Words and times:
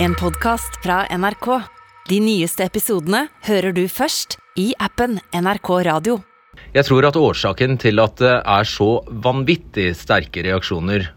En 0.00 0.14
podkast 0.14 0.76
fra 0.82 1.00
NRK. 1.10 1.46
De 2.06 2.20
nyeste 2.22 2.62
episodene 2.62 3.24
hører 3.48 3.74
du 3.74 3.80
først 3.90 4.36
i 4.54 4.68
appen 4.78 5.16
NRK 5.34 5.70
Radio. 5.88 6.20
Jeg 6.70 6.86
tror 6.86 7.08
at 7.08 7.18
årsaken 7.18 7.74
til 7.82 7.98
at 7.98 8.14
det 8.22 8.36
er 8.38 8.68
så 8.70 8.86
vanvittig 9.10 9.88
sterke 9.98 10.44
reaksjoner 10.46 11.08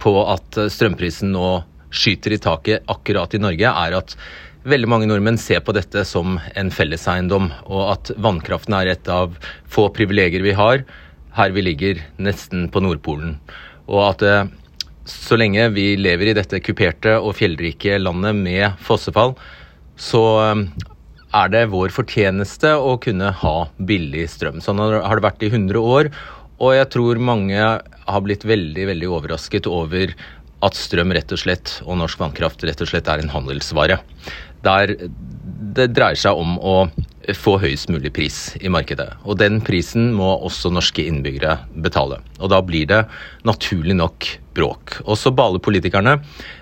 på 0.00 0.14
at 0.32 0.56
strømprisen 0.72 1.34
nå 1.34 1.50
skyter 1.92 2.32
i 2.32 2.40
taket 2.40 2.88
akkurat 2.88 3.36
i 3.36 3.42
Norge, 3.44 3.68
er 3.68 3.98
at 4.00 4.16
veldig 4.64 4.88
mange 4.88 5.10
nordmenn 5.12 5.36
ser 5.36 5.60
på 5.60 5.76
dette 5.76 6.06
som 6.08 6.40
en 6.56 6.72
felleseiendom, 6.72 7.50
og 7.68 7.84
at 7.98 8.14
vannkraften 8.16 8.78
er 8.80 8.94
et 8.94 9.12
av 9.12 9.36
få 9.68 9.90
privilegier 9.92 10.40
vi 10.40 10.56
har 10.56 10.86
her 11.36 11.52
vi 11.52 11.68
ligger, 11.68 12.00
nesten 12.16 12.70
på 12.72 12.80
Nordpolen. 12.80 13.36
Og 13.92 14.06
at 14.08 14.24
eh, 14.24 14.48
så 15.08 15.38
lenge 15.38 15.68
vi 15.74 15.92
lever 15.98 16.30
i 16.30 16.36
dette 16.36 16.60
kuperte 16.62 17.16
og 17.18 17.36
fjellrike 17.38 17.98
landet 18.00 18.38
med 18.38 18.78
fossefall, 18.82 19.34
så 19.98 20.22
eh, 20.42 20.62
er 21.42 21.52
det 21.52 21.64
vår 21.72 21.94
fortjeneste 21.94 22.74
å 22.76 22.98
kunne 23.02 23.32
ha 23.42 23.56
billig 23.78 24.28
strøm. 24.30 24.60
Sånn 24.64 24.82
har 24.82 25.16
det 25.16 25.26
vært 25.26 25.44
i 25.46 25.50
100 25.52 25.80
år, 25.80 26.12
og 26.62 26.76
jeg 26.76 26.90
tror 26.94 27.22
mange 27.22 27.58
har 27.58 28.24
blitt 28.24 28.44
veldig, 28.46 28.86
veldig 28.92 29.10
overrasket 29.10 29.66
over 29.70 30.14
at 30.62 30.78
strøm 30.78 31.14
rett 31.16 31.32
og 31.34 31.40
slett, 31.42 31.78
og 31.86 31.98
norsk 31.98 32.20
vannkraft 32.22 32.62
rett 32.68 32.82
og 32.84 32.90
slett 32.92 33.08
er 33.10 33.22
en 33.22 33.32
handelsvare. 33.32 33.98
Der 34.62 34.94
det 35.72 35.88
dreier 35.96 36.18
seg 36.18 36.38
om 36.38 36.58
å 36.60 36.76
få 37.38 37.56
høyest 37.62 37.90
mulig 37.92 38.12
pris 38.14 38.38
i 38.60 38.70
markedet. 38.72 39.08
Og 39.24 39.38
den 39.40 39.60
prisen 39.64 40.10
må 40.16 40.34
også 40.44 40.72
norske 40.74 41.04
innbyggere 41.08 41.56
betale. 41.84 42.20
Og 42.40 42.52
da 42.52 42.60
blir 42.64 42.88
det 42.90 43.02
naturlig 43.48 43.96
nok 43.98 44.28
bråk. 44.54 44.98
Og 45.06 45.18
så 45.20 45.32
baler 45.34 45.62
politikerne 45.62 46.18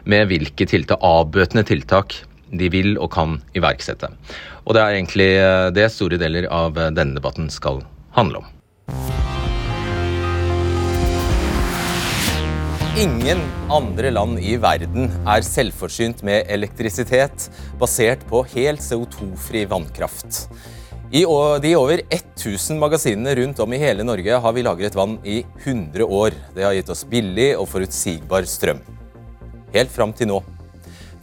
med 0.09 0.29
hvilke 0.31 0.67
tiltak, 0.69 1.03
avbøtende 1.03 1.67
tiltak 1.69 2.17
de 2.51 2.71
vil 2.73 2.97
og 2.99 3.13
kan 3.15 3.39
iverksette. 3.55 4.11
Og 4.67 4.75
det 4.75 4.83
er 4.83 4.97
egentlig 4.97 5.31
det 5.77 5.91
store 5.95 6.19
deler 6.21 6.49
av 6.51 6.75
denne 6.95 7.17
debatten 7.19 7.51
skal 7.53 7.83
handle 8.17 8.43
om. 8.43 8.57
Ingen 13.01 13.39
andre 13.73 14.11
land 14.13 14.41
i 14.43 14.57
verden 14.61 15.07
er 15.31 15.45
selvforsynt 15.47 16.25
med 16.27 16.51
elektrisitet 16.53 17.47
basert 17.81 18.27
på 18.29 18.43
helt 18.51 18.83
CO2-fri 18.85 19.63
vannkraft. 19.71 20.43
I 21.11 21.25
de 21.63 21.71
over 21.75 22.01
1000 22.07 22.79
magasinene 22.79 23.33
rundt 23.35 23.59
om 23.59 23.73
i 23.75 23.79
hele 23.83 24.05
Norge 24.07 24.37
har 24.45 24.53
vi 24.55 24.63
lagret 24.63 24.95
vann 24.95 25.17
i 25.27 25.41
100 25.65 26.05
år. 26.07 26.37
Det 26.55 26.63
har 26.63 26.77
gitt 26.77 26.93
oss 26.95 27.03
billig 27.03 27.49
og 27.59 27.67
forutsigbar 27.67 28.47
strøm. 28.47 28.79
Helt 29.75 29.91
fram 29.91 30.13
til 30.15 30.31
nå. 30.31 30.37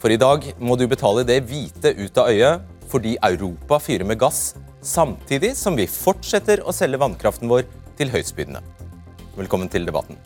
For 0.04 0.12
i 0.12 0.20
dag 0.20 0.44
må 0.60 0.76
du 0.76 0.84
betale 0.92 1.24
det 1.24 1.40
hvite 1.48 1.94
ut 2.02 2.20
av 2.20 2.34
øyet 2.34 2.68
fordi 2.92 3.16
Europa 3.30 3.80
fyrer 3.80 4.04
med 4.04 4.20
gass, 4.20 4.58
samtidig 4.84 5.54
som 5.56 5.80
vi 5.80 5.88
fortsetter 5.88 6.66
å 6.68 6.76
selge 6.76 7.00
vannkraften 7.00 7.48
vår 7.48 7.64
til 7.96 8.12
høystbydende. 8.12 8.60
Velkommen 9.40 9.72
til 9.72 9.88
debatten. 9.88 10.20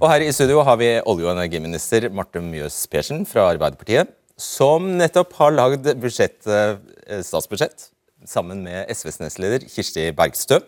Og 0.00 0.10
her 0.10 0.26
i 0.26 0.34
studio 0.34 0.66
har 0.66 0.82
vi 0.82 0.96
olje- 0.98 1.30
og 1.30 1.36
energiminister 1.36 2.10
Marte 2.10 2.42
Mjøs 2.42 2.82
Persen 2.90 3.22
fra 3.22 3.52
Arbeiderpartiet, 3.54 4.10
som 4.34 4.96
nettopp 4.98 5.38
har 5.38 5.54
lagd 5.54 5.92
eh, 5.94 7.20
statsbudsjett 7.22 7.93
sammen 8.28 8.62
med 8.64 8.90
SVs 8.92 9.20
nestleder 9.22 9.64
Kirsti 9.70 10.08
Bergstø. 10.16 10.60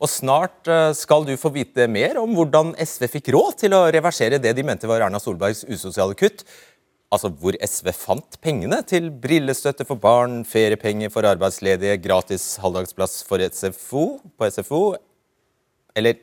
Og 0.00 0.08
snart 0.08 0.68
eh, 0.70 0.92
skal 0.96 1.26
du 1.28 1.34
få 1.40 1.52
vite 1.54 1.86
mer 1.90 2.20
om 2.20 2.32
hvordan 2.36 2.72
SV 2.80 3.06
fikk 3.18 3.32
råd 3.34 3.58
til 3.64 3.76
å 3.76 3.86
reversere 3.92 4.40
det 4.40 4.54
de 4.56 4.64
mente 4.66 4.88
var 4.88 5.04
Erna 5.04 5.20
Solbergs 5.20 5.66
usosiale 5.68 6.16
kutt. 6.18 6.46
Altså 7.10 7.32
hvor 7.42 7.56
SV 7.58 7.90
fant 7.96 8.38
pengene 8.42 8.80
til 8.86 9.10
brillestøtte 9.10 9.84
for 9.88 9.98
barn, 10.00 10.40
feriepenger 10.46 11.10
for 11.10 11.26
arbeidsledige, 11.26 11.98
gratis 12.04 12.52
halvdagsplass 12.62 13.20
for 13.26 13.42
SFO, 13.42 14.04
på 14.38 14.50
SFO, 14.54 14.82
eller 15.98 16.20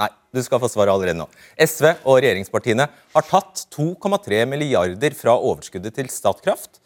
Nei, 0.00 0.06
du 0.32 0.40
skal 0.40 0.60
få 0.62 0.68
svaret 0.70 0.94
allerede 0.94 1.18
nå. 1.18 1.26
SV 1.60 1.90
og 2.08 2.20
regjeringspartiene 2.22 2.86
har 2.88 3.26
tatt 3.28 3.66
2,3 3.74 4.46
milliarder 4.48 5.16
fra 5.18 5.34
overskuddet 5.36 5.98
til 5.98 6.08
Statkraft. 6.12 6.80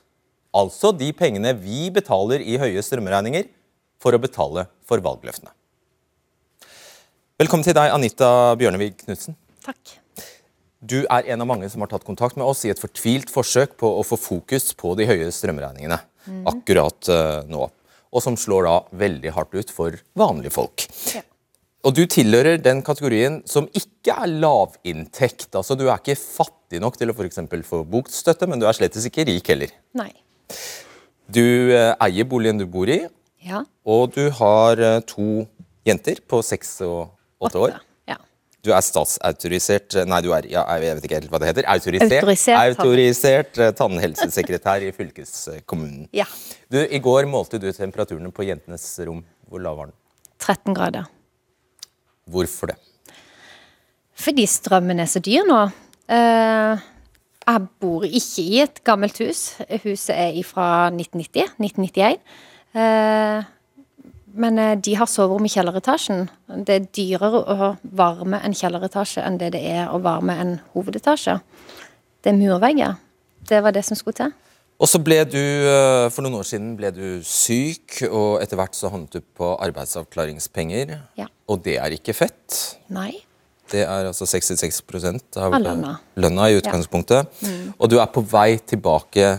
Altså 0.54 0.92
de 0.94 1.10
pengene 1.16 1.50
vi 1.58 1.88
betaler 1.94 2.42
i 2.46 2.54
høye 2.62 2.82
strømregninger 2.86 3.48
for 4.02 4.14
å 4.14 4.22
betale 4.22 4.68
for 4.86 5.02
valgløftene. 5.02 5.50
Velkommen 7.40 7.66
til 7.66 7.74
deg, 7.74 7.90
Anita 7.90 8.54
Bjørnevig 8.60 8.92
Knutsen. 9.00 9.34
Takk. 9.64 9.96
Du 10.84 11.00
er 11.02 11.26
en 11.32 11.42
av 11.42 11.48
mange 11.48 11.66
som 11.72 11.82
har 11.82 11.90
tatt 11.90 12.06
kontakt 12.06 12.38
med 12.38 12.46
oss 12.46 12.62
i 12.68 12.70
et 12.70 12.78
fortvilt 12.78 13.32
forsøk 13.32 13.74
på 13.80 13.88
å 13.98 14.04
få 14.06 14.18
fokus 14.20 14.70
på 14.78 14.92
de 14.98 15.08
høye 15.08 15.30
strømregningene 15.34 15.98
mm. 16.28 16.42
akkurat 16.52 17.10
uh, 17.10 17.40
nå. 17.50 17.66
Og 18.14 18.22
som 18.22 18.36
slår 18.38 18.68
da 18.68 18.74
veldig 18.94 19.32
hardt 19.34 19.56
ut 19.58 19.72
for 19.74 19.96
vanlige 20.14 20.54
folk. 20.54 20.86
Ja. 21.16 21.24
Og 21.84 21.96
du 21.98 22.04
tilhører 22.08 22.60
den 22.62 22.84
kategorien 22.84 23.42
som 23.50 23.66
ikke 23.74 24.14
er 24.14 24.30
lavinntekt. 24.44 25.50
Altså, 25.50 25.74
du 25.74 25.88
er 25.88 25.98
ikke 25.98 26.14
fattig 26.20 26.78
nok 26.80 27.00
til 27.00 27.10
å 27.10 27.16
for 27.16 27.66
få 27.66 27.82
bokstøtte, 27.96 28.46
men 28.46 28.62
du 28.62 28.68
er 28.68 28.76
slett 28.76 28.96
ikke 28.96 29.26
rik 29.26 29.50
heller. 29.50 29.74
Nei. 29.98 30.12
Du 31.34 31.44
eh, 31.72 31.94
eier 32.04 32.28
boligen 32.28 32.60
du 32.60 32.66
bor 32.68 32.90
i, 32.90 33.00
ja. 33.44 33.64
og 33.84 34.14
du 34.14 34.28
har 34.38 34.80
eh, 34.80 35.00
to 35.08 35.46
jenter 35.86 36.20
på 36.28 36.40
seks 36.44 36.76
og 36.84 37.14
åtte 37.44 37.60
år. 37.60 37.74
Ja. 37.74 37.84
Du 38.64 38.70
er 38.72 38.80
statsautorisert 38.80 39.92
Nei, 40.08 40.20
du 40.24 40.30
er 40.32 40.46
ja, 40.48 40.62
jeg 40.80 40.96
vet 40.96 41.06
ikke 41.08 41.18
helt 41.18 41.32
hva 41.32 41.40
det 41.42 41.50
heter. 41.50 41.66
Autorisert, 41.68 42.14
autorisert, 42.22 42.78
autorisert 42.78 43.60
eh, 43.60 43.74
tannhelsesekretær 43.76 44.86
i 44.86 44.92
fylkeskommunen. 44.96 46.08
Ja. 46.20 46.28
Du, 46.72 46.78
I 46.80 47.00
går 47.02 47.28
målte 47.28 47.60
du 47.60 47.68
temperaturene 47.76 48.32
på 48.34 48.46
jentenes 48.48 48.86
rom. 49.04 49.20
Hvor 49.50 49.60
lav 49.62 49.76
var 49.78 49.90
den? 49.90 49.98
13 50.40 50.76
grader. 50.76 51.10
Hvorfor 52.24 52.72
det? 52.72 52.78
Fordi 54.16 54.46
strømmen 54.48 55.02
er 55.02 55.10
så 55.10 55.20
dyr 55.24 55.44
nå. 55.48 55.60
Uh, 56.08 56.80
jeg 57.46 57.66
bor 57.80 58.04
ikke 58.04 58.42
i 58.42 58.60
et 58.64 58.80
gammelt 58.84 59.18
hus. 59.22 59.56
Huset 59.84 60.14
er 60.14 60.38
fra 60.46 60.88
1990. 60.90 61.54
1991. 61.60 62.22
Uh, 62.74 63.44
men 64.34 64.58
eh, 64.58 64.76
de 64.82 64.96
har 64.98 65.06
soverom 65.06 65.46
i 65.46 65.50
kjelleretasjen. 65.52 66.28
Det 66.66 66.74
er 66.74 66.86
dyrere 66.96 67.42
å 67.54 67.68
varme 67.94 68.40
en 68.42 68.56
kjelleretasje 68.56 69.22
enn 69.22 69.38
det 69.38 69.52
det 69.54 69.62
er 69.76 69.92
å 69.94 70.00
varme 70.02 70.34
en 70.42 70.56
hovedetasje. 70.74 71.36
Det 72.24 72.32
er 72.32 72.40
murvegger. 72.40 72.96
Det 73.46 73.60
var 73.62 73.76
det 73.76 73.84
som 73.86 73.98
skulle 73.98 74.18
til. 74.18 74.32
Og 74.82 74.90
så 74.90 74.98
ble 74.98 75.20
du, 75.30 75.38
eh, 75.38 76.10
For 76.10 76.22
noen 76.22 76.40
år 76.40 76.48
siden 76.48 76.74
ble 76.76 76.90
du 76.90 77.22
syk, 77.22 78.02
og 78.10 78.42
etter 78.42 78.58
hvert 78.58 78.74
så 78.74 78.90
havnet 78.90 79.12
du 79.12 79.20
på 79.20 79.54
arbeidsavklaringspenger. 79.54 80.98
Ja. 81.16 81.28
Og 81.48 81.62
det 81.62 81.78
er 81.78 81.94
ikke 81.94 82.16
fett. 82.16 82.78
Nei. 82.88 83.22
Det 83.72 83.80
er 83.84 84.08
altså 84.10 84.26
66 84.28 84.82
av, 85.40 85.54
lønna. 85.56 85.96
lønna 86.20 86.50
i 86.50 86.58
utgangspunktet. 86.58 87.30
Ja. 87.40 87.48
Mm. 87.48 87.72
Og 87.78 87.90
du 87.90 87.96
er 88.00 88.10
på 88.12 88.22
vei 88.28 88.58
tilbake 88.60 89.38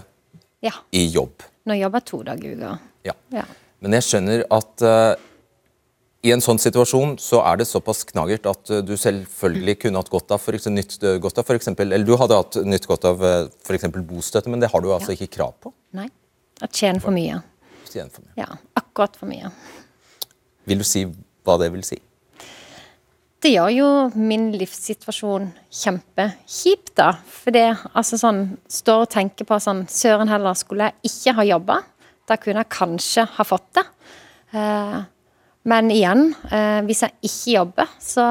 ja. 0.65 0.73
i 0.91 1.05
jobb. 1.13 1.45
Nå 1.69 1.77
jobber 1.77 2.01
jeg 2.01 2.09
to 2.09 2.19
dager 2.25 2.49
i 2.49 2.57
uka. 2.57 2.73
Ja. 3.05 3.13
ja. 3.33 3.45
Men 3.85 3.97
jeg 3.97 4.07
skjønner 4.07 4.43
at 4.57 4.85
uh, 4.85 5.13
i 6.25 6.33
en 6.33 6.41
sånn 6.41 6.59
situasjon 6.61 7.15
så 7.21 7.43
er 7.45 7.61
det 7.61 7.67
såpass 7.69 8.01
knagert 8.09 8.49
at 8.49 8.73
uh, 8.73 8.81
du 8.85 8.95
selvfølgelig 8.97 9.77
kunne 9.83 10.01
hatt 10.01 10.11
godt 10.13 10.33
av 10.33 10.41
for 10.41 10.57
eksempel, 10.57 10.81
nytt, 10.81 10.97
uh, 11.05 11.17
godt 11.21 11.41
av 11.41 11.47
for 11.47 11.59
eksempel, 11.59 11.93
eller 11.93 12.07
du 12.07 12.15
hadde 12.17 12.39
hatt 12.41 12.59
nytt 12.65 12.89
godt 12.89 13.05
av 13.09 13.21
f.eks. 13.25 13.89
bostøtte, 14.01 14.49
men 14.49 14.63
det 14.63 14.71
har 14.73 14.81
du 14.81 14.89
altså 14.95 15.13
ikke 15.13 15.29
krav 15.37 15.53
på? 15.61 15.73
Nei. 15.97 16.09
Jeg 16.63 16.71
tjener 16.71 17.03
for 17.03 17.13
mye. 17.13 17.41
Tjener 17.91 18.11
for 18.13 18.25
mye. 18.25 18.35
Ja, 18.39 18.57
akkurat 18.79 19.17
for 19.19 19.29
mye. 19.29 19.51
Vil 20.65 20.81
du 20.81 20.87
si 20.87 21.05
hva 21.45 21.57
det 21.61 21.69
vil 21.73 21.83
si? 21.85 21.99
Det 23.45 23.51
gjør 23.53 23.69
jo 23.69 23.87
min 24.17 24.47
livssituasjon 24.57 25.51
kjempekjip, 25.69 26.87
da. 26.97 27.11
For 27.29 27.53
det 27.53 27.67
altså 27.93 28.17
sånn 28.17 28.39
Står 28.73 29.03
og 29.03 29.11
tenker 29.13 29.45
på 29.45 29.59
sånn 29.61 29.83
Søren 29.91 30.31
heller, 30.31 30.57
skulle 30.57 30.87
jeg 30.87 31.11
ikke 31.11 31.35
ha 31.37 31.45
jobba? 31.51 31.75
Da 32.25 32.39
kunne 32.41 32.63
jeg 32.63 32.73
kanskje 32.73 33.27
ha 33.35 33.45
fått 33.45 33.67
det. 33.77 33.83
Eh, 34.57 34.97
men 35.69 35.93
igjen, 35.93 36.31
eh, 36.49 36.79
hvis 36.89 37.03
jeg 37.05 37.13
ikke 37.29 37.55
jobber, 37.59 37.93
så 38.01 38.27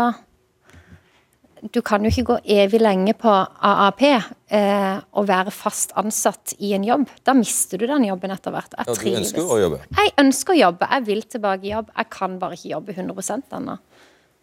Du 1.73 1.81
kan 1.81 2.05
jo 2.05 2.11
ikke 2.11 2.27
gå 2.29 2.35
evig 2.45 2.83
lenge 2.83 3.15
på 3.17 3.31
AAP 3.31 4.03
eh, 4.05 4.99
og 5.17 5.29
være 5.31 5.51
fast 5.55 5.95
ansatt 5.97 6.53
i 6.59 6.75
en 6.75 6.85
jobb. 6.85 7.07
Da 7.25 7.33
mister 7.33 7.79
du 7.81 7.87
den 7.87 8.05
jobben 8.05 8.35
etter 8.35 8.53
hvert. 8.53 8.75
Jeg 8.77 8.85
ja, 8.85 8.95
du 8.99 9.17
ønsker 9.23 9.41
å 9.49 9.57
jobbe? 9.63 9.79
Jeg 9.97 10.13
ønsker 10.21 10.53
å 10.53 10.59
jobbe. 10.59 10.91
Jeg 10.91 11.07
vil 11.07 11.23
tilbake 11.23 11.65
i 11.65 11.73
jobb. 11.73 11.89
Jeg 11.97 12.11
kan 12.13 12.37
bare 12.43 12.59
ikke 12.59 12.75
jobbe 12.75 12.99
100% 12.99 13.57
ennå. 13.57 13.79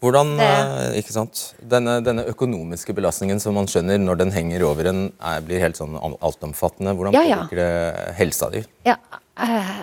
Hvordan, 0.02 0.34
eh, 0.42 0.98
ikke 0.98 1.14
sant? 1.14 1.42
Denne, 1.62 2.00
denne, 2.02 2.26
økonomiske 2.32 2.96
belastningen 2.98 3.42
som 3.42 3.54
man 3.58 3.70
skjønner 3.70 4.00
når 4.02 4.24
den 4.24 4.34
henger 4.34 4.66
over 4.66 4.90
en, 4.90 5.04
er, 5.22 5.44
blir 5.46 5.62
helt 5.62 5.78
sånn 5.78 5.94
altomfattende. 6.00 6.96
Hvordan 6.98 7.18
ja, 7.18 7.22
ja, 7.28 7.42
påvirker 7.44 7.62
det 7.62 8.16
helsa 8.18 8.50
di? 8.54 8.64
Ja, 8.88 8.98
eh, 9.46 9.76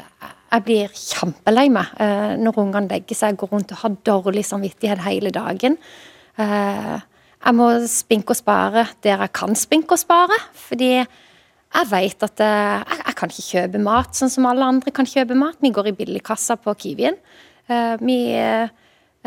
jeg 0.48 0.64
blir 0.66 0.96
kjempelei 0.96 1.68
meg 1.70 1.92
uh, 2.00 2.32
når 2.40 2.58
ungene 2.62 2.88
legger 2.88 3.18
seg, 3.18 3.36
går 3.36 3.50
rundt 3.52 3.74
og 3.76 3.82
har 3.82 3.96
dårlig 4.08 4.46
samvittighet 4.48 5.02
hele 5.04 5.30
dagen. 5.34 5.76
Jeg 6.38 7.54
må 7.54 7.66
spinke 7.90 8.32
og 8.32 8.38
spare 8.38 8.86
der 9.04 9.20
jeg 9.26 9.32
kan 9.36 9.52
spinke 9.58 9.94
og 9.94 10.00
spare. 10.00 10.38
Fordi 10.56 10.92
Jeg 11.68 11.88
vet 11.90 12.24
at 12.24 12.40
eh, 12.40 12.80
jeg, 12.80 12.98
jeg 13.04 13.16
kan 13.18 13.32
ikke 13.32 13.48
kjøpe 13.48 13.80
mat 13.84 14.16
sånn 14.16 14.32
som 14.32 14.46
alle 14.48 14.64
andre 14.64 14.92
kan 14.94 15.08
kjøpe 15.08 15.36
mat. 15.36 15.58
Vi 15.60 15.72
går 15.74 15.90
i 15.90 15.96
billigkassa 15.98 16.56
på 16.64 16.72
Kiwien. 16.80 17.18
Eh, 17.68 17.96
vi, 18.00 18.16
eh, 18.32 18.64
eh, 18.64 18.70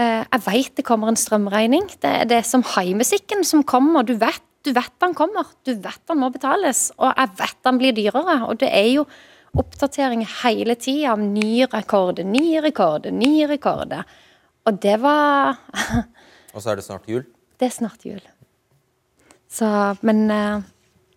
jeg 0.02 0.42
vet 0.46 0.78
det 0.80 0.86
kommer 0.88 1.12
en 1.12 1.20
strømregning. 1.20 1.90
Det, 2.02 2.14
det 2.32 2.40
er 2.42 2.48
som 2.48 2.64
haimusikken 2.76 3.46
som 3.48 3.66
kommer. 3.68 4.06
Du 4.08 4.14
vet, 4.20 4.44
du 4.66 4.72
vet 4.76 4.94
den 5.04 5.16
kommer. 5.18 5.50
Du 5.68 5.74
vet 5.74 6.02
den 6.10 6.22
må 6.22 6.32
betales. 6.34 6.90
Og 7.00 7.12
jeg 7.12 7.36
vet 7.40 7.62
den 7.68 7.80
blir 7.82 7.96
dyrere. 7.98 8.42
Og 8.48 8.60
det 8.62 8.72
er 8.72 8.90
jo 8.92 9.06
oppdatering 9.58 10.24
hele 10.44 10.78
tida 10.80 11.14
av 11.14 11.24
nye 11.24 11.68
rekorder, 11.72 12.28
nye 12.28 12.62
rekorder, 12.64 13.16
nye 13.16 13.48
rekorder. 13.52 14.06
Og 14.68 14.78
det 14.82 14.98
var 15.02 15.58
Og 16.56 16.62
så 16.62 16.72
er 16.72 16.80
det 16.80 16.86
snart 16.86 17.08
jul. 17.08 17.24
Det 17.60 17.68
er 17.70 17.74
snart 17.74 18.06
jul. 18.06 18.22
Så, 19.52 19.68
men 20.08 20.26
eh, 20.32 20.64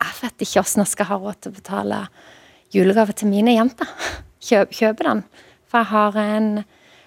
jeg 0.03 0.17
vet 0.21 0.45
ikke 0.45 0.63
hvordan 0.63 0.83
jeg 0.85 0.93
skal 0.93 1.09
ha 1.11 1.19
råd 1.23 1.41
til 1.41 1.53
å 1.53 1.59
betale 1.59 1.99
julegave 2.75 3.15
til 3.17 3.31
mine 3.31 3.55
jenter. 3.55 3.91
Kjøp, 4.45 4.75
kjøpe 4.77 5.07
den. 5.07 5.23
For 5.71 5.83
jeg 5.83 5.91
har 5.91 6.19
en, 6.21 6.49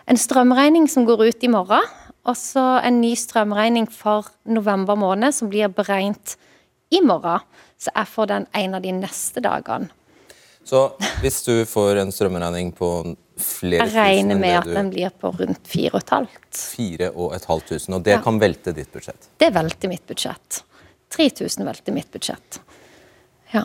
en 0.07 0.19
strømregning 0.19 0.87
som 0.91 1.05
går 1.07 1.27
ut 1.27 1.43
i 1.43 1.51
morgen. 1.51 1.83
Og 2.27 2.35
så 2.35 2.63
en 2.83 2.99
ny 2.99 3.13
strømregning 3.15 3.87
for 3.91 4.27
november 4.51 4.97
måned 4.99 5.35
som 5.35 5.47
blir 5.51 5.71
beregnet 5.71 6.35
i 6.91 6.99
morgen. 7.03 7.43
Så 7.79 7.93
jeg 7.93 8.09
får 8.11 8.27
den 8.33 8.47
en 8.57 8.75
av 8.75 8.83
de 8.83 8.91
neste 8.97 9.43
dagene. 9.43 9.87
Så 10.67 10.89
hvis 11.21 11.39
du 11.45 11.53
får 11.69 12.01
en 12.01 12.11
strømregning 12.11 12.73
på 12.75 12.89
flere 13.39 13.85
tusen 13.87 13.95
Jeg 13.95 13.95
regner 13.95 14.35
tusen 14.35 14.41
med 14.41 14.55
at 14.57 14.65
det 14.67 14.75
den 14.75 14.89
blir 14.91 15.13
på 15.21 15.31
rundt 15.39 15.69
4500. 15.71 16.27
Fire 16.51 17.11
og 17.13 17.35
og 17.37 18.03
det 18.03 18.17
Ja. 18.17 18.21
kan 18.21 18.39
velte 18.39 18.73
ditt 18.73 18.91
budsjett. 18.91 19.29
Det 19.37 19.53
velter 19.53 19.87
mitt 19.87 20.05
budsjett. 20.05 20.63
3000 21.09 21.65
velter 21.65 21.93
mitt 21.93 22.11
budsjett. 22.11 22.59
Ja. 23.53 23.63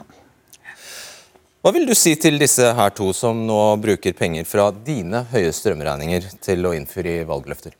Hva 1.62 1.70
vil 1.70 1.84
du 1.86 1.92
si 1.94 2.16
til 2.18 2.40
disse 2.42 2.72
her 2.74 2.90
to 2.90 3.12
som 3.14 3.44
nå 3.46 3.56
bruker 3.78 4.16
penger 4.18 4.46
fra 4.50 4.64
dine 4.74 5.20
høye 5.30 5.52
strømregninger 5.54 6.24
til 6.42 6.66
å 6.66 6.72
innføre 6.74 7.20
valgløfter? 7.28 7.76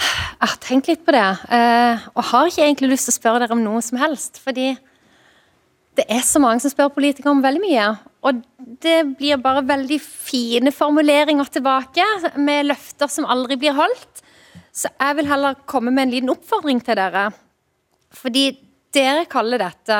Jeg 0.00 0.48
har 0.48 0.56
tenkt 0.64 0.88
litt 0.90 1.04
på 1.06 1.14
det, 1.14 1.28
eh, 1.54 2.02
og 2.16 2.26
har 2.32 2.48
ikke 2.48 2.64
egentlig 2.64 2.88
lyst 2.90 3.06
til 3.06 3.14
å 3.14 3.18
spørre 3.20 3.44
dere 3.44 3.54
om 3.54 3.62
noe 3.62 3.78
som 3.86 4.00
helst. 4.00 4.40
Fordi 4.42 4.72
det 6.00 6.06
er 6.10 6.24
så 6.26 6.42
mange 6.42 6.64
som 6.64 6.72
spør 6.72 6.90
politikere 6.96 7.30
om 7.30 7.44
veldig 7.44 7.62
mye. 7.62 7.86
Og 8.26 8.42
det 8.82 8.96
blir 9.20 9.38
bare 9.38 9.62
veldig 9.68 10.00
fine 10.02 10.72
formuleringer 10.74 11.46
tilbake, 11.46 12.08
med 12.42 12.72
løfter 12.72 13.06
som 13.06 13.28
aldri 13.30 13.60
blir 13.60 13.78
holdt. 13.78 14.24
Så 14.74 14.90
jeg 14.90 15.20
vil 15.20 15.30
heller 15.30 15.62
komme 15.62 15.94
med 15.94 16.08
en 16.08 16.16
liten 16.16 16.34
oppfordring 16.34 16.82
til 16.82 16.98
dere. 16.98 17.28
Fordi 18.10 18.48
dere 18.94 19.26
kaller 19.30 19.62
dette, 19.62 19.98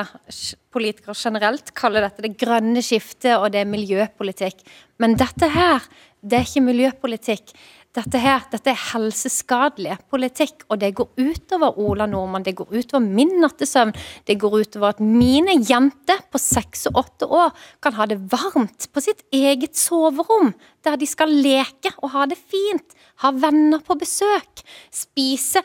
politikere 0.75 1.15
generelt, 1.19 1.75
kaller 1.79 2.07
dette 2.07 2.25
det 2.25 2.37
grønne 2.41 2.83
skiftet, 2.85 3.37
og 3.37 3.51
det 3.55 3.63
er 3.63 3.71
miljøpolitikk. 3.71 4.65
Men 5.03 5.19
dette 5.19 5.51
her, 5.51 5.85
det 6.21 6.41
er 6.41 6.49
ikke 6.49 6.67
miljøpolitikk. 6.67 7.55
Dette 7.91 8.21
her, 8.23 8.45
dette 8.53 8.71
er 8.71 8.83
helseskadelig 8.93 9.97
politikk, 10.13 10.63
og 10.71 10.79
det 10.79 10.93
går 10.95 11.09
utover 11.19 11.79
Ola 11.83 12.07
Nordmann. 12.07 12.45
Det 12.47 12.55
går 12.61 12.71
utover 12.71 13.03
min 13.03 13.33
nattesøvn. 13.43 13.91
Det 14.31 14.37
går 14.39 14.55
utover 14.61 14.93
at 14.93 15.03
mine 15.03 15.57
jenter 15.59 16.23
på 16.31 16.39
seks 16.39 16.87
og 16.93 17.01
åtte 17.03 17.27
år 17.27 17.51
kan 17.83 17.97
ha 17.99 18.07
det 18.07 18.21
varmt 18.31 18.87
på 18.95 19.03
sitt 19.03 19.25
eget 19.35 19.75
soverom, 19.79 20.53
der 20.87 21.01
de 21.01 21.09
skal 21.11 21.35
leke 21.35 21.91
og 21.99 22.13
ha 22.15 22.29
det 22.31 22.39
fint. 22.39 22.95
Ha 23.27 23.35
venner 23.35 23.83
på 23.83 23.99
besøk. 23.99 24.63
Spise 24.95 25.65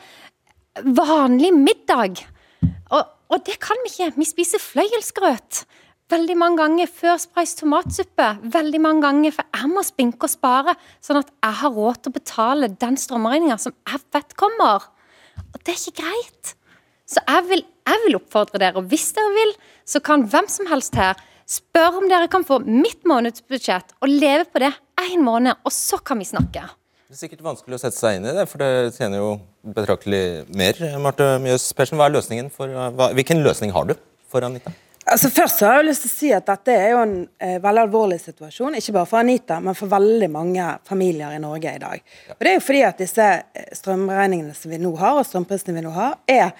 vanlig 0.82 1.54
middag. 1.54 2.26
Og, 2.90 3.04
og 3.32 3.44
det 3.48 3.58
kan 3.64 3.80
vi 3.84 3.92
ikke. 3.92 4.14
Vi 4.20 4.28
spiser 4.28 4.62
fløyelsgrøt. 4.62 5.66
Veldig 6.14 6.36
mange 6.38 6.62
ganger 6.62 6.90
Før 6.92 7.18
Price 7.34 7.58
tomatsuppe. 7.58 8.28
Veldig 8.54 8.82
mange 8.82 9.02
ganger, 9.08 9.32
For 9.32 9.46
jeg 9.58 9.72
må 9.72 9.82
spinke 9.86 10.28
og 10.28 10.34
spare, 10.34 10.76
sånn 11.02 11.24
at 11.24 11.32
jeg 11.34 11.60
har 11.62 11.74
råd 11.74 12.04
til 12.04 12.12
å 12.12 12.18
betale 12.20 12.70
den 12.70 13.00
strømregninga 13.02 13.58
som 13.58 13.74
jeg 13.90 14.04
vet 14.14 14.36
kommer. 14.38 14.86
Og 15.54 15.58
det 15.64 15.74
er 15.74 15.82
ikke 15.82 16.04
greit. 16.04 16.54
Så 17.10 17.22
jeg 17.26 17.48
vil, 17.50 17.66
jeg 17.90 18.04
vil 18.06 18.20
oppfordre 18.20 18.62
dere, 18.62 18.82
og 18.82 18.90
hvis 18.90 19.12
dere 19.18 19.34
vil, 19.34 19.54
så 19.86 20.02
kan 20.02 20.26
hvem 20.30 20.48
som 20.50 20.70
helst 20.70 20.98
her 20.98 21.18
spørre 21.50 22.02
om 22.02 22.10
dere 22.10 22.30
kan 22.30 22.46
få 22.46 22.60
mitt 22.66 23.06
månedsbudsjett 23.06 23.98
og 24.02 24.10
leve 24.10 24.48
på 24.50 24.62
det 24.64 24.74
én 25.06 25.22
måned, 25.26 25.58
og 25.66 25.74
så 25.74 26.00
kan 26.02 26.22
vi 26.22 26.26
snakke. 26.30 26.66
Det 27.06 27.14
er 27.14 27.20
sikkert 27.28 27.44
vanskelig 27.46 27.78
å 27.78 27.82
sette 27.84 27.98
seg 28.00 28.16
inn 28.18 28.26
i 28.26 28.34
det, 28.34 28.48
for 28.50 28.58
det 28.64 28.96
tjener 28.96 29.20
jo 29.22 29.28
betraktelig 29.76 30.24
mer. 30.58 30.80
Marte 31.04 31.28
Mjøs 31.44 31.68
Persen, 31.78 32.00
hva 32.00 32.08
er 32.10 32.16
løsningen 32.16 32.48
for, 32.54 32.72
hva, 32.98 33.12
hvilken 33.14 33.44
løsning 33.46 33.74
har 33.76 33.86
du 33.92 33.94
for 34.32 34.46
Anita? 34.48 34.74
Altså 35.06 35.30
først 35.30 35.60
så 35.62 35.68
har 35.70 35.76
jeg 35.84 35.86
lyst 35.92 36.02
til 36.02 36.10
å 36.10 36.16
si 36.16 36.30
at 36.34 36.48
Dette 36.50 36.74
er 36.74 36.96
jo 36.96 37.02
en 37.04 37.12
eh, 37.38 37.60
veldig 37.62 37.84
alvorlig 37.84 38.18
situasjon, 38.24 38.80
ikke 38.80 38.96
bare 38.96 39.06
for 39.12 39.22
Anita, 39.22 39.60
men 39.62 39.78
for 39.78 39.92
veldig 39.92 40.30
mange 40.34 40.66
familier 40.90 41.36
i 41.36 41.42
Norge 41.44 41.76
i 41.78 41.82
dag. 41.84 42.02
Og 42.34 42.42
Det 42.42 42.50
er 42.50 42.58
jo 42.58 42.64
fordi 42.66 42.82
at 42.88 43.04
disse 43.04 43.28
eh, 43.54 43.68
strømregningene 43.78 44.58
som 44.58 44.74
vi 44.74 44.82
nå 44.82 44.96
har, 44.98 45.20
og 45.22 45.28
strømprisene 45.30 45.78
vi 45.78 45.86
nå 45.86 45.94
har, 45.94 46.18
er 46.26 46.56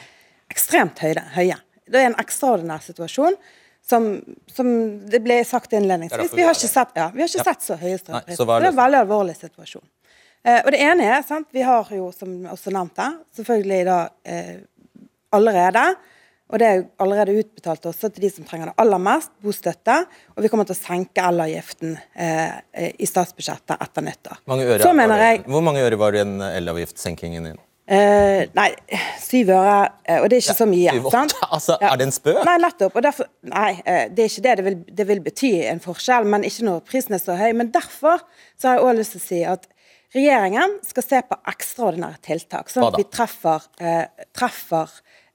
ekstremt 0.54 1.02
høye. 1.02 1.26
høye. 1.40 1.58
Det 1.90 2.04
er 2.04 2.12
en 2.12 2.20
ekstraordinær 2.22 2.86
situasjon. 2.86 3.40
Som, 3.86 4.06
som 4.50 4.70
det 5.10 5.20
ble 5.26 5.40
sagt 5.46 5.74
innledningsvis, 5.78 6.32
vi 6.34 6.40
vi 6.42 6.46
har 6.46 6.54
ikke 6.58 6.70
sett, 6.70 6.94
ja, 6.98 7.10
vi 7.14 7.22
har 7.22 7.30
ikke 7.30 7.42
Ja. 7.42 7.50
sett 7.52 7.66
så 7.66 7.76
høye 7.82 7.92
Nei, 7.98 8.00
strømpriser. 8.02 8.38
så 8.40 8.46
det 8.50 8.56
er 8.62 8.72
en 8.72 8.80
veldig 8.80 9.02
alvorlig 9.04 9.36
situasjon. 9.42 9.84
Eh, 10.46 10.62
og 10.62 10.72
det 10.72 10.82
ene 10.86 11.08
er, 11.10 11.22
sant, 11.26 11.48
Vi 11.54 11.64
har 11.66 11.88
jo, 11.92 12.12
som 12.14 12.30
også 12.54 12.74
nevnt 12.76 12.98
her, 13.02 13.18
selvfølgelig 13.38 13.86
da 13.90 14.00
eh, 14.30 14.60
allerede 15.34 15.96
og 16.46 16.60
det 16.62 16.66
er 16.68 16.76
jo 16.78 16.84
allerede 17.02 17.34
utbetalt 17.42 17.86
også 17.90 18.12
til 18.14 18.22
de 18.28 18.30
som 18.30 18.46
trenger 18.46 18.70
det 18.70 18.76
aller 18.78 19.02
mest, 19.02 19.32
bostøtte. 19.42 19.96
Og 20.38 20.44
vi 20.46 20.52
kommer 20.54 20.68
til 20.70 20.76
å 20.76 20.78
senke 20.78 21.24
elavgiften 21.26 21.96
eh, 22.22 22.92
i 23.02 23.08
statsbudsjettet 23.10 23.82
etter 23.82 24.06
nyttår. 24.06 24.44
Så 24.46 24.92
mener 24.94 25.18
det- 25.18 25.30
jeg 25.32 25.44
Hvor 25.50 25.64
mange 25.66 25.82
øre 25.82 25.98
var 25.98 26.12
den 26.12 26.38
elavgiftsenkingen 26.42 27.44
din? 27.50 27.58
eh, 27.88 28.46
Nei, 28.54 28.70
syv 29.20 29.50
øre, 29.50 29.90
eh, 30.06 30.22
og 30.22 30.30
det 30.30 30.38
er 30.38 30.42
ikke 30.46 30.58
så 30.58 30.68
mye. 30.70 30.92
syv, 30.92 31.10
sant? 31.12 31.34
altså, 31.56 31.78
er 31.82 31.98
det 31.98 32.08
en 32.08 32.12
spøk? 32.12 32.46
Nei, 32.46 32.58
nettopp. 32.58 33.02
Derfor, 33.02 33.26
nei, 33.42 33.82
eh, 33.86 34.08
det 34.10 34.20
er 34.20 34.30
ikke 34.30 34.44
det. 34.44 34.58
Det 34.58 34.66
vil, 34.66 34.78
det 35.02 35.08
vil 35.08 35.22
bety 35.22 35.52
en 35.66 35.80
forskjell, 35.80 36.26
men 36.30 36.44
ikke 36.44 36.64
når 36.70 36.82
prisen 36.86 37.14
er 37.18 37.18
så 37.26 37.36
høy. 37.36 37.54
Men 37.54 37.72
derfor 37.72 38.22
så 38.56 38.68
har 38.70 38.78
jeg 38.78 38.86
også 38.86 38.98
lyst 39.02 39.12
til 39.18 39.22
å 39.22 39.26
si 39.28 39.44
at 39.44 39.68
regjeringen 40.14 40.80
skal 40.86 41.04
se 41.04 41.22
på 41.30 41.38
ekstraordinære 41.52 42.22
tiltak, 42.22 42.70
sånn 42.70 42.88
at 42.88 42.98
vi 43.00 43.04
treffer, 43.12 43.66
eh, 43.80 44.06
treffer 44.36 44.90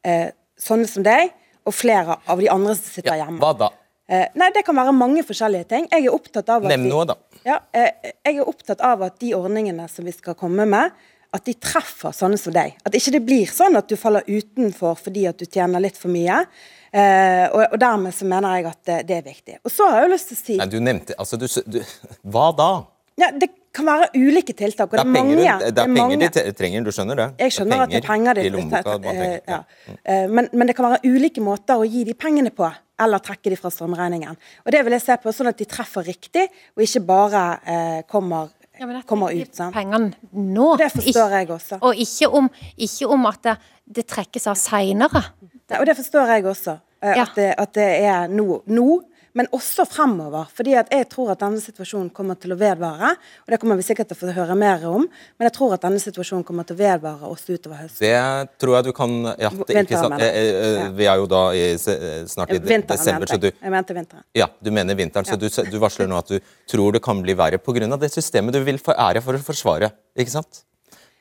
eh, 0.05 0.31
sånne 0.61 0.89
som 0.89 1.03
deg 1.03 1.31
og 1.67 1.75
flere 1.77 2.19
av 2.27 2.39
de 2.41 2.49
andre 2.49 2.75
som 2.75 2.85
sitter 2.85 3.17
Ja, 3.17 3.25
hjemme. 3.27 3.39
hva 3.41 3.53
da? 3.59 3.71
Eh, 4.09 4.27
nei, 4.35 4.51
Det 4.51 4.65
kan 4.67 4.75
være 4.77 4.93
mange 4.93 5.23
forskjellige 5.23 5.69
ting. 5.69 5.89
Jeg 5.93 6.07
er 6.07 6.11
opptatt 6.15 6.49
av 6.49 6.65
at 6.65 6.69
Nevn 6.71 6.83
vi- 6.85 6.89
noe, 6.91 7.05
da. 7.07 7.15
Ja, 7.45 7.59
eh, 7.73 7.91
jeg 8.27 8.39
er 8.39 8.45
opptatt 8.45 8.81
av 8.81 9.03
at 9.03 9.19
de 9.21 9.33
ordningene 9.35 9.89
som 9.89 10.05
vi 10.05 10.11
skal 10.13 10.35
komme 10.35 10.67
med, 10.67 10.91
at 11.33 11.45
de 11.45 11.55
treffer 11.55 12.11
sånne 12.11 12.37
som 12.39 12.53
deg. 12.53 12.75
At 12.85 12.93
ikke 12.93 13.13
det 13.13 13.25
blir 13.25 13.47
sånn 13.47 13.77
at 13.77 13.87
du 13.87 13.95
faller 13.97 14.23
utenfor 14.27 14.97
fordi 14.99 15.29
at 15.29 15.39
du 15.39 15.45
tjener 15.47 15.79
litt 15.81 15.97
for 15.97 16.09
mye. 16.09 16.45
Eh, 16.93 17.47
og, 17.53 17.69
og 17.73 17.79
dermed 17.79 18.13
så 18.13 18.25
mener 18.27 18.57
jeg 18.57 18.67
at 18.67 18.85
det, 18.85 19.07
det 19.07 19.17
er 19.19 19.23
viktig. 19.31 19.59
Og 19.65 19.71
så 19.71 19.87
har 19.89 20.01
jeg 20.01 20.09
jo 20.09 20.15
lyst 20.17 20.29
til 20.29 20.37
å 20.37 20.41
si 20.45 20.57
Nei, 20.57 20.67
du 20.67 20.81
nevnte 20.81 21.15
Altså, 21.17 21.39
du, 21.39 21.47
du 21.71 21.79
Hva 22.27 22.49
da? 22.57 22.85
ja, 23.17 23.31
Det 23.31 23.49
kan 23.73 23.87
være 23.87 24.09
ulike 24.19 24.53
tiltak. 24.57 24.89
Og 24.93 24.99
Det 24.99 25.01
er 25.01 25.09
mange, 25.11 25.37
penger, 25.37 25.59
du, 25.59 25.65
det 25.65 25.79
er 25.79 25.87
penger 25.87 25.97
mange- 26.01 26.31
de 26.35 26.53
trenger, 26.59 26.85
du 26.85 26.91
skjønner 26.91 27.17
det? 27.21 27.27
Jeg 27.39 27.53
skjønner 27.57 27.83
at 27.85 27.91
det 27.93 28.01
er 28.03 28.07
penger 28.07 28.35
de 28.35 28.45
i 28.47 28.51
lommeboka 28.51 29.13
eh, 29.15 29.41
ja. 29.49 29.59
Eh, 30.05 30.27
men, 30.29 30.49
men 30.53 30.67
det 30.67 30.75
kan 30.77 30.89
være 30.91 31.01
ulike 31.07 31.41
måter 31.45 31.79
å 31.79 31.87
gi 31.87 32.03
de 32.09 32.15
pengene 32.19 32.51
på, 32.51 32.67
eller 33.01 33.19
trekke 33.23 33.51
de 33.53 33.57
fra 33.61 33.71
strømregningen. 33.71 34.37
Og 34.67 34.73
Det 34.75 34.83
vil 34.85 34.93
jeg 34.99 35.05
se 35.07 35.17
på, 35.23 35.33
sånn 35.37 35.49
at 35.53 35.59
de 35.63 35.69
treffer 35.71 36.03
riktig, 36.09 36.49
og 36.77 36.83
ikke 36.83 37.05
bare 37.07 37.45
eh, 37.65 38.01
kommer, 38.11 38.51
Ja, 38.81 38.87
men 38.87 38.97
dette 38.97 39.07
kommer 39.09 39.31
ut. 39.37 39.55
Sant? 39.55 39.75
Pengene 39.77 40.13
nå. 40.33 40.77
Det 40.81 40.91
forstår 40.95 41.31
jeg 41.39 41.51
også. 41.55 41.79
Og 41.85 41.95
ikke 42.01 42.31
om, 42.33 42.51
ikke 42.81 43.09
om 43.13 43.27
at 43.31 43.43
det, 43.45 43.57
det 43.87 44.07
trekkes 44.09 44.47
av 44.51 44.57
seinere. 44.57 45.23
Nei, 45.71 45.79
og 45.79 45.87
det 45.87 45.95
forstår 45.99 46.27
jeg 46.35 46.45
også. 46.49 46.79
eh, 47.03 47.15
Ja. 47.17 47.23
At, 47.29 47.35
det, 47.37 47.55
at 47.59 47.73
det 47.77 47.89
er 48.09 48.29
nå, 48.29 48.63
nå, 48.67 48.87
men 49.33 49.47
også 49.55 49.85
fremover. 49.89 50.47
fordi 50.55 50.75
at 50.79 50.91
jeg 50.91 51.09
tror 51.09 51.31
at 51.33 51.41
denne 51.41 51.61
situasjonen 51.63 52.11
kommer 52.11 52.35
til 52.41 52.53
å 52.55 52.59
vedvare. 52.59 53.13
Og 53.45 53.53
det 53.53 53.59
kommer 53.63 53.77
vi 53.79 53.83
sikkert 53.87 54.09
til 54.11 54.17
å 54.17 54.21
få 54.21 54.33
høre 54.35 54.57
mer 54.59 54.85
om. 54.89 55.07
Men 55.39 55.49
jeg 55.49 55.55
tror 55.57 55.75
at 55.77 55.83
denne 55.83 56.01
situasjonen 56.03 56.45
kommer 56.47 56.67
til 56.67 56.77
å 56.77 56.81
vedvare 56.81 57.31
også 57.31 57.55
utover 57.55 57.83
høsten. 57.85 58.01
Det 58.03 58.59
tror 58.61 58.77
jeg 58.77 58.89
du 58.89 58.93
kan 58.97 59.15
ja, 59.39 59.51
det, 59.51 59.77
er 59.77 59.85
ikke 59.85 59.95
Vinteren, 59.95 60.11
mener 60.11 60.25
jeg. 60.27 60.35
Eh, 60.35 60.63
eh, 60.63 60.81
Ja. 60.81 60.89
Vi 61.01 61.07
er 61.07 61.17
jo 61.21 61.27
da 61.31 61.43
i, 61.55 61.67
snart 61.79 62.51
i 62.51 62.59
Vinteren, 62.59 62.87
desember, 62.89 63.27
så 63.27 63.39
mente 63.39 63.41
du 63.41 63.51
jeg. 63.51 63.71
Mente 63.71 63.95
vinteren. 63.95 64.25
ja, 64.35 64.49
du 64.61 64.71
mener 64.71 64.95
vinteren, 64.99 65.25
så 65.25 65.37
du, 65.39 65.47
du 65.49 65.79
varsler 65.79 66.09
nå 66.11 66.19
at 66.19 66.29
du 66.29 66.41
tror 66.69 66.93
det 66.93 67.03
kan 67.03 67.23
bli 67.23 67.35
verre 67.35 67.59
pga. 67.59 67.97
det 67.97 68.11
systemet 68.13 68.55
du 68.55 68.61
vil 68.65 68.79
få 68.79 68.93
ære 68.93 69.23
for 69.23 69.35
å 69.35 69.43
forsvare. 69.45 69.91
ikke 70.19 70.31
sant? 70.31 70.65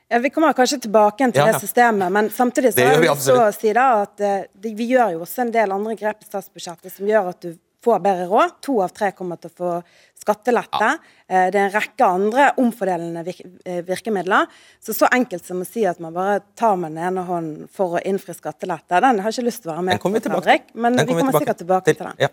Ja, 0.10 0.18
Vi 0.20 0.30
kommer 0.34 0.54
kanskje 0.54 0.80
tilbake 0.82 1.32
til 1.32 1.38
Ja, 1.38 1.48
ja. 1.48 1.54
det 1.54 1.62
systemet, 1.62 2.12
men 2.12 2.30
samtidig 2.30 2.74
så 2.74 2.76
Det 2.82 2.86
gjør 2.88 3.02
vi 3.02 3.08
så 3.22 3.36
å 3.38 3.54
si 3.54 3.74
da 3.74 4.02
at 4.02 4.20
uh, 4.20 4.42
det- 4.56 4.76
vi 4.76 4.88
gjør 4.90 5.12
jo 5.14 5.20
også 5.22 5.42
en 5.42 5.52
del 5.52 5.72
andre 5.72 5.96
grep 5.96 6.24
i 6.24 6.26
statsbudsjettet 6.26 6.92
som 6.92 7.06
gjør 7.06 7.30
at 7.30 7.42
du 7.42 7.58
får 7.84 8.00
bedre 8.04 8.28
råd. 8.30 8.56
To 8.66 8.80
av 8.84 8.94
tre 8.96 9.12
kommer 9.16 9.40
til 9.40 9.52
å 9.52 9.58
få 9.60 9.74
skattelette. 10.20 10.90
Ja. 11.30 11.44
Det 11.50 11.60
er 11.60 11.66
en 11.68 11.74
rekke 11.74 12.08
andre 12.08 12.48
omfordelende 12.60 13.24
eh, 13.24 13.82
virkemidler. 13.88 14.50
Så 14.84 14.96
så 14.98 15.08
enkelt 15.14 15.46
som 15.48 15.62
å 15.64 15.68
si 15.68 15.86
at 15.88 16.02
man 16.04 16.16
bare 16.16 16.42
tar 16.60 16.76
med 16.82 16.96
den 16.98 17.06
ene 17.12 17.24
hånden 17.28 17.70
for 17.72 18.00
å 18.00 18.04
innfri 18.04 18.36
skattelette, 18.36 19.00
den 19.00 19.22
har 19.24 19.32
jeg 19.32 19.40
ikke 19.40 19.48
lyst 19.48 19.64
til 19.64 19.72
å 19.72 19.76
være 19.76 19.86
Den 19.86 19.92
med 19.92 20.02
på, 20.04 20.24
tilbake 20.26 20.48
Fredrik. 20.50 20.74
Men 20.74 20.98
kommer 20.98 21.08
vi 21.08 21.20
kommer 21.22 21.40
sikkert 21.40 21.64
tilbake 21.64 21.94
til 21.94 22.04
den. 22.10 22.20
Ja. 22.26 22.32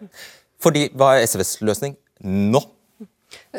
Fordi, 0.63 0.89
Hva 0.97 1.13
er 1.17 1.29
SVs 1.29 1.61
løsning 1.67 1.97
nå? 2.25 2.63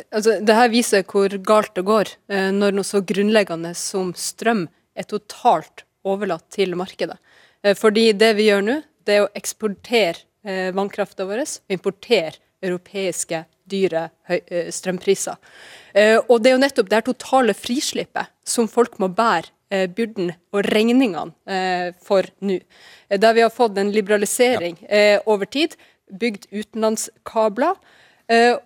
Altså, 0.10 0.38
det 0.42 0.56
her 0.56 0.70
viser 0.72 1.06
hvor 1.08 1.32
galt 1.46 1.74
det 1.78 1.86
går 1.88 2.12
eh, 2.32 2.50
når 2.56 2.78
noe 2.78 2.88
så 2.88 3.04
grunnleggende 3.06 3.74
som 3.78 4.14
strøm 4.18 4.66
er 4.98 5.08
totalt 5.08 5.86
overlatt 6.08 6.48
til 6.54 6.76
markedet. 6.80 7.18
Eh, 7.64 7.76
fordi 7.78 8.10
det 8.18 8.34
vi 8.40 8.50
gjør 8.50 8.66
nå, 8.66 8.78
det 9.08 9.18
er 9.18 9.26
å 9.26 9.34
eksportere 9.38 10.27
eh, 10.46 10.70
vannkrafta 10.76 11.26
vår 11.28 11.46
og 11.46 11.74
importere 11.74 12.38
europeiske 12.64 13.44
dyre 13.70 14.08
eh, 14.30 14.70
strømpriser. 14.74 15.38
Eh, 15.94 16.18
og 16.18 16.42
det 16.42 16.52
er 16.52 16.56
jo 16.56 16.64
nettopp 16.64 16.90
det 16.90 17.00
her 17.00 17.08
totale 17.10 17.56
frislippet 17.58 18.32
som 18.48 18.70
folk 18.72 18.98
må 19.02 19.10
bære 19.14 19.52
eh, 19.74 19.86
byrden 19.92 20.32
og 20.56 20.66
regningene 20.72 21.34
eh, 21.50 21.92
for 22.04 22.28
nå. 22.40 22.60
Der 23.12 23.38
vi 23.38 23.46
har 23.46 23.54
fått 23.54 23.78
en 23.80 23.94
liberalisering 23.94 24.80
eh, 24.88 25.20
over 25.26 25.50
tid, 25.50 25.78
bygd 26.08 26.50
utenlandskabler. 26.52 27.80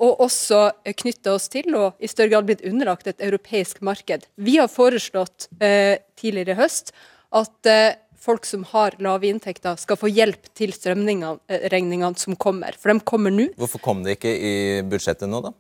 Og 0.01 0.23
også 0.25 0.71
knytta 0.81 1.35
oss 1.35 1.43
til 1.53 1.75
og 1.77 1.99
i 2.01 2.07
større 2.09 2.31
grad 2.31 2.47
blitt 2.47 2.63
underlagt 2.65 3.05
et 3.05 3.19
europeisk 3.21 3.83
marked. 3.85 4.23
Vi 4.33 4.55
har 4.57 4.71
foreslått 4.73 5.45
tidligere 6.17 6.55
i 6.55 6.57
høst 6.57 6.89
at 7.37 7.69
folk 8.21 8.45
som 8.47 8.63
har 8.71 8.95
lave 9.01 9.29
inntekter, 9.31 9.79
skal 9.81 9.97
få 9.99 10.11
hjelp 10.11 10.51
til 10.57 10.73
strømregningene 10.75 12.13
som 12.21 12.37
kommer. 12.39 12.77
For 12.77 12.93
de 12.93 13.01
kommer 13.05 13.33
nå. 13.33 13.49
Hvorfor 13.59 13.81
kom 13.83 14.05
det 14.05 14.19
ikke 14.19 14.31
i 14.37 14.55
budsjettet 14.87 15.29
nå, 15.29 15.41
da? 15.49 15.53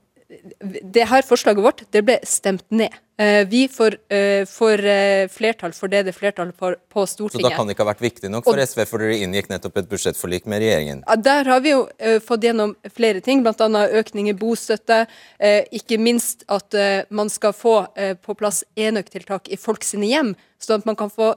det 0.61 1.05
her 1.09 1.25
forslaget 1.27 1.63
vårt 1.63 1.81
det 1.91 2.01
ble 2.07 2.17
stemt 2.27 2.63
ned. 2.71 2.93
Eh, 3.21 3.43
vi 3.49 3.65
får, 3.69 3.97
eh, 4.09 4.45
får 4.49 4.83
eh, 4.87 5.27
flertall 5.29 5.73
for 5.75 5.91
det 5.91 6.05
det 6.07 6.13
er 6.13 6.17
flertall 6.17 6.53
for 6.57 6.77
på 6.89 7.03
Så 7.05 7.27
da 7.41 7.51
kan 7.51 7.67
det 7.67 7.75
ikke 7.75 7.83
ha 7.85 7.91
vært 7.93 8.01
viktig 8.01 8.31
nok 8.31 8.45
for 8.45 8.57
Og- 8.57 8.63
SV, 8.63 8.85
for 8.87 8.97
dere 8.99 9.19
inngikk 9.19 9.49
nettopp 9.49 9.77
et 9.77 9.89
budsjettforlik 9.89 10.45
med 10.47 10.61
regjeringen. 10.61 11.03
Der 11.21 11.43
har 11.43 11.59
vi 11.59 11.71
jo 11.71 11.89
eh, 11.99 12.19
fått 12.19 12.41
gjennom 12.41 12.75
flere 12.89 13.21
ting, 13.21 13.43
bl.a. 13.43 13.53
økning 13.91 14.29
i 14.29 14.33
bostøtte. 14.33 15.07
eh, 15.39 15.65
ikke 15.71 15.99
minst 15.99 16.43
at 16.47 16.73
eh, 16.73 17.03
man 17.09 17.29
skal 17.29 17.51
få 17.53 17.87
eh, 17.95 18.13
på 18.15 18.35
plass 18.35 18.63
enøktiltak 18.75 19.49
i 19.49 19.57
folk 19.57 19.83
sine 19.83 20.07
hjem, 20.07 20.35
sånn 20.59 20.79
at 20.79 20.85
man 20.85 20.95
kan 20.95 21.09
få 21.09 21.31
eh, 21.31 21.35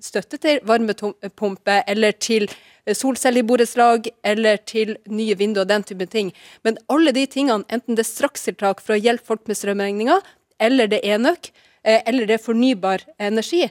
støtte 0.00 0.38
til 0.40 0.60
varmepumpe 0.68 1.82
eller 1.86 2.12
til 2.12 2.46
eh, 2.86 2.94
solceller 2.96 3.42
i 3.42 3.46
borettslag 3.46 4.08
eller 4.24 4.56
til 4.66 4.96
nye 5.12 5.36
vinduer 5.38 5.66
og 5.66 5.68
den 5.72 5.84
type 5.84 6.06
ting. 6.10 6.32
Men 6.64 6.78
alle 6.92 7.12
de 7.12 7.26
tingene, 7.26 7.64
enten 7.68 7.94
det 7.98 8.06
er 8.06 8.10
strakstiltak 8.12 8.80
for 8.80 8.96
å 8.96 9.00
hjelpe 9.02 9.26
folk 9.26 9.46
med 9.50 9.56
strømregninga, 9.60 10.20
eller 10.62 10.86
det 10.92 11.02
er 11.04 11.18
enøk, 11.18 11.50
eh, 11.84 12.00
eller 12.06 12.26
det 12.26 12.40
er 12.40 12.46
fornybar 12.50 13.08
energi, 13.20 13.68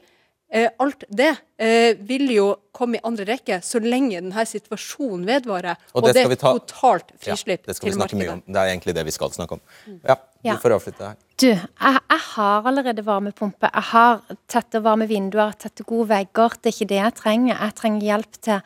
Eh, 0.54 0.66
alt 0.84 1.06
det 1.08 1.30
eh, 1.64 1.94
vil 2.04 2.26
jo 2.34 2.50
komme 2.76 2.98
i 2.98 3.02
andre 3.08 3.24
rekke 3.24 3.62
så 3.64 3.80
lenge 3.80 4.18
denne 4.20 4.44
situasjonen 4.44 5.22
vedvarer. 5.24 5.78
Og 5.96 6.04
det 6.04 6.10
og 6.10 6.14
det 6.18 6.26
er 6.26 6.36
ta- 6.42 6.52
totalt 6.58 7.14
Ja, 7.14 7.20
frislipp 7.24 7.64
det 7.70 7.76
skal 7.78 7.88
vi 7.88 7.92
til 7.94 8.00
snakke 8.02 8.18
mye 8.20 8.28
markedet. 8.28 8.34
om. 8.50 8.54
Det 8.54 8.60
er 8.60 8.72
egentlig 8.74 8.96
det 8.98 9.06
vi 9.08 9.14
skal 9.16 9.32
snakke 9.32 9.56
om. 9.56 9.62
Ja, 10.04 10.18
du 10.44 10.58
får 10.60 10.76
avslutte 10.76 11.08
her. 11.08 11.16
Du, 11.42 11.48
jeg, 11.48 11.66
jeg 11.82 12.22
har 12.36 12.68
allerede 12.70 13.02
varmepumpe. 13.06 13.70
Jeg 13.74 13.88
har 13.92 14.20
tette, 14.52 14.82
varme 14.86 15.08
vinduer, 15.10 15.56
tette, 15.58 15.84
gode 15.88 16.12
vegger. 16.12 16.54
Det 16.62 16.70
er 16.70 16.76
ikke 16.76 16.90
det 16.92 17.00
jeg 17.00 17.18
trenger. 17.18 17.56
Jeg 17.56 17.78
trenger 17.80 18.08
hjelp 18.12 18.42
til 18.46 18.60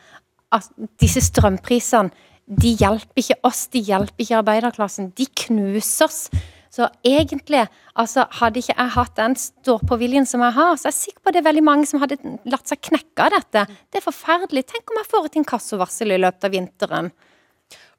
at 0.56 0.66
disse 1.00 1.22
strømprisene 1.24 2.12
de 2.46 2.74
hjelper 2.78 3.22
ikke 3.22 3.38
oss, 3.48 3.64
de 3.72 3.80
hjelper 3.82 4.22
ikke 4.22 4.36
arbeiderklassen. 4.38 5.08
De 5.18 5.26
knuser 5.46 6.06
oss. 6.06 6.20
Så 6.70 6.86
egentlig, 7.08 7.64
altså, 7.96 8.26
hadde 8.38 8.60
ikke 8.60 8.76
jeg 8.76 8.92
hatt 8.98 9.14
den 9.16 9.34
stå-på-viljen 9.40 10.28
som 10.28 10.44
jeg 10.44 10.54
har, 10.58 10.76
så 10.76 10.90
er 10.90 10.92
jeg 10.92 10.98
sikker 10.98 11.22
på 11.24 11.32
det 11.32 11.40
er 11.40 11.46
veldig 11.48 11.64
mange 11.64 11.88
som 11.88 12.02
hadde 12.02 12.18
latt 12.52 12.68
seg 12.68 12.82
knekke 12.90 13.24
av 13.24 13.32
dette. 13.38 13.64
Det 13.88 14.02
er 14.02 14.04
forferdelig. 14.04 14.66
Tenk 14.68 14.92
om 14.92 15.00
jeg 15.00 15.10
får 15.14 15.30
et 15.30 15.40
inkassovarsel 15.40 16.12
i 16.12 16.20
løpet 16.20 16.46
av 16.46 16.52
vinteren. 16.52 17.10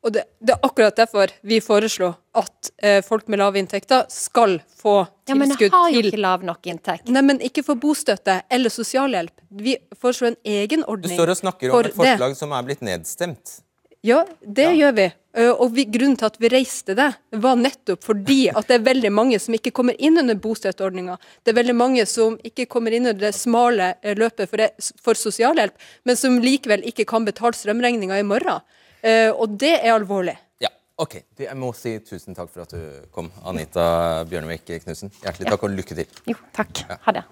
Og 0.08 0.14
det, 0.16 0.24
det 0.40 0.54
er 0.56 0.64
akkurat 0.64 0.96
derfor 0.96 1.32
vi 1.44 1.60
foreslo 1.64 2.14
at 2.38 2.70
eh, 2.80 3.02
folk 3.04 3.28
med 3.28 3.42
lave 3.42 3.60
inntekter 3.60 4.06
skal 4.14 4.58
få 4.80 5.02
tilskudd. 5.28 5.30
Ja, 5.34 5.36
men 5.36 5.52
jeg 5.52 5.74
har 5.74 5.92
jo 5.92 6.04
ikke 6.06 6.22
lav 6.24 6.46
nok 6.48 6.70
inntekt. 6.72 7.12
Nei, 7.12 7.24
men 7.28 7.42
ikke 7.44 7.66
for 7.68 7.80
bostøtte 7.82 8.40
eller 8.54 8.72
sosialhjelp. 8.72 9.34
Vi 9.68 9.76
foreslår 10.00 10.32
en 10.34 10.42
egen 10.62 10.86
ordning. 10.88 11.12
Du 11.12 11.20
står 11.20 11.34
og 11.36 11.42
snakker 11.44 11.72
om 11.72 11.76
for 11.80 11.90
et 11.92 11.98
forslag 11.98 12.38
som 12.40 12.56
er 12.56 12.68
blitt 12.70 12.86
nedstemt. 12.88 13.58
Ja, 14.06 14.22
det 14.46 14.70
gjør 14.78 14.94
vi. 14.96 15.08
Eh, 15.38 15.50
Og 15.52 15.74
vi, 15.76 15.84
grunnen 15.92 16.16
til 16.16 16.30
at 16.30 16.38
vi 16.40 16.54
reiste 16.54 16.96
det, 16.96 17.10
var 17.44 17.60
nettopp 17.60 18.06
fordi 18.06 18.40
at 18.54 18.70
det 18.70 18.78
er 18.78 18.86
veldig 18.88 19.12
mange 19.12 19.40
som 19.44 19.58
ikke 19.58 19.74
kommer 19.76 19.98
inn 20.00 20.22
under 20.22 20.38
bostøtteordninga. 20.40 21.18
Det 21.44 21.52
er 21.52 21.60
veldig 21.60 21.76
mange 21.76 22.06
som 22.08 22.38
ikke 22.48 22.70
kommer 22.72 22.96
inn 22.96 23.10
under 23.10 23.28
det 23.28 23.36
smale 23.36 23.96
eh, 24.02 24.16
løpet 24.16 24.48
for, 24.54 24.64
for 25.04 25.20
sosialhjelp, 25.20 25.76
men 26.08 26.16
som 26.16 26.40
likevel 26.40 26.86
ikke 26.88 27.06
kan 27.10 27.28
betale 27.28 27.58
strømregninga 27.58 28.22
i 28.22 28.28
morgen. 28.28 28.64
Eh, 29.04 29.30
Og 29.32 29.58
det 29.60 29.76
er 29.84 29.94
alvorlig. 29.94 30.36
Ja, 30.64 30.70
ok. 30.98 31.20
Du, 31.38 31.44
Jeg 31.46 31.58
må 31.60 31.72
si 31.78 31.98
tusen 32.00 32.36
takk 32.38 32.50
for 32.54 32.66
at 32.66 32.74
du 32.74 33.08
kom, 33.14 33.32
Anita 33.46 34.24
Bjørnevik 34.30 34.66
Knutsen. 34.84 35.12
Hjertelig 35.24 35.50
takk 35.52 35.64
og 35.68 35.76
lykke 35.78 35.98
til. 36.02 36.08
Jo, 36.28 36.36
takk. 36.56 36.84
Ha 37.06 37.12
det. 37.20 37.24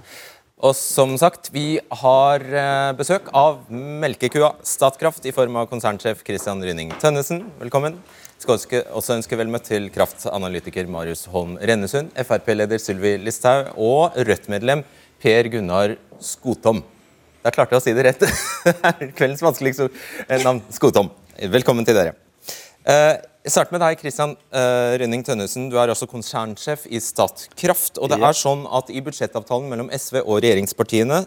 Og 0.65 0.71
som 0.79 1.17
sagt, 1.19 1.49
vi 1.51 1.79
har 2.01 2.39
eh, 2.47 2.91
besøk 2.95 3.27
av 3.35 3.65
melkekua 3.69 4.53
Statkraft 4.63 5.25
i 5.27 5.33
form 5.35 5.57
av 5.59 5.67
konsernsjef 5.67 6.21
Christian 6.25 6.63
Rynning 6.63 6.93
Tønnesen. 7.01 7.43
Velkommen. 7.59 7.97
Skal 8.39 8.85
også 8.93 9.15
ønske 9.17 9.37
vel 9.39 9.49
møtt 9.51 9.67
til 9.67 9.89
kraftanalytiker 9.91 10.87
Marius 10.91 11.25
Holm 11.31 11.55
Rennesund, 11.59 12.11
Frp-leder 12.19 12.79
Sylvi 12.79 13.15
Listhaug 13.23 13.73
og 13.79 14.15
Rødt-medlem 14.15 14.83
Per 15.23 15.47
Gunnar 15.51 15.95
Skotom. 16.23 16.83
Der 17.45 17.53
klarte 17.55 17.75
jeg 17.75 17.81
å 17.81 17.85
si 17.85 17.93
det 17.95 18.03
rett. 18.07 18.23
Det 18.65 18.73
er 18.89 19.11
Kveldens 19.15 19.43
vanskeligste. 19.45 19.89
Eh, 20.27 20.39
navn 20.43 20.63
Skotom. 20.73 21.11
Velkommen 21.35 21.83
til 21.83 21.97
dere. 21.97 22.13
Eh, 22.87 23.17
Jeg 23.45 23.51
starter 23.51 23.75
med 23.75 23.81
deg, 23.83 23.99
Kristian 23.99 24.31
uh, 24.55 24.93
Rønning 24.97 25.21
Tønnesen. 25.21 25.67
Du 25.69 25.75
er 25.77 25.91
også 25.91 26.07
konsernsjef 26.09 26.87
i 26.89 26.97
Statkraft. 27.03 27.99
og 27.99 28.09
det 28.09 28.17
er 28.17 28.33
sånn 28.33 28.63
at 28.65 28.87
I 28.89 29.03
budsjettavtalen 29.05 29.67
mellom 29.69 29.91
SV 29.93 30.23
og 30.23 30.39
regjeringspartiene 30.39 31.19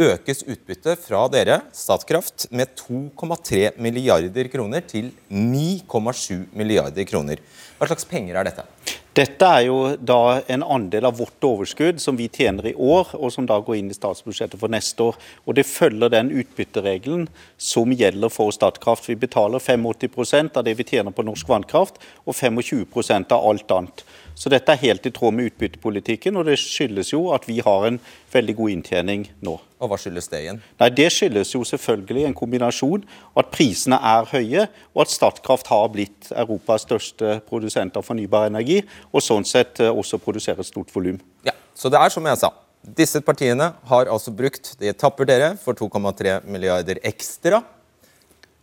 økes 0.00 0.42
utbyttet 0.48 1.00
fra 1.04 1.26
dere, 1.32 1.60
Statkraft, 1.76 2.48
med 2.50 2.72
2,3 2.78 3.74
milliarder 3.82 4.48
kroner 4.52 4.84
til 4.88 5.10
9,7 5.28 6.48
milliarder 6.56 7.04
kroner. 7.08 7.42
Hva 7.78 7.90
slags 7.90 8.06
penger 8.08 8.38
er 8.38 8.48
dette? 8.48 8.64
Dette 9.12 9.44
er 9.44 9.66
jo 9.66 9.78
da 10.00 10.40
en 10.48 10.62
andel 10.64 11.04
av 11.04 11.18
vårt 11.18 11.44
overskudd 11.44 11.98
som 12.00 12.16
vi 12.16 12.30
tjener 12.32 12.70
i 12.70 12.72
år, 12.72 13.10
og 13.18 13.28
som 13.34 13.44
da 13.44 13.58
går 13.60 13.76
inn 13.76 13.90
i 13.92 13.96
statsbudsjettet 13.96 14.56
for 14.56 14.72
neste 14.72 15.04
år. 15.04 15.18
Og 15.44 15.58
Det 15.58 15.66
følger 15.68 16.08
den 16.08 16.30
utbytteregelen 16.32 17.26
som 17.60 17.92
gjelder 17.92 18.32
for 18.32 18.54
Statkraft. 18.56 19.10
Vi 19.10 19.18
betaler 19.20 19.60
85% 19.60 20.56
av 20.56 20.64
det 20.64 20.78
vi 20.78 20.88
tjener 20.88 21.12
på 21.12 21.26
norsk 21.28 21.44
vannkraft, 21.44 22.00
og 22.24 22.32
25% 22.32 23.36
av 23.36 23.44
alt 23.50 23.76
annet. 23.76 24.04
Så 24.34 24.50
dette 24.52 24.72
er 24.72 24.80
helt 24.80 25.06
i 25.06 25.12
tråd 25.14 25.34
med 25.36 25.50
utbyttepolitikken, 25.50 26.36
og 26.38 26.46
det 26.48 26.56
skyldes 26.60 27.12
jo 27.12 27.26
at 27.34 27.44
vi 27.48 27.58
har 27.64 27.86
en 27.88 27.98
veldig 28.32 28.54
god 28.58 28.72
inntjening 28.74 29.26
nå. 29.44 29.58
Og 29.82 29.90
hva 29.90 29.98
skyldes 30.00 30.30
det 30.32 30.40
igjen? 30.44 30.62
Nei, 30.80 30.88
Det 30.90 31.08
skyldes 31.12 31.52
jo 31.54 31.62
selvfølgelig 31.68 32.24
en 32.28 32.38
kombinasjon 32.38 33.04
at 33.36 33.52
prisene 33.54 33.98
er 33.98 34.28
høye, 34.32 34.66
og 34.94 35.04
at 35.04 35.14
Statkraft 35.14 35.70
har 35.72 35.92
blitt 35.92 36.32
Europas 36.32 36.86
største 36.86 37.40
produsent 37.48 37.96
av 37.98 38.06
fornybar 38.06 38.48
energi, 38.50 38.80
og 39.12 39.22
sånn 39.22 39.46
sett 39.48 39.80
eh, 39.80 39.92
også 39.92 40.20
produserer 40.22 40.62
et 40.62 40.70
stort 40.70 40.92
volum. 40.94 41.20
Ja, 41.44 41.52
Så 41.74 41.90
det 41.90 42.00
er 42.00 42.12
som 42.12 42.26
jeg 42.26 42.38
sa. 42.38 42.52
Disse 42.82 43.20
partiene 43.22 43.68
har 43.86 44.08
altså 44.10 44.32
brukt 44.34 44.72
Det 44.80 44.96
tapper 44.98 45.24
dere 45.24 45.52
for 45.56 45.78
2,3 45.78 46.40
milliarder 46.50 46.98
ekstra 47.06 47.62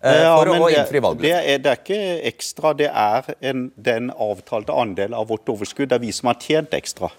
Ja, 0.02 0.36
for 0.38 0.48
å 0.48 0.70
det- 0.70 0.78
innfri 0.80 0.94
Det 1.00 1.04
valgløftet. 1.04 1.48
er, 1.54 1.58
det 1.58 1.72
er 1.74 1.80
ikke 1.84 2.28
ekstra, 2.34 2.74
det 2.78 2.88
er 2.88 3.36
en, 3.42 3.72
den 3.76 4.12
avtalte 4.12 4.72
andel 4.72 5.14
av 5.14 5.28
vårt 5.28 5.46
overskudd. 5.52 5.90
Det 5.90 5.98
er 5.98 6.00
vi 6.06 6.12
som 6.16 6.28
har 6.28 6.36
tjent 6.40 6.72
ekstra. 6.72 7.10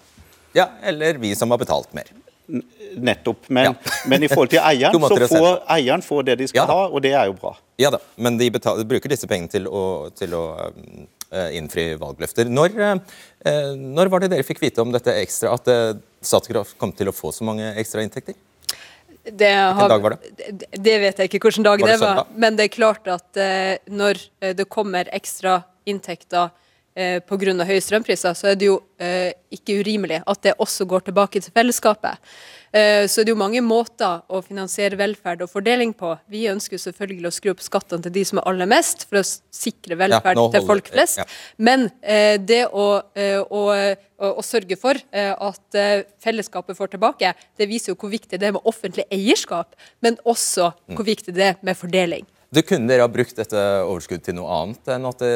Ja, 0.53 0.67
eller 0.83 1.13
vi 1.21 1.35
som 1.35 1.51
har 1.51 1.57
betalt 1.61 1.93
mer. 1.93 2.09
Nettopp. 2.97 3.45
Men, 3.49 3.65
Ja. 3.65 3.73
men 4.07 4.23
i 4.23 4.27
forhold 4.27 4.49
til 4.49 4.59
eieren, 4.59 4.91
så 4.99 5.15
får 5.15 5.19
det 5.19 5.61
eieren 5.77 6.01
får 6.03 6.23
det 6.25 6.37
de 6.41 6.47
skal 6.47 6.63
Ja 6.63 6.65
ha, 6.73 6.87
og 6.89 7.01
det 7.01 7.13
er 7.13 7.25
jo 7.29 7.33
bra. 7.37 7.53
Ja 7.79 7.89
da, 7.93 7.99
men 8.17 8.37
de 8.37 8.49
betaler, 8.51 8.83
bruker 8.83 9.09
disse 9.13 9.27
pengene 9.29 9.49
til 9.49 9.67
å, 9.69 10.09
til 10.17 10.33
å 10.35 10.43
eh, 11.31 11.55
innfri 11.57 11.93
valgløfter. 12.01 12.49
Når, 12.51 12.75
eh, 13.45 13.75
når 13.77 14.09
var 14.11 14.19
det 14.25 14.31
dere 14.33 14.43
fikk 14.43 14.59
vite 14.59 14.81
om 14.83 14.91
dette 14.91 15.13
ekstra, 15.21 15.53
at 15.53 15.67
eh, 15.71 15.93
Statkraft 16.21 16.77
kom 16.77 16.91
til 16.93 17.07
å 17.09 17.15
få 17.15 17.31
så 17.33 17.45
mange 17.47 17.71
ekstra 17.81 18.03
inntekter? 18.03 18.35
Det 19.23 19.53
har, 19.53 19.89
dag 19.89 20.01
var 20.01 20.15
det? 20.15 20.61
Det 20.71 20.95
vet 21.03 21.19
jeg 21.19 21.29
ikke 21.29 21.41
hvilken 21.45 21.65
dag 21.65 21.81
Var 21.81 21.91
det, 21.91 21.97
det 21.99 22.07
var. 22.07 22.29
Men 22.33 22.57
det 22.57 22.65
er 22.65 22.73
klart 22.73 23.09
at 23.11 23.37
eh, 23.37 23.77
når 23.93 24.21
eh, 24.41 24.55
det 24.57 24.65
kommer 24.71 25.09
ekstra 25.13 25.59
inntekter 25.85 26.49
pga. 26.93 27.65
høye 27.65 27.81
strømpriser, 27.81 28.33
så 28.35 28.51
er 28.51 28.57
det 28.59 28.67
jo 28.67 28.81
eh, 28.99 29.31
ikke 29.53 29.79
urimelig 29.79 30.21
at 30.27 30.41
det 30.43 30.57
også 30.59 30.85
går 30.85 31.07
tilbake 31.07 31.39
til 31.39 31.53
fellesskapet. 31.55 32.19
Eh, 32.71 33.07
så 33.07 33.23
det 33.23 33.31
er 33.31 33.35
jo 33.35 33.39
mange 33.39 33.61
måter 33.63 34.21
å 34.31 34.39
finansiere 34.43 34.99
velferd 34.99 35.43
og 35.43 35.51
fordeling 35.51 35.91
på. 35.97 36.13
Vi 36.31 36.45
ønsker 36.51 36.77
jo 36.77 36.83
selvfølgelig 36.85 37.27
å 37.27 37.33
skru 37.35 37.51
opp 37.51 37.63
skattene 37.63 38.05
til 38.05 38.15
de 38.15 38.23
som 38.27 38.39
er 38.39 38.47
aller 38.51 38.69
mest, 38.71 39.03
for 39.09 39.19
å 39.19 39.25
sikre 39.27 39.97
velferd 39.99 40.39
ja, 40.39 40.47
til 40.55 40.67
folk 40.67 40.91
flest. 40.93 41.19
ja. 41.19 41.27
Men 41.59 41.89
eh, 41.99 42.37
det 42.39 42.63
å, 42.71 42.87
eh, 43.15 43.39
å, 43.43 43.63
å, 43.75 44.33
å 44.39 44.45
sørge 44.45 44.79
for 44.79 44.99
eh, 45.11 45.33
at 45.35 45.79
eh, 45.79 46.05
fellesskapet 46.23 46.77
får 46.77 46.95
tilbake, 46.95 47.33
det 47.59 47.71
viser 47.71 47.91
jo 47.91 47.99
hvor 47.99 48.13
viktig 48.13 48.39
det 48.39 48.51
er 48.51 48.55
med 48.55 48.67
offentlig 48.67 49.07
eierskap, 49.11 49.75
men 49.99 50.19
også 50.23 50.71
hvor 50.95 51.07
viktig 51.07 51.35
det 51.35 51.51
er 51.51 51.59
med 51.65 51.79
fordeling. 51.79 52.27
Det 52.51 52.65
kunne 52.67 52.89
dere 52.89 53.05
ha 53.05 53.11
brukt 53.11 53.37
dette 53.39 53.59
overskuddet 53.87 54.25
til 54.27 54.35
noe 54.35 54.51
annet 54.51 54.89
enn 54.91 55.07
at 55.07 55.21
det 55.23 55.35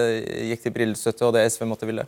gikk 0.49 0.65
til 0.65 0.73
brillestøtte 0.75 1.23
og 1.23 1.37
det 1.37 1.45
SV 1.47 1.63
måtte 1.69 1.87
ville? 1.87 2.03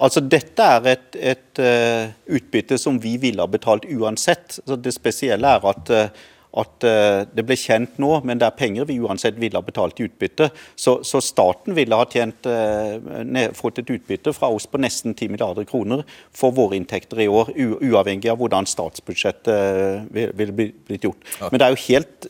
Altså, 0.00 0.22
Dette 0.24 0.66
er 0.66 0.88
et, 0.90 1.18
et 1.34 1.60
uh, 1.62 2.10
utbytte 2.34 2.78
som 2.80 2.98
vi 2.98 3.14
ville 3.22 3.44
ha 3.44 3.50
betalt 3.50 3.86
uansett. 3.86 4.58
Så 4.64 4.78
det 4.80 4.94
spesielle 4.96 5.54
er 5.54 5.66
at 5.70 5.92
uh, 5.94 6.24
at 6.58 6.84
uh, 6.86 7.22
det 7.30 7.44
ble 7.46 7.56
kjent 7.58 7.98
nå, 8.02 8.10
men 8.26 8.40
det 8.40 8.48
er 8.48 8.56
penger 8.58 8.86
vi 8.88 8.98
uansett 9.02 9.38
ville 9.38 9.58
ha 9.58 9.64
betalt 9.64 10.00
i 10.00 10.06
utbytte. 10.08 10.50
Så, 10.74 10.98
så 11.06 11.20
staten 11.22 11.76
ville 11.76 11.96
ha 11.96 12.06
tjent, 12.10 12.46
uh, 12.50 13.42
fått 13.56 13.82
et 13.82 13.92
utbytte 13.94 14.34
fra 14.34 14.50
oss 14.50 14.66
på 14.70 14.80
nesten 14.82 15.14
10 15.14 15.30
milliarder 15.34 15.68
kroner 15.68 16.02
for 16.34 16.54
våre 16.56 16.78
inntekter 16.78 17.22
i 17.22 17.28
år, 17.30 17.52
uavhengig 17.54 18.32
av 18.32 18.40
hvordan 18.40 18.66
statsbudsjettet 18.70 19.52
uh, 19.52 20.08
ville 20.10 20.56
blitt 20.56 21.06
gjort. 21.06 21.22
Men 21.50 21.60
det 21.60 21.68
er 21.68 21.76
jo 21.76 21.84
helt 21.86 22.26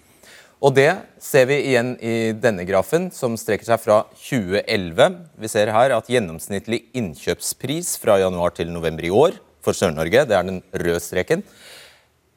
Og 0.65 0.73
det 0.73 0.89
ser 1.21 1.45
vi 1.51 1.59
igjen 1.61 1.91
i 2.01 2.33
denne 2.41 2.65
grafen, 2.65 3.11
som 3.13 3.35
strekker 3.37 3.67
seg 3.69 3.83
fra 3.83 3.99
2011. 4.17 5.17
Vi 5.37 5.49
ser 5.53 5.69
her 5.75 5.93
at 5.93 6.07
gjennomsnittlig 6.09 6.87
innkjøpspris 6.97 7.99
fra 8.01 8.17
januar 8.23 8.55
til 8.57 8.71
november 8.73 9.05
i 9.05 9.11
år 9.13 9.37
for 9.65 9.77
Sør-Norge, 9.77 10.23
det 10.25 10.37
er 10.37 10.47
den 10.47 10.63
røde 10.73 11.03
streken, 11.05 11.43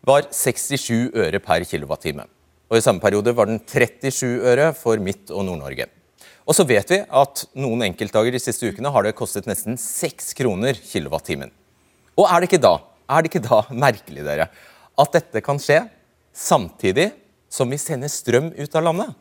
var 0.04 0.28
67 0.36 1.16
øre 1.16 1.40
per 1.44 1.64
kilowattime. 1.70 2.26
Og 2.68 2.76
I 2.76 2.84
samme 2.84 3.00
periode 3.00 3.32
var 3.36 3.48
den 3.48 3.62
37 3.64 4.44
øre 4.52 4.74
for 4.76 5.00
Midt- 5.00 5.32
og 5.32 5.46
Nord-Norge. 5.48 5.88
Og 6.44 6.56
så 6.56 6.66
vet 6.68 6.92
vi 6.92 7.00
at 7.08 7.44
noen 7.56 7.86
enkeltdager 7.88 8.36
de 8.36 8.42
siste 8.44 8.68
ukene 8.68 8.92
har 8.92 9.08
det 9.08 9.16
kostet 9.16 9.48
nesten 9.48 9.80
6 9.80 10.34
kroner 10.36 10.76
kilowattimen. 10.76 11.54
Og 12.20 12.28
er 12.28 12.44
det 12.44 12.52
ikke 12.52 12.60
da, 12.68 12.74
er 13.08 13.24
det 13.24 13.32
ikke 13.32 13.44
da 13.48 13.62
merkelig, 13.72 14.28
dere, 14.28 14.50
at 15.00 15.16
dette 15.16 15.44
kan 15.48 15.64
skje 15.64 15.80
samtidig 16.36 17.08
som 17.50 17.70
vil 17.72 17.82
sende 17.82 18.10
strøm 18.12 18.52
ut 18.58 18.76
av 18.76 18.86
landet. 18.90 19.16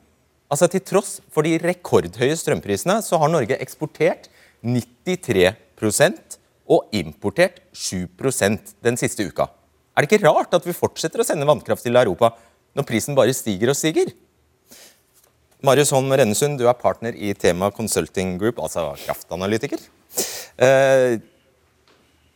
Altså 0.51 0.69
Til 0.71 0.83
tross 0.87 1.19
for 1.35 1.47
de 1.47 1.57
rekordhøye 1.59 2.37
strømprisene 2.39 3.01
så 3.03 3.19
har 3.19 3.33
Norge 3.33 3.59
eksportert 3.59 4.29
93% 4.63 6.39
og 6.71 6.91
importert 6.97 7.61
7% 7.75 8.75
den 8.83 8.99
siste 8.99 9.27
uka. 9.27 9.49
Er 9.97 10.05
det 10.05 10.11
ikke 10.11 10.27
rart 10.27 10.55
at 10.55 10.67
vi 10.67 10.77
fortsetter 10.77 11.23
å 11.23 11.27
sende 11.27 11.47
vannkraft 11.49 11.87
til 11.87 11.99
Europa 11.99 12.35
når 12.77 12.87
prisen 12.89 13.17
bare 13.17 13.35
stiger 13.35 13.73
og 13.73 13.79
stiger? 13.79 14.11
Marius 15.65 15.91
Holm 15.95 16.13
Rennesund, 16.13 16.61
du 16.61 16.67
er 16.69 16.77
partner 16.79 17.17
i 17.17 17.33
Tema 17.35 17.71
Consulting 17.75 18.37
Group, 18.39 18.61
altså 18.63 18.91
kraftanalytiker. 19.07 19.81
Eh, 20.63 21.17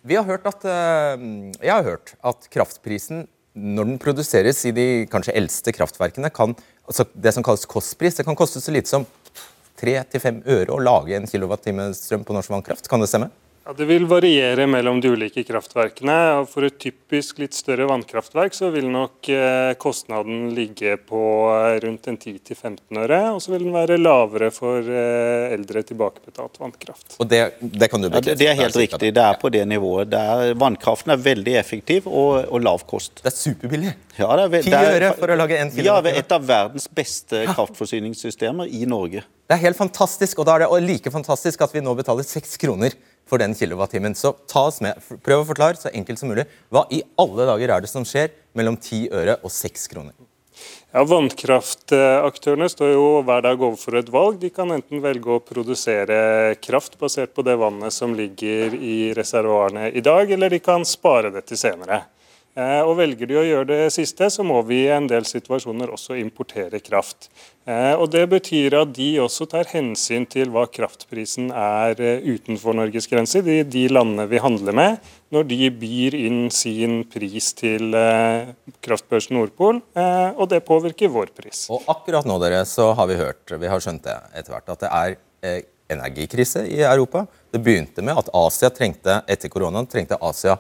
vi 0.03 0.17
har 0.17 0.25
hørt 0.25 0.47
at, 0.49 0.65
eh, 0.65 1.27
jeg 1.61 1.71
har 1.71 1.85
hørt 1.85 2.15
at 2.25 2.49
kraftprisen 2.51 3.29
når 3.55 3.89
den 3.89 3.99
produseres 4.03 4.63
i 4.69 4.73
de 4.75 4.87
kanskje 5.11 5.35
eldste 5.39 5.75
kraftverkene, 5.75 6.31
kan 6.35 6.55
altså 6.87 7.07
det 7.15 7.33
som 7.35 7.45
kalles 7.47 7.67
kostpris, 7.71 8.19
det 8.19 8.27
kan 8.27 8.39
koste 8.39 8.63
så 8.63 8.75
lite 8.75 8.91
som 8.91 9.07
3-5 9.81 10.43
øre 10.51 10.75
å 10.75 10.83
lage 10.83 11.17
en 11.17 11.29
kilowattime 11.29 11.91
strøm 11.97 12.27
på 12.27 12.37
norsk 12.37 12.53
vannkraft. 12.53 12.89
Kan 12.91 13.03
det 13.03 13.09
stemme? 13.11 13.31
Ja, 13.65 13.75
Det 13.77 13.85
vil 13.85 14.07
variere 14.09 14.65
mellom 14.67 15.01
de 15.01 15.11
ulike 15.13 15.43
kraftverkene. 15.45 16.17
og 16.41 16.49
For 16.49 16.65
et 16.65 16.79
typisk 16.81 17.43
litt 17.43 17.55
større 17.55 17.85
vannkraftverk 17.91 18.57
så 18.57 18.71
vil 18.73 18.89
nok 18.89 19.29
eh, 19.29 19.75
kostnaden 19.81 20.49
ligge 20.57 20.97
på 20.97 21.21
eh, 21.53 21.77
rundt 21.85 22.09
en 22.09 22.17
10-15 22.17 23.03
øre. 23.03 23.21
Og 23.35 23.43
så 23.45 23.53
vil 23.53 23.67
den 23.67 23.77
være 23.77 23.99
lavere 24.01 24.49
for 24.55 24.81
eh, 24.81 25.53
eldre 25.53 25.85
tilbakebetalt 25.87 26.57
vannkraft. 26.63 27.19
Og 27.21 27.29
Det, 27.29 27.43
det 27.61 27.91
kan 27.93 28.01
du 28.01 28.09
bekrefte? 28.09 28.33
Ja, 28.33 28.39
det, 28.39 28.39
det, 28.41 28.49
er 28.49 28.63
helt 28.63 28.81
riktig. 28.81 29.13
Det 29.19 29.27
er 29.27 29.37
på 29.43 29.53
det 29.53 29.67
nivået. 29.69 30.09
Det 30.15 30.25
er, 30.33 30.55
vannkraften 30.59 31.13
er 31.13 31.21
veldig 31.21 31.59
effektiv 31.61 32.09
og, 32.09 32.41
og 32.49 32.65
lav 32.65 32.87
kost. 32.89 33.21
Det 33.21 33.29
er 33.29 33.37
superbillig. 33.37 33.93
Ja, 34.17 34.33
det 34.41 34.65
er, 34.65 34.71
10 34.73 34.97
øre 34.97 35.13
for 35.21 35.35
å 35.35 35.37
lage 35.37 35.61
én 35.61 35.69
kilowatt. 35.75 36.09
Vi 36.09 36.17
har 36.17 36.25
et 36.25 36.33
av 36.33 36.49
verdens 36.49 36.89
beste 36.89 37.45
kraftforsyningssystemer 37.53 38.73
i 38.73 38.87
Norge. 38.89 39.23
Det 39.51 39.57
er 39.57 39.65
helt 39.67 39.79
fantastisk, 39.79 40.41
og 40.41 40.47
da 40.47 40.57
er 40.57 40.65
det 40.65 40.83
like 40.87 41.11
fantastisk 41.13 41.61
at 41.65 41.73
vi 41.75 41.83
nå 41.85 41.95
betaler 41.99 42.27
6 42.27 42.57
kroner 42.63 42.95
for 43.31 43.43
den 43.43 43.55
kilowattimen. 43.55 44.17
Så 44.19 44.35
ta 44.51 44.67
oss 44.69 44.81
med. 44.85 44.99
Prøv 45.25 45.45
å 45.45 45.49
forklare 45.53 45.79
så 45.79 45.93
enkelt 45.95 46.21
som 46.21 46.33
mulig. 46.33 46.49
Hva 46.73 46.85
i 46.91 47.05
alle 47.21 47.47
dager 47.53 47.77
er 47.77 47.85
det 47.87 47.93
som 47.93 48.07
skjer 48.07 48.35
mellom 48.59 48.77
10 48.77 49.15
øre 49.23 49.39
og 49.41 49.55
6 49.55 49.89
kroner? 49.95 50.17
Ja, 50.91 51.05
Vannkraftaktørene 51.07 52.67
står 52.69 52.89
jo 52.97 53.05
hver 53.23 53.45
dag 53.47 53.61
overfor 53.63 54.01
et 54.01 54.11
valg. 54.11 54.41
De 54.43 54.51
kan 54.53 54.73
enten 54.75 55.03
velge 55.05 55.37
å 55.37 55.43
produsere 55.45 56.57
kraft 56.59 56.99
basert 56.99 57.33
på 57.37 57.45
det 57.47 57.55
vannet 57.61 57.95
som 57.95 58.17
ligger 58.19 58.75
i 58.75 59.13
reservoarene 59.17 59.93
i 59.95 60.03
dag, 60.05 60.33
eller 60.35 60.51
de 60.51 60.59
kan 60.65 60.85
spare 60.85 61.31
det 61.31 61.47
til 61.49 61.61
senere. 61.63 62.03
Eh, 62.59 62.81
og 62.83 62.97
Velger 62.99 63.29
de 63.31 63.37
å 63.39 63.45
gjøre 63.47 63.69
det 63.69 63.93
siste, 63.95 64.27
så 64.33 64.43
må 64.47 64.59
vi 64.67 64.81
i 64.83 64.91
en 64.91 65.07
del 65.11 65.27
situasjoner 65.29 65.93
også 65.95 66.17
importere 66.19 66.81
kraft. 66.83 67.29
Eh, 67.63 67.95
og 67.95 68.11
Det 68.11 68.25
betyr 68.31 68.75
at 68.81 68.91
de 68.97 69.11
også 69.23 69.47
tar 69.53 69.71
hensyn 69.71 70.27
til 70.27 70.51
hva 70.51 70.65
kraftprisen 70.67 71.53
er 71.55 72.01
eh, 72.03 72.27
utenfor 72.27 72.75
Norges 72.75 73.07
grenser, 73.11 73.45
de, 73.47 73.63
de 73.63 73.87
landene 73.89 74.27
vi 74.31 74.43
handler 74.43 74.75
med, 74.75 75.11
når 75.31 75.47
de 75.47 75.71
byr 75.71 76.17
inn 76.19 76.41
sin 76.51 77.05
pris 77.07 77.53
til 77.55 77.95
kraftbørsen 78.83 79.37
Nordpol, 79.39 79.79
og 80.35 80.43
det 80.51 80.59
påvirker 80.67 81.13
vår 81.15 81.31
pris. 81.37 81.69
Og 81.71 81.87
Akkurat 81.93 82.27
nå 82.27 82.35
dere, 82.43 82.65
så 82.67 82.89
har 82.99 83.07
vi 83.07 83.19
hørt, 83.21 83.45
vi 83.47 83.71
har 83.71 83.85
skjønt 83.85 84.03
det 84.09 84.17
etter 84.35 84.57
hvert, 84.57 84.73
at 84.75 84.83
det 84.83 84.91
er 84.91 85.63
energikrise 85.95 86.65
i 86.67 86.81
Europa. 86.83 87.29
Det 87.55 87.63
begynte 87.63 88.03
med 88.03 88.19
at 88.19 88.33
Asia 88.35 88.73
trengte, 88.75 89.21
etter 89.31 89.53
koronaen 89.55 89.87
trengte 89.91 90.19
Asia 90.19 90.59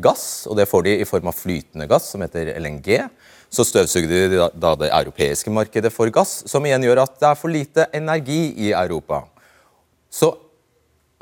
gass, 0.00 0.46
og 0.48 0.56
det 0.58 0.68
får 0.70 0.86
de 0.86 0.94
i 1.00 1.08
form 1.08 1.28
av 1.30 1.36
flytende 1.36 1.88
gass, 1.90 2.10
som 2.12 2.22
heter 2.24 2.54
LNG. 2.58 3.02
Så 3.52 3.66
støvsugde 3.68 4.28
de 4.32 4.40
da 4.56 4.72
det 4.80 4.88
europeiske 4.88 5.52
markedet 5.52 5.92
for 5.92 6.08
gass, 6.14 6.40
som 6.48 6.64
igjen 6.64 6.86
gjør 6.86 7.02
at 7.04 7.18
det 7.20 7.28
er 7.28 7.38
for 7.38 7.52
lite 7.52 7.88
energi 7.92 8.54
i 8.56 8.72
Europa. 8.72 9.24
Så 10.12 10.32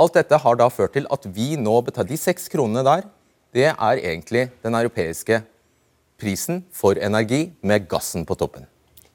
alt 0.00 0.16
dette 0.16 0.38
har 0.40 0.58
da 0.58 0.68
ført 0.72 0.94
til 0.96 1.08
at 1.12 1.26
vi 1.34 1.54
nå 1.60 1.80
betaler 1.84 2.14
De 2.14 2.18
seks 2.20 2.48
kronene 2.52 2.84
der, 2.86 3.06
det 3.52 3.72
er 3.72 3.98
egentlig 3.98 4.48
den 4.62 4.76
europeiske 4.78 5.42
prisen 6.20 6.62
for 6.72 6.98
energi 7.00 7.48
med 7.66 7.88
gassen 7.90 8.26
på 8.28 8.36
toppen. 8.38 8.68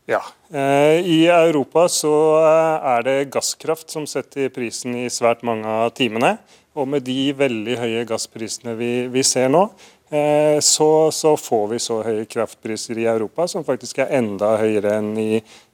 Ja. 0.06 0.22
Eh, 0.54 1.02
I 1.02 1.26
Europa 1.34 1.88
så 1.90 2.14
eh, 2.38 2.90
er 2.94 3.06
det 3.06 3.16
gasskraft 3.34 3.90
som 3.94 4.06
setter 4.10 4.52
prisen 4.54 4.94
i 5.00 5.08
svært 5.10 5.42
mange 5.46 5.66
av 5.66 5.96
timene. 5.98 6.36
Og 6.76 6.88
med 6.92 7.06
de 7.08 7.32
veldig 7.38 7.78
høye 7.80 8.06
gassprisene 8.08 8.74
vi, 8.76 8.90
vi 9.12 9.24
ser 9.24 9.48
nå, 9.52 9.64
eh, 10.12 10.58
så, 10.60 10.90
så, 11.16 11.36
får 11.40 11.70
vi 11.72 11.80
så 11.80 12.02
høye 12.04 12.26
kraftpriser 12.28 13.00
i 13.00 13.08
Europa, 13.08 13.48
som 13.48 13.64
faktisk 13.68 14.02
er 14.04 14.12
enda 14.18 14.58
høyere 14.60 14.98
enn 15.00 15.14
i, 15.22 15.30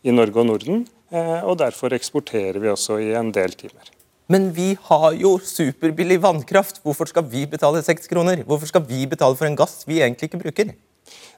i 0.06 0.14
Norge 0.14 0.44
og 0.44 0.52
Norden. 0.52 0.86
Eh, 1.10 1.40
og 1.42 1.58
derfor 1.64 1.96
eksporterer 1.98 2.62
vi 2.62 2.70
også 2.70 3.00
i 3.02 3.10
en 3.18 3.34
del 3.34 3.58
timer. 3.58 3.90
Men 4.32 4.52
vi 4.56 4.76
har 4.88 5.10
jo 5.20 5.34
superbillig 5.44 6.22
vannkraft. 6.24 6.80
Hvorfor 6.86 7.10
skal 7.10 7.26
vi 7.28 7.44
betale 7.50 7.82
seks 7.84 8.08
kroner? 8.08 8.46
Hvorfor 8.48 8.70
skal 8.70 8.86
vi 8.88 9.04
betale 9.10 9.36
for 9.36 9.50
en 9.50 9.58
gass 9.60 9.82
vi 9.90 10.00
egentlig 10.00 10.30
ikke 10.30 10.40
bruker? 10.46 10.72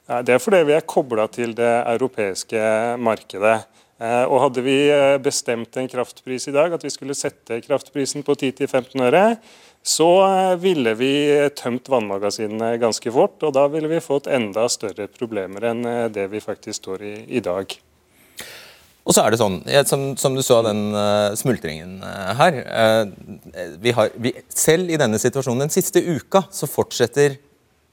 Det 0.04 0.34
er 0.34 0.42
fordi 0.42 0.60
vi 0.68 0.76
er 0.76 0.84
kobla 0.86 1.24
til 1.32 1.56
det 1.56 1.72
europeiske 1.96 2.60
markedet. 3.00 3.62
Eh, 4.04 4.24
og 4.28 4.40
Hadde 4.42 4.64
vi 4.64 4.76
eh, 4.92 5.16
bestemt 5.22 5.76
en 5.80 5.88
kraftpris 5.90 6.48
i 6.50 6.54
dag, 6.54 6.72
at 6.74 6.84
vi 6.84 6.92
skulle 6.92 7.16
sette 7.16 7.60
kraftprisen 7.64 8.24
på 8.26 8.36
10-15 8.36 9.04
øre, 9.06 9.24
så 9.84 10.08
eh, 10.26 10.52
ville 10.60 10.94
vi 10.98 11.12
tømt 11.56 11.88
vannmagasinene 11.92 12.74
ganske 12.82 13.14
fort. 13.14 13.38
Og 13.46 13.54
da 13.56 13.66
ville 13.72 13.90
vi 13.90 14.02
fått 14.04 14.28
enda 14.32 14.66
større 14.72 15.08
problemer 15.12 15.70
enn 15.70 15.84
det 16.12 16.28
vi 16.32 16.42
faktisk 16.44 16.82
står 16.82 17.04
i 17.06 17.16
i 17.38 17.42
dag. 17.44 17.76
Og 19.04 19.12
så 19.12 19.20
er 19.20 19.34
det 19.34 19.40
sånn, 19.40 19.58
som, 19.84 20.04
som 20.16 20.36
du 20.36 20.40
så 20.40 20.62
den 20.64 20.86
uh, 20.96 21.34
smultringen 21.36 21.98
her 22.38 22.54
vi 23.82 23.92
har, 23.92 24.08
vi, 24.16 24.32
Selv 24.48 24.88
i 24.88 24.96
denne 24.96 25.20
situasjonen 25.20 25.66
den 25.66 25.74
siste 25.74 26.00
uka 26.00 26.46
så 26.48 26.64
fortsetter 26.64 27.36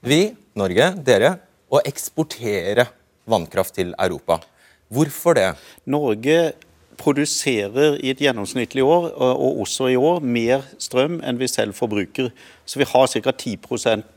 vi, 0.08 0.22
Norge, 0.56 0.88
dere, 1.04 1.34
å 1.68 1.84
eksportere 1.84 2.88
vannkraft 3.28 3.76
til 3.76 3.92
Europa. 4.00 4.40
Hvorfor 4.92 5.38
det? 5.38 5.50
Norge 5.86 6.52
produserer 7.02 7.98
i 8.04 8.12
et 8.14 8.22
gjennomsnittlig 8.22 8.84
år, 8.86 9.08
og 9.18 9.62
også 9.64 9.90
i 9.92 9.98
år, 9.98 10.20
mer 10.22 10.66
strøm 10.82 11.20
enn 11.26 11.40
vi 11.42 11.50
selv 11.50 11.74
forbruker. 11.78 12.30
Så 12.70 12.82
vi 12.82 12.88
har 12.88 13.08
ca. 13.10 13.32
10 13.32 13.58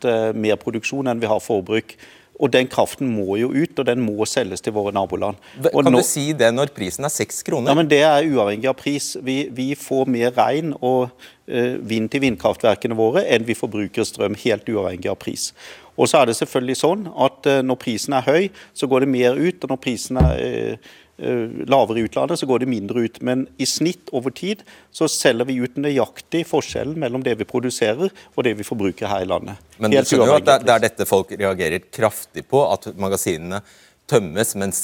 eh, 0.04 0.34
mer 0.36 0.60
produksjon 0.60 1.08
enn 1.08 1.22
vi 1.22 1.30
har 1.30 1.40
forbruk. 1.40 1.96
Og 2.42 2.50
den 2.50 2.66
kraften 2.66 3.06
må 3.14 3.36
jo 3.38 3.52
ut, 3.54 3.78
og 3.78 3.86
den 3.86 4.00
må 4.02 4.26
selges 4.26 4.60
til 4.60 4.74
våre 4.74 4.90
naboland. 4.92 5.36
Og 5.72 5.84
Kan 5.84 5.92
nå- 5.94 6.00
du 6.02 6.02
si 6.02 6.32
det 6.32 6.50
når 6.52 6.72
prisen 6.74 7.04
er 7.06 7.08
seks 7.14 7.42
kroner? 7.46 7.70
ja, 7.70 7.74
men 7.74 7.88
Det 7.88 8.00
er 8.02 8.26
uavhengig 8.26 8.66
av 8.66 8.74
pris. 8.74 9.16
Vi, 9.22 9.48
vi 9.52 9.74
får 9.78 10.08
mer 10.10 10.32
regn 10.34 10.74
og 10.82 11.10
uh, 11.48 11.76
vind 11.88 12.10
til 12.10 12.20
vindkraftverkene 12.26 12.96
våre 12.98 13.22
enn 13.30 13.46
vi 13.46 13.54
forbruker 13.54 14.02
strøm, 14.02 14.34
helt 14.34 14.66
uavhengig 14.68 15.06
av 15.06 15.16
pris. 15.16 15.52
Og 15.96 16.08
så 16.10 16.20
er 16.22 16.26
det 16.30 16.36
selvfølgelig 16.40 16.76
sånn 16.80 17.06
at 17.26 17.46
eh, 17.46 17.62
når 17.62 17.78
prisen 17.84 18.16
er 18.18 18.26
høy, 18.26 18.48
så 18.74 18.88
går 18.90 19.04
det 19.06 19.12
mer 19.14 19.36
ut. 19.38 19.62
Og 19.64 19.70
når 19.74 19.80
prisen 19.84 20.18
er 20.18 20.40
eh, 20.42 20.90
eh, 21.22 21.44
lavere 21.70 22.02
i 22.02 22.06
utlandet, 22.08 22.40
så 22.40 22.48
går 22.50 22.64
det 22.64 22.70
mindre 22.72 23.04
ut. 23.06 23.20
Men 23.22 23.46
i 23.62 23.68
snitt 23.70 24.10
over 24.12 24.34
tid 24.34 24.64
så 24.94 25.06
selger 25.10 25.46
vi 25.46 25.60
ut 25.62 25.78
nøyaktig 25.78 26.42
forskjellen 26.50 26.98
mellom 26.98 27.22
det 27.22 27.36
vi 27.38 27.46
produserer 27.46 28.10
og 28.34 28.42
det 28.48 28.56
vi 28.58 28.66
forbruker 28.66 29.06
her 29.12 29.22
i 29.22 29.30
landet. 29.30 29.62
Men 29.78 29.94
du 29.94 30.00
skjønner 30.02 30.32
jo 30.34 30.38
at 30.42 30.46
det, 30.50 30.58
er- 30.58 30.66
det 30.66 30.74
er 30.78 30.86
dette 30.88 31.06
folk 31.08 31.30
reagerer 31.38 31.86
kraftig 31.94 32.46
på, 32.50 32.64
at 32.74 32.90
magasinene 32.98 33.62
tømmes 34.04 34.50
mens, 34.60 34.82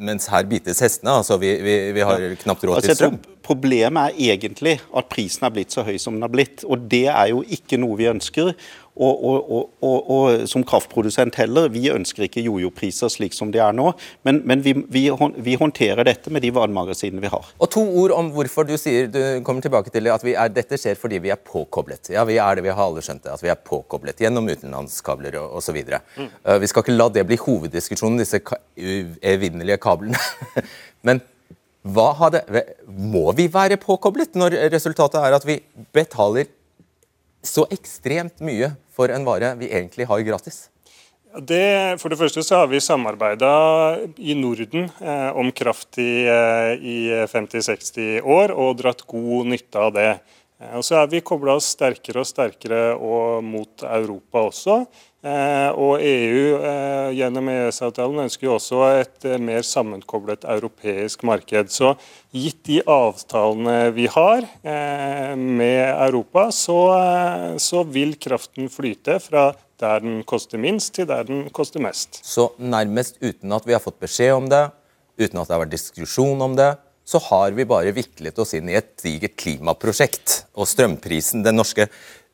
mens 0.00 0.26
her 0.32 0.46
bites 0.48 0.78
hestene. 0.80 1.18
Altså, 1.20 1.36
vi, 1.42 1.50
vi, 1.60 1.74
vi 1.92 2.04
har 2.06 2.22
knapt 2.40 2.62
råd 2.64 2.78
Altså, 2.78 2.94
til 2.94 2.96
strøm. 2.96 3.18
strøm. 3.18 3.34
Problemet 3.48 4.14
er 4.14 4.32
egentlig 4.36 4.74
at 4.96 5.08
prisen 5.12 5.44
er 5.44 5.52
blitt 5.52 5.72
så 5.72 5.84
høy 5.84 5.98
som 6.00 6.16
den 6.16 6.24
er 6.24 6.32
blitt. 6.32 6.64
og 6.64 6.86
Det 6.88 7.02
er 7.12 7.28
jo 7.34 7.42
ikke 7.44 7.76
noe 7.80 7.96
vi 8.00 8.08
ønsker. 8.08 8.54
Og, 8.98 9.24
og, 9.24 9.50
og, 9.54 9.64
og, 9.86 10.10
og 10.10 10.48
som 10.50 10.64
kraftprodusent 10.66 11.38
heller, 11.38 11.68
vi 11.70 11.84
ønsker 11.92 12.26
ikke 12.26 12.42
jojo-priser 12.42 13.12
slik 13.12 13.36
som 13.36 13.52
det 13.54 13.62
er 13.62 13.76
nå. 13.76 13.92
Men, 14.26 14.40
men 14.48 14.64
vi, 14.64 14.74
vi, 14.90 15.04
vi 15.46 15.54
håndterer 15.60 16.06
dette 16.08 16.32
med 16.34 16.42
de 16.42 16.50
vannmagasinene 16.54 17.22
vi 17.22 17.30
har. 17.30 17.52
Og 17.62 17.70
to 17.74 17.84
ord 18.02 18.16
om 18.16 18.32
hvorfor 18.34 18.66
du 18.66 18.74
sier 18.80 19.06
du 19.12 19.20
kommer 19.46 19.64
tilbake 19.64 19.92
til 19.94 20.08
det, 20.08 20.14
at 20.14 20.26
vi 20.26 20.34
er, 20.34 20.50
dette 20.52 20.80
skjer 20.80 20.98
fordi 20.98 21.22
vi 21.24 21.32
er 21.34 21.38
påkoblet. 21.38 22.10
Ja, 22.14 22.26
vi 22.28 22.40
er 22.42 22.58
det, 22.58 22.66
vi 22.66 22.74
har 22.74 22.84
alle 22.84 23.04
skjønt 23.04 23.24
det, 23.24 23.36
at 23.36 23.44
vi 23.44 23.52
er 23.54 23.62
påkoblet 23.70 24.20
gjennom 24.24 24.50
utenlandskabler 24.50 25.38
og 25.40 25.58
osv. 25.60 25.78
Mm. 26.18 26.28
Uh, 26.42 26.58
vi 26.62 26.70
skal 26.70 26.84
ikke 26.84 26.98
la 26.98 27.08
det 27.14 27.26
bli 27.28 27.38
hoveddiskusjonen, 27.40 28.20
disse 28.22 28.42
ka 28.42 28.58
evinnelige 28.76 29.78
kablene. 29.82 30.18
Men 31.06 31.22
det, 31.88 32.64
må 32.86 33.32
vi 33.32 33.48
være 33.52 33.78
påkoblet 33.80 34.34
når 34.36 34.56
resultatet 34.74 35.20
er 35.22 35.36
at 35.36 35.46
vi 35.46 35.60
betaler 35.94 36.50
så 37.44 37.66
ekstremt 37.72 38.42
mye 38.44 38.72
for 38.94 39.12
en 39.14 39.26
vare 39.26 39.54
vi 39.60 39.70
egentlig 39.70 40.08
har 40.08 40.24
gratis? 40.26 40.66
Det, 41.28 42.00
for 42.00 42.10
det 42.10 42.18
første 42.18 42.42
så 42.42 42.62
har 42.62 42.70
vi 42.70 42.80
samarbeida 42.80 43.50
i 44.16 44.34
Norden 44.34 44.88
eh, 44.88 45.30
om 45.36 45.52
kraft 45.52 46.00
i, 46.00 46.24
eh, 46.24 46.72
i 46.80 46.98
50-60 47.28 48.24
år 48.24 48.54
og 48.56 48.78
dratt 48.80 49.04
god 49.06 49.50
nytte 49.52 49.82
av 49.82 49.92
det. 49.94 50.10
Eh, 50.58 50.74
og 50.78 50.84
Så 50.84 50.98
er 50.98 51.10
vi 51.10 51.22
kobla 51.24 51.58
sterkere 51.62 52.22
og 52.22 52.28
sterkere 52.28 52.82
og 52.96 53.44
mot 53.46 53.84
Europa 53.86 54.48
også. 54.50 54.80
Eh, 55.18 55.70
og 55.74 56.02
EU 56.02 56.58
eh, 56.62 57.10
gjennom 57.18 57.50
EØS-avtalen 57.50 58.24
ønsker 58.26 58.46
jo 58.46 58.56
også 58.56 58.82
et 59.00 59.28
mer 59.42 59.64
sammenkoblet 59.66 60.46
europeisk 60.46 61.24
marked. 61.26 61.70
Så 61.74 61.94
gitt 62.34 62.60
de 62.68 62.80
avtalene 62.86 63.90
vi 63.96 64.06
har 64.10 64.46
med 65.38 65.80
Europa, 66.08 66.48
så, 66.54 66.78
så 67.58 67.82
vil 67.86 68.14
kraften 68.20 68.70
flyte 68.70 69.18
fra 69.22 69.50
der 69.78 70.02
den 70.02 70.22
koster 70.26 70.58
minst, 70.58 70.92
til 70.96 71.06
der 71.06 71.26
den 71.26 71.46
koster 71.54 71.82
mest. 71.82 72.18
Så 72.26 72.50
nærmest 72.58 73.20
uten 73.22 73.52
at 73.54 73.66
vi 73.66 73.74
har 73.76 73.82
fått 73.82 74.00
beskjed 74.02 74.34
om 74.34 74.48
det, 74.50 74.64
uten 75.18 75.38
at 75.38 75.46
det 75.46 75.54
har 75.54 75.62
vært 75.62 75.74
diskusjon 75.74 76.42
om 76.42 76.56
det, 76.58 76.72
så 77.08 77.20
har 77.30 77.54
vi 77.56 77.64
bare 77.68 77.94
viklet 77.96 78.36
oss 78.42 78.52
inn 78.58 78.68
i 78.68 78.76
et 78.76 78.90
digert 79.00 79.38
klimaprosjekt. 79.40 80.42
Og 80.60 80.68
strømprisen, 80.68 81.40
den 81.46 81.56
norske 81.56 81.86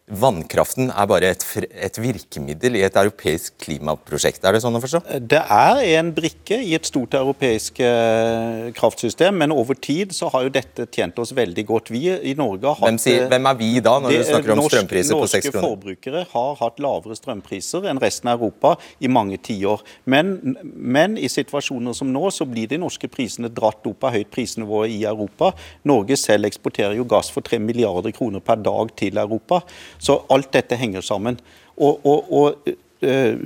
vannkraften, 0.05 0.91
er 0.93 1.07
bare 1.09 1.31
et, 1.33 1.45
et 1.81 1.97
virkemiddel 1.97 2.77
i 2.77 2.83
et 2.85 2.97
europeisk 3.01 3.55
klimaprosjekt. 3.65 4.43
Er 4.45 4.53
det 4.53 4.61
sånn 4.61 4.77
å 4.77 4.81
forstå? 4.83 5.01
Det 5.25 5.41
er 5.41 5.79
en 5.97 6.11
brikke 6.13 6.59
i 6.61 6.75
et 6.77 6.85
stort 6.85 7.17
europeisk 7.17 7.81
eh, 7.81 8.69
kraftsystem, 8.77 9.39
men 9.41 9.55
over 9.55 9.79
tid 9.81 10.13
så 10.13 10.29
har 10.35 10.45
jo 10.45 10.53
dette 10.53 10.85
tjent 10.93 11.17
oss 11.23 11.33
veldig 11.37 11.65
godt. 11.71 11.89
Vi 11.95 12.03
i 12.13 12.35
Norge 12.37 12.69
har 12.69 12.77
hatt 12.83 12.91
Hvem, 12.91 12.99
sier, 13.01 13.23
eh, 13.25 13.31
hvem 13.33 13.49
er 13.49 13.57
vi 13.63 13.71
da, 13.81 13.95
når 14.05 14.13
Det- 14.13 14.19
du 14.19 14.29
snakker 14.29 14.53
om 14.53 14.61
norsk- 14.61 14.75
strømpriser 14.77 15.17
på 15.23 15.31
6 15.33 15.49
kroner? 15.49 15.57
Norske 15.57 15.65
forbrukere 15.71 16.27
har 16.35 16.55
hatt 16.61 16.85
lavere 16.85 17.17
strømpriser 17.17 17.89
enn 17.89 18.03
resten 18.05 18.29
av 18.29 18.43
Europa 18.45 18.75
i 19.01 19.09
mange 19.09 19.39
tiår. 19.41 19.81
Men, 20.05 20.57
men 20.65 21.17
i 21.17 21.29
situasjoner 21.33 21.95
som 21.97 22.13
nå, 22.13 22.27
så 22.31 22.45
blir 22.45 22.69
de 22.69 22.77
norske 22.85 23.09
prisene 23.09 23.49
dratt 23.49 23.81
opp 23.89 24.05
av 24.05 24.13
høyt 24.13 24.31
prisnivå 24.31 24.85
i 24.85 25.01
Europa. 25.09 25.55
Norge 25.89 26.17
selv 26.21 26.45
eksporterer 26.45 26.95
jo 27.01 27.05
gass 27.09 27.31
for 27.33 27.41
3 27.41 27.59
milliarder 27.59 28.13
kroner 28.13 28.41
per 28.45 28.57
dag 28.57 28.95
til 28.97 29.17
Europa. 29.17 29.63
Så 29.99 30.23
alt 30.31 30.53
dette 30.53 30.77
henger 30.81 31.01
sammen. 31.05 31.39
Og, 31.77 32.01
og, 32.07 32.33
og 32.33 32.75
øh, 33.03 33.39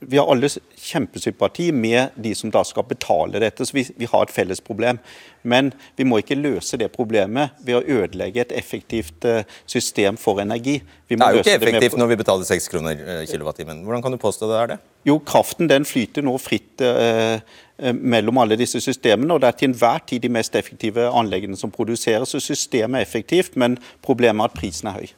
vi 0.00 0.16
har 0.16 0.28
alle 0.30 0.46
kjempesympati 0.78 1.72
med 1.74 2.12
de 2.22 2.30
som 2.38 2.52
da 2.54 2.60
skal 2.62 2.84
betale 2.86 3.40
dette, 3.42 3.64
så 3.66 3.74
vi, 3.74 3.82
vi 3.98 4.06
har 4.06 4.22
et 4.28 4.30
felles 4.30 4.60
problem. 4.62 5.00
Men 5.42 5.72
vi 5.98 6.06
må 6.06 6.20
ikke 6.22 6.36
løse 6.38 6.78
det 6.78 6.92
problemet 6.94 7.56
ved 7.66 7.80
å 7.80 7.82
ødelegge 7.82 8.44
et 8.44 8.54
effektivt 8.60 9.26
eh, 9.26 9.42
system 9.66 10.16
for 10.20 10.38
energi. 10.42 10.76
Vi 11.10 11.16
Det 11.18 11.26
er 11.26 11.34
jo 11.34 11.42
ikke 11.42 11.50
ikke 11.50 11.64
med- 11.64 11.74
effektivt 11.74 11.98
når 11.98 12.12
vi 12.12 12.18
betaler 12.22 12.46
seks 12.46 12.68
kroner 12.70 12.94
eh, 12.94 13.24
kilowattimen. 13.26 13.82
Hvordan 13.82 14.02
kan 14.06 14.14
du 14.14 14.20
påstå 14.22 14.46
det 14.52 14.60
er 14.62 14.66
det? 14.74 14.78
Jo, 15.10 15.18
kraften 15.18 15.68
den 15.70 15.84
flyter 15.88 16.22
nå 16.22 16.36
fritt 16.38 16.80
eh, 16.80 17.40
eh, 17.82 17.92
mellom 17.92 18.38
alle 18.38 18.58
disse 18.60 18.80
systemene, 18.80 19.34
og 19.34 19.42
det 19.42 19.50
er 19.50 19.58
til 19.64 19.72
enhver 19.72 20.04
tid 20.06 20.22
de 20.22 20.30
mest 20.38 20.54
effektive 20.54 21.10
anleggene 21.10 21.58
som 21.58 21.74
produseres. 21.74 22.30
Så 22.30 22.40
systemet 22.40 23.00
er 23.02 23.08
effektivt, 23.10 23.56
men 23.58 23.80
problemet 24.02 24.46
er 24.46 24.52
at 24.52 24.60
prisen 24.62 24.92
er 24.94 25.00
høy. 25.02 25.08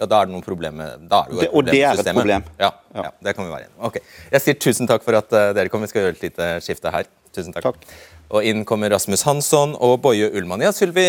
Ja, 0.00 0.06
Da 0.08 0.22
er 0.22 0.26
det 0.26 0.32
noen 0.34 0.44
problemer. 0.44 0.96
da 1.08 1.22
er 1.22 1.28
det 1.28 1.34
jo 1.34 1.38
et 1.38 1.40
Det- 1.40 1.48
og 1.48 1.52
problem 1.52 1.72
det 1.74 1.82
er 1.84 2.00
et 2.00 2.16
problem. 2.16 2.44
Ja, 2.58 2.70
ja, 2.94 3.10
det 3.22 3.36
kan 3.36 3.44
vi 3.44 3.50
være 3.52 3.64
enige 3.66 3.78
om. 3.78 3.86
Ok. 3.86 3.98
Jeg 4.32 4.40
sier 4.40 4.54
tusen 4.54 4.86
takk 4.88 5.02
for 5.02 5.14
at 5.14 5.32
eh, 5.32 5.52
dere 5.52 5.68
kom. 5.68 5.82
Vi 5.82 5.88
skal 5.88 6.02
gjøre 6.02 6.16
et 6.16 6.22
lite 6.22 6.48
skifte 6.64 6.90
her. 6.90 7.04
Tusen 7.32 7.52
takk. 7.52 7.62
Takk. 7.62 7.76
Og 8.30 8.42
inn 8.44 8.64
kommer 8.64 8.90
Rasmus 8.90 9.22
Hansson 9.26 9.76
og 9.78 10.00
Boje 10.02 10.30
Ullmann. 10.32 10.62
Ja, 10.62 10.70
Sylvi 10.70 11.04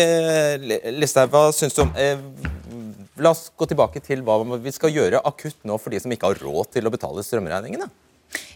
Listhaug, 0.98 1.30
hva 1.30 1.52
syns 1.54 1.74
du 1.74 1.82
om 1.82 1.92
eh, 1.96 2.16
La 3.18 3.30
oss 3.30 3.50
gå 3.56 3.66
tilbake 3.68 4.00
til 4.02 4.22
hva 4.22 4.38
vi 4.58 4.70
skal 4.72 4.90
gjøre 4.90 5.20
akutt 5.22 5.56
nå 5.68 5.78
for 5.78 5.90
de 5.90 6.00
som 6.00 6.10
ikke 6.10 6.30
har 6.32 6.34
råd 6.42 6.70
til 6.72 6.88
å 6.88 6.90
betale 6.90 7.22
strømregningene. 7.22 7.88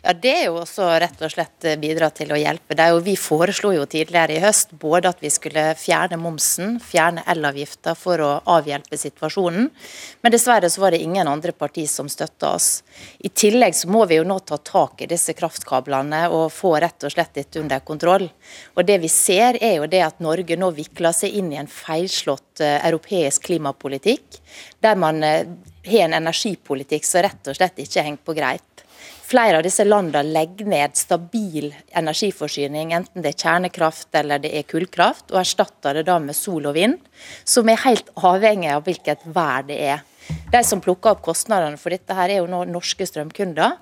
Ja, 0.02 0.12
Det 0.12 0.32
er 0.32 0.44
jo 0.46 0.60
også 0.60 0.86
rett 1.02 1.22
og 1.24 1.32
slett 1.32 1.66
eh, 1.66 1.78
bidra 1.80 2.08
til 2.14 2.30
å 2.32 2.38
hjelpe. 2.38 2.76
Det 2.78 2.86
jo, 2.92 3.00
vi 3.02 3.16
foreslo 3.18 3.72
jo 3.74 3.86
tidligere 3.90 4.36
i 4.36 4.42
høst 4.44 4.74
både 4.78 5.10
at 5.10 5.22
vi 5.22 5.30
skulle 5.34 5.64
fjerne 5.78 6.18
momsen, 6.20 6.76
fjerne 6.78 7.24
elavgifta 7.26 7.96
for 7.98 8.22
å 8.22 8.30
avhjelpe 8.56 8.98
situasjonen. 9.00 9.68
Men 10.22 10.34
dessverre 10.34 10.70
så 10.70 10.84
var 10.84 10.94
det 10.94 11.02
ingen 11.02 11.28
andre 11.28 11.52
parti 11.52 11.88
som 11.90 12.08
støtta 12.12 12.52
oss. 12.54 12.70
I 13.18 13.32
tillegg 13.34 13.74
så 13.74 13.90
må 13.90 14.04
vi 14.06 14.20
jo 14.20 14.28
nå 14.28 14.38
ta 14.46 14.60
tak 14.62 15.02
i 15.02 15.10
disse 15.10 15.34
kraftkablene 15.36 16.26
og 16.30 16.48
få 16.54 16.76
rett 16.82 17.08
og 17.08 17.12
slett 17.12 17.34
dette 17.34 17.60
under 17.60 17.82
kontroll. 17.82 18.28
Og 18.76 18.86
det 18.86 19.00
vi 19.02 19.10
ser 19.12 19.58
er 19.60 19.80
jo 19.80 19.90
det 19.90 20.04
at 20.06 20.22
Norge 20.24 20.58
nå 20.60 20.70
vikler 20.76 21.16
seg 21.16 21.34
inn 21.34 21.50
i 21.52 21.60
en 21.60 21.70
feilslått 21.70 22.62
eh, 22.62 22.78
europeisk 22.86 23.50
klimapolitikk, 23.50 24.40
der 24.84 24.94
man 25.00 25.22
eh, 25.26 25.50
har 25.86 26.06
en 26.06 26.18
energipolitikk 26.22 27.04
som 27.06 27.26
rett 27.26 27.50
og 27.50 27.58
slett 27.58 27.82
ikke 27.82 28.06
henger 28.06 28.22
på 28.26 28.38
greip. 28.38 28.85
Flere 29.26 29.58
av 29.58 29.64
disse 29.66 29.82
landene 29.82 30.22
legger 30.30 30.68
ned 30.70 30.94
stabil 30.98 31.72
energiforsyning, 31.98 32.92
enten 32.94 33.24
det 33.24 33.32
er 33.32 33.40
kjernekraft 33.40 34.14
eller 34.14 34.42
det 34.42 34.52
er 34.54 34.66
kullkraft, 34.70 35.32
og 35.32 35.40
erstatter 35.40 35.98
det 35.98 36.04
da 36.06 36.20
med 36.22 36.36
sol 36.38 36.68
og 36.70 36.76
vind, 36.76 37.00
som 37.42 37.66
er 37.68 37.82
helt 37.82 38.12
avhengig 38.14 38.70
av 38.70 38.84
hvilket 38.86 39.26
vær 39.34 39.66
det 39.66 39.80
er. 39.94 40.04
De 40.52 40.62
som 40.66 40.82
plukker 40.82 41.14
opp 41.14 41.24
kostnadene 41.26 41.78
for 41.80 41.94
dette, 41.94 42.14
her 42.14 42.30
er 42.30 42.40
jo 42.40 42.50
nå 42.50 42.62
norske 42.70 43.06
strømkunder. 43.06 43.76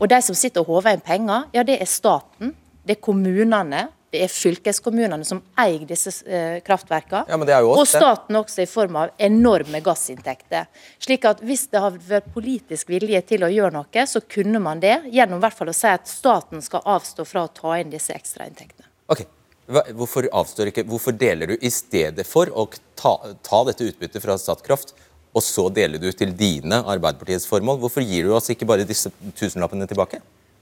Og 0.00 0.08
de 0.08 0.20
som 0.24 0.36
sitter 0.36 0.64
og 0.64 0.74
håver 0.74 0.96
inn 0.96 1.04
penger, 1.04 1.48
ja 1.56 1.64
det 1.64 1.80
er 1.80 1.88
staten, 1.88 2.54
det 2.84 2.98
er 2.98 3.04
kommunene, 3.04 3.86
det 4.10 4.24
er 4.24 4.30
fylkeskommunene 4.32 5.26
som 5.26 5.40
eier 5.60 5.84
disse 5.86 6.12
eh, 6.26 6.58
kraftverkene. 6.66 7.30
Ja, 7.30 7.60
jo 7.62 7.74
og 7.76 7.86
staten 7.88 8.38
også 8.40 8.64
i 8.64 8.68
form 8.70 8.98
av 8.98 9.12
enorme 9.22 9.82
gassinntekter. 9.84 10.66
Slik 10.98 11.28
at 11.30 11.42
Hvis 11.46 11.68
det 11.70 11.82
har 11.82 11.94
vært 11.94 12.30
politisk 12.34 12.90
vilje 12.90 13.22
til 13.28 13.46
å 13.46 13.50
gjøre 13.52 13.74
noe, 13.78 14.06
så 14.06 14.22
kunne 14.26 14.62
man 14.62 14.82
det. 14.82 14.96
Gjennom 15.14 15.42
hvert 15.42 15.56
fall 15.56 15.70
å 15.70 15.76
si 15.76 15.90
at 15.90 16.10
staten 16.10 16.62
skal 16.64 16.82
avstå 16.84 17.26
fra 17.28 17.46
å 17.46 17.52
ta 17.54 17.76
inn 17.78 17.92
disse 17.94 18.14
ekstrainntektene. 18.16 18.88
Ok, 19.10 19.22
Hvorfor 19.70 20.26
avstår 20.34 20.72
ikke, 20.72 20.82
hvorfor 20.88 21.14
deler 21.14 21.52
du 21.52 21.60
i 21.62 21.70
stedet 21.70 22.24
for 22.26 22.50
å 22.50 22.64
ta, 22.98 23.12
ta 23.46 23.60
dette 23.68 23.86
utbyttet 23.86 24.22
fra 24.24 24.34
Statkraft, 24.40 24.96
og 25.30 25.44
så 25.46 25.68
deler 25.70 26.02
du 26.02 26.08
til 26.10 26.32
dine 26.34 26.80
Arbeiderpartiets 26.82 27.46
formål? 27.46 27.78
Hvorfor 27.84 28.02
gir 28.02 28.26
du 28.26 28.34
oss 28.34 28.50
ikke 28.50 28.66
bare 28.66 28.86
disse 28.88 29.12
tusenlappene 29.38 29.86
tilbake? 29.86 30.18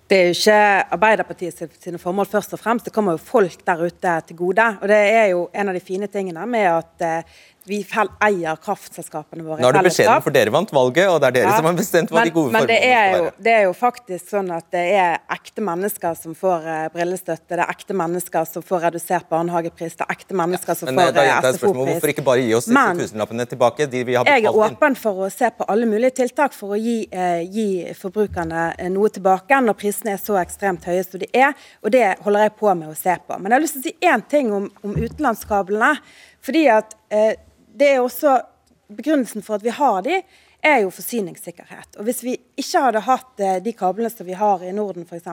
Det 0.08 0.16
er 0.16 0.28
jo 0.30 0.36
ikke 0.38 0.92
Arbeiderpartiet 0.96 1.58
sine- 1.82 1.98
formål 2.00 2.26
først 2.26 2.54
og 2.56 2.58
fremst, 2.62 2.86
det 2.86 2.94
kommer 2.94 3.12
jo 3.12 3.20
folk 3.20 3.60
der 3.66 3.82
ute 3.84 4.12
til 4.26 4.36
gode. 4.36 4.64
Og 4.80 4.88
det 4.88 4.96
er 4.96 5.26
jo 5.34 5.42
en 5.52 5.68
av 5.68 5.74
de 5.76 5.80
fine 5.84 6.06
tingene 6.08 6.46
med 6.48 6.64
at 6.64 7.04
eh, 7.04 7.34
vi 7.68 7.78
eier 7.84 8.56
kraftselskapene 8.64 9.44
våre 9.46 9.62
Nå 9.62 9.68
er 9.68 9.78
det 9.78 9.84
beskjeden, 9.90 10.22
for 10.24 10.34
dere 10.34 10.52
vant 10.54 10.72
valget, 10.72 11.08
og 11.12 11.20
det 11.22 11.28
er 11.30 11.36
dere 11.38 11.52
Ja, 11.52 11.56
som 11.60 11.68
har 11.68 11.76
bestemt 11.78 12.12
hva 12.12 12.20
men, 12.22 12.28
de 12.30 12.34
gode 12.34 12.52
men 12.52 12.62
formålene 12.64 12.78
er, 12.78 13.08
skal 13.12 13.22
være. 13.22 13.32
Men 13.36 13.44
det 13.48 13.54
er 13.54 13.64
jo 13.66 13.74
faktisk 13.76 14.32
sånn 14.32 14.50
at 14.56 14.68
det 14.74 14.84
er 14.98 15.18
ekte 15.38 15.64
mennesker 15.68 16.18
som 16.18 16.36
får 16.38 16.68
eh, 16.74 16.84
brillestøtte, 16.94 17.50
det 17.54 17.60
er 17.64 17.72
ekte 17.74 17.96
mennesker 17.98 18.48
som 18.48 18.64
får 18.66 18.84
redusert 18.88 19.28
barnehagepris, 19.32 19.98
det 20.00 20.06
er 20.06 20.16
ekte 20.16 20.38
mennesker 20.38 20.78
som 20.80 20.90
Men 20.90 20.98
eh, 20.98 21.08
får 21.08 21.12
SFO-pris. 21.14 21.28
gjentar 21.28 21.92
Hvorfor 21.92 22.14
ikke 22.14 22.26
bare 22.26 22.44
gi 22.46 22.54
oss 22.58 22.70
disse 22.70 22.94
tusenlappene 23.02 23.48
tilbake? 23.52 23.86
de 23.88 24.04
vi 24.04 24.14
har 24.18 24.24
Jeg 24.26 24.42
er 24.42 24.48
betalt 24.48 24.72
inn? 24.72 24.76
åpen 24.78 24.96
for 24.98 25.24
å 25.26 25.30
se 25.32 25.50
på 25.58 25.66
alle 25.68 25.86
mulige 25.90 26.14
tiltak 26.22 26.54
for 26.56 26.76
å 26.76 26.80
gi, 26.80 26.96
eh, 27.12 27.42
gi 27.46 27.66
forbrukerne 27.98 28.64
eh, 28.78 28.90
noe 28.92 29.10
tilbake 29.12 29.60
når 29.64 29.76
prisene 29.78 30.14
er 30.16 30.22
så 30.22 30.38
ekstremt 30.40 30.84
høye 30.88 31.04
som 31.04 31.20
de 31.22 31.28
er, 31.34 31.54
og 31.82 31.92
det 31.94 32.06
holder 32.24 32.48
jeg 32.48 32.56
på 32.58 32.74
med 32.74 32.88
å 32.92 32.96
se 32.98 33.16
på. 33.26 33.38
Men 33.38 33.52
jeg 33.52 33.56
har 33.58 33.64
lyst 33.66 33.78
til 33.78 33.84
å 33.84 33.88
si 33.88 34.12
én 34.12 34.24
ting 34.28 34.52
om, 34.54 34.70
om 34.82 34.96
utenlandskablene. 34.96 35.92
fordi 36.40 36.66
at 36.70 36.94
eh, 37.10 37.34
det 37.78 37.94
er 37.94 38.04
også 38.04 38.38
Begrunnelsen 38.88 39.44
for 39.44 39.58
at 39.58 39.64
vi 39.64 39.72
har 39.76 39.98
de, 40.00 40.22
er 40.64 40.78
jo 40.80 40.90
forsyningssikkerhet. 40.90 41.98
Og 41.98 42.06
Hvis 42.08 42.22
vi 42.24 42.38
ikke 42.56 42.80
hadde 42.80 43.02
hatt 43.04 43.42
eh, 43.44 43.58
de 43.60 43.74
kablene 43.76 44.08
som 44.08 44.26
vi 44.26 44.36
har 44.38 44.64
i 44.64 44.72
Norden 44.72 45.04
f.eks., 45.04 45.28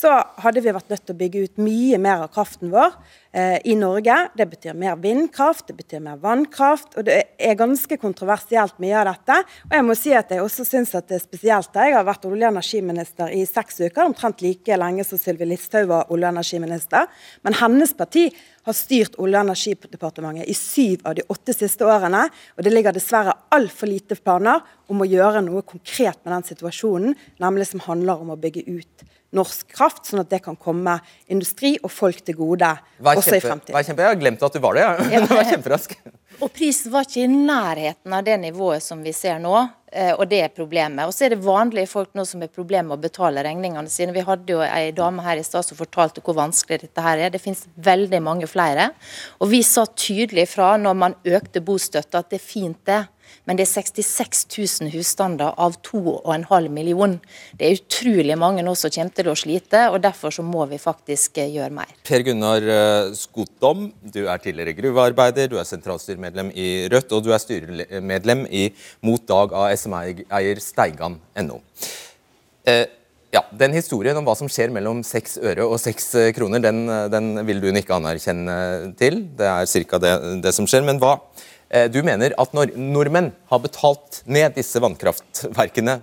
så 0.00 0.10
hadde 0.40 0.62
vi 0.64 0.72
vært 0.72 0.90
nødt 0.92 1.02
til 1.04 1.14
å 1.14 1.18
bygge 1.18 1.42
ut 1.44 1.60
mye 1.60 1.98
mer 2.00 2.24
av 2.24 2.30
kraften 2.32 2.70
vår 2.72 2.94
eh, 3.36 3.58
i 3.68 3.74
Norge. 3.76 4.16
Det 4.38 4.46
betyr 4.48 4.78
mer 4.78 4.96
vindkraft, 5.02 5.66
det 5.68 5.76
betyr 5.76 6.00
mer 6.04 6.20
vannkraft. 6.22 6.96
og 6.96 7.04
Det 7.08 7.18
er 7.36 7.58
ganske 7.58 7.98
kontroversielt 8.00 8.78
mye 8.80 8.96
av 9.02 9.10
dette. 9.10 9.40
Og 9.68 9.76
jeg 9.76 9.86
må 9.86 9.96
si 9.98 10.14
at 10.16 10.32
jeg 10.32 10.44
også 10.44 10.66
synes 10.68 10.94
at 10.96 11.10
det 11.10 11.18
er 11.18 11.24
spesielt. 11.24 11.76
Jeg 11.76 11.96
har 11.96 12.06
vært 12.08 12.24
olje- 12.28 12.48
og 12.48 12.54
energiminister 12.54 13.34
i 13.36 13.44
seks 13.48 13.82
uker, 13.82 14.06
omtrent 14.06 14.44
like 14.44 14.80
lenge 14.80 15.04
som 15.04 15.20
Sylvi 15.20 15.50
Listhaug 15.50 15.90
var 15.92 16.08
olje- 16.08 16.30
og 16.30 16.38
energiminister. 16.38 17.12
Men 17.44 17.60
hennes 17.60 17.94
parti 17.96 18.30
har 18.64 18.76
styrt 18.76 19.18
Olje- 19.20 19.40
og 19.40 19.50
energidepartementet 19.50 20.48
i 20.48 20.56
syv 20.56 21.04
av 21.04 21.16
de 21.18 21.26
åtte 21.28 21.52
siste 21.56 21.84
årene. 21.84 22.26
Og 22.56 22.64
det 22.64 22.72
ligger 22.72 22.96
dessverre 22.96 23.36
altfor 23.52 23.90
lite 23.90 24.16
planer 24.16 24.64
om 24.88 25.00
å 25.00 25.08
gjøre 25.08 25.44
noe 25.44 25.62
konkret 25.62 26.20
med 26.24 26.34
den 26.34 26.50
situasjonen, 26.54 27.16
nemlig 27.40 27.68
som 27.68 27.84
handler 27.84 28.20
om 28.20 28.32
å 28.32 28.40
bygge 28.40 28.64
ut 28.68 29.10
norsk 29.36 29.68
kraft, 29.76 30.06
sånn 30.08 30.24
at 30.24 30.30
det 30.32 30.40
kan 30.44 30.56
komme 30.58 30.96
industri 31.30 31.76
og 31.84 31.92
folk 31.94 32.22
til 32.26 32.38
gode 32.38 32.70
også 32.98 33.36
i 33.36 33.42
fremtiden. 33.42 33.76
Vær 33.76 33.86
kjempe, 33.86 34.02
jeg 34.02 34.14
har 34.14 34.18
glemt 34.20 34.42
at 34.42 34.56
du 34.56 34.62
var 34.62 34.78
det. 34.78 34.86
Ja. 34.86 35.20
Du 35.30 35.34
var 35.36 35.46
kjemperask. 35.46 35.92
Og 36.40 36.48
prisen 36.54 36.92
var 36.92 37.04
ikke 37.06 37.26
i 37.26 37.28
nærheten 37.30 38.14
av 38.16 38.24
det 38.24 38.38
nivået 38.40 38.82
som 38.82 39.02
vi 39.04 39.12
ser 39.14 39.38
nå, 39.42 39.54
eh, 39.92 40.12
og 40.14 40.24
det 40.30 40.40
er 40.44 40.54
problemet. 40.54 41.04
Og 41.06 41.14
så 41.14 41.26
er 41.26 41.34
det 41.34 41.44
vanlige 41.44 41.90
folk 41.90 42.14
nå 42.16 42.24
som 42.26 42.42
har 42.42 42.50
problemer 42.54 42.88
med 42.88 42.96
å 42.96 43.04
betale 43.04 43.44
regningene 43.44 43.92
sine. 43.92 44.14
Vi 44.16 44.24
hadde 44.26 44.56
jo 44.56 44.62
ei 44.64 44.90
dame 44.96 45.22
her 45.26 45.38
i 45.38 45.44
stad 45.46 45.68
som 45.68 45.78
fortalte 45.78 46.24
hvor 46.24 46.38
vanskelig 46.38 46.80
dette 46.86 47.04
her 47.04 47.26
er. 47.26 47.34
Det 47.34 47.42
finnes 47.42 47.66
veldig 47.76 48.22
mange 48.24 48.50
flere. 48.50 48.90
Og 49.38 49.52
vi 49.52 49.62
sa 49.66 49.84
tydelig 49.86 50.48
fra 50.54 50.72
når 50.80 51.00
man 51.04 51.18
økte 51.28 51.62
bostøtta 51.62 52.24
at 52.24 52.32
det 52.32 52.40
er 52.40 52.46
fint 52.46 52.80
det 52.88 53.04
men 53.48 53.58
det 53.58 53.64
er 53.64 53.70
66 53.70 54.44
000 54.82 54.92
husstander 54.94 55.56
av 55.58 55.78
2,5 55.86 56.68
million. 56.74 57.16
Det 57.56 57.66
er 57.66 57.78
utrolig 57.78 58.36
mange 58.38 58.64
nå 58.66 58.74
som 58.78 58.92
kommer 58.94 59.16
til 59.16 59.30
å 59.32 59.36
slite, 59.38 59.86
og 59.90 60.00
derfor 60.04 60.34
så 60.34 60.44
må 60.46 60.66
vi 60.70 60.78
faktisk 60.80 61.40
eh, 61.42 61.50
gjøre 61.56 61.74
mer. 61.80 61.90
Per 62.06 62.24
Gunnar 62.26 62.68
Skotom, 63.16 63.88
du 64.02 64.22
er 64.26 64.44
tidligere 64.44 64.76
gruvearbeider, 64.78 65.50
du 65.50 65.58
er 65.60 65.68
sentralstyremedlem 65.68 66.52
i 66.54 66.68
Rødt, 66.92 67.16
og 67.16 67.26
du 67.26 67.32
er 67.34 67.42
styremedlem 67.42 68.46
i 68.46 68.68
Mot 69.06 69.26
Dag 69.28 69.56
SME-eier 69.80 70.62
Steigan.no. 70.62 71.60
Eh, 72.68 72.86
ja, 73.30 73.44
den 73.54 73.74
Historien 73.76 74.18
om 74.18 74.26
hva 74.26 74.34
som 74.38 74.50
skjer 74.50 74.72
mellom 74.74 75.04
seks 75.06 75.38
øre 75.38 75.66
og 75.66 75.78
seks 75.78 76.12
kroner, 76.34 76.62
den, 76.64 76.82
den 77.12 77.36
vil 77.46 77.62
du 77.62 77.68
ikke 77.70 77.98
anerkjenne 77.98 78.56
til. 78.98 79.22
Det 79.38 79.46
er 79.46 79.86
ca. 79.86 80.00
Det, 80.02 80.16
det 80.42 80.54
som 80.56 80.66
skjer. 80.66 80.82
Men 80.86 80.98
hva, 80.98 81.16
Eh, 81.40 81.49
du 81.92 82.00
mener 82.02 82.34
at 82.40 82.54
når 82.56 82.72
nordmenn 82.74 83.30
har 83.50 83.60
betalt 83.62 84.22
ned 84.26 84.56
disse 84.56 84.80
vannkraftverkene 84.82 86.00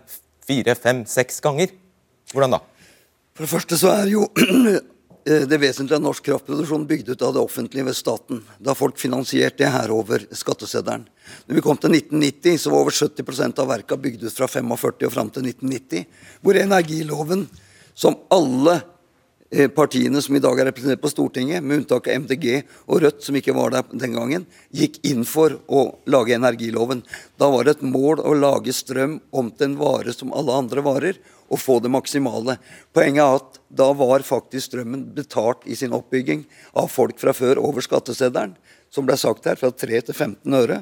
fire, 0.47 0.75
fem, 0.80 1.01
seks 1.10 1.41
ganger, 1.43 1.73
hvordan 2.32 2.56
da? 2.56 2.62
For 3.36 3.43
det 3.43 3.51
første 3.51 3.80
så 3.80 3.91
er 3.91 4.13
jo 4.13 4.23
det 5.51 5.60
vesentlige 5.60 5.99
av 5.99 6.06
norsk 6.06 6.23
kraftproduksjon 6.30 6.88
bygd 6.88 7.12
ut 7.12 7.25
av 7.27 7.36
det 7.36 7.43
offentlige 7.43 7.89
ved 7.89 7.97
staten. 7.99 8.41
Da 8.63 8.77
folk 8.80 8.99
finansierte 9.01 9.65
det 9.65 9.73
her 9.73 9.91
over 9.91 10.23
skatteseddelen. 10.32 11.03
Når 11.49 11.60
vi 11.60 11.63
kom 11.65 11.80
til 11.80 11.97
1990, 11.97 12.62
så 12.63 12.71
var 12.71 12.86
over 12.86 12.95
70% 12.95 13.63
av 13.63 13.71
verka 13.75 13.99
bygd 13.99 14.23
ut 14.23 14.38
fra 14.39 14.47
45 14.47 15.10
og 15.10 15.15
fram 15.17 15.34
til 15.36 15.51
1990. 15.51 16.08
Hvor 16.41 16.62
energiloven, 16.63 17.43
som 17.97 18.15
alle 18.32 18.80
Eh, 18.80 18.97
partiene 19.76 20.20
som 20.22 20.36
i 20.36 20.42
dag 20.44 20.60
er 20.60 20.68
representert 20.68 21.02
på 21.04 21.12
Stortinget, 21.12 21.64
med 21.64 21.82
unntak 21.82 22.10
av 22.10 22.26
MDG 22.26 22.66
og 22.88 23.00
Rødt, 23.04 23.22
som 23.24 23.38
ikke 23.40 23.56
var 23.56 23.72
der 23.72 23.88
den 23.94 24.18
gangen, 24.18 24.46
gikk 24.76 25.00
inn 25.08 25.24
for 25.28 25.56
å 25.72 25.86
lage 26.10 26.36
energiloven. 26.36 27.04
Da 27.40 27.48
var 27.54 27.64
det 27.64 27.78
et 27.78 27.88
mål 27.88 28.20
å 28.28 28.36
lage 28.36 28.76
strøm 28.76 29.22
om 29.32 29.52
til 29.52 29.70
en 29.70 29.80
vare 29.80 30.16
som 30.16 30.34
alle 30.36 30.56
andre 30.64 30.84
varer, 30.84 31.22
og 31.48 31.62
få 31.64 31.78
det 31.80 31.92
maksimale. 31.94 32.58
Poenget 32.92 33.24
er 33.24 33.38
at 33.40 33.60
da 33.80 33.92
var 33.96 34.26
faktisk 34.28 34.68
strømmen 34.68 35.06
betalt 35.16 35.64
i 35.64 35.78
sin 35.80 35.96
oppbygging 35.96 36.44
av 36.76 36.90
folk 36.92 37.20
fra 37.22 37.32
før 37.36 37.62
over 37.64 37.86
skatteseddelen. 37.86 38.58
Som 38.92 39.08
ble 39.08 39.18
sagt 39.20 39.48
her, 39.48 39.58
fra 39.60 39.68
3 39.72 40.00
til 40.08 40.16
15 40.16 40.54
øre 40.56 40.78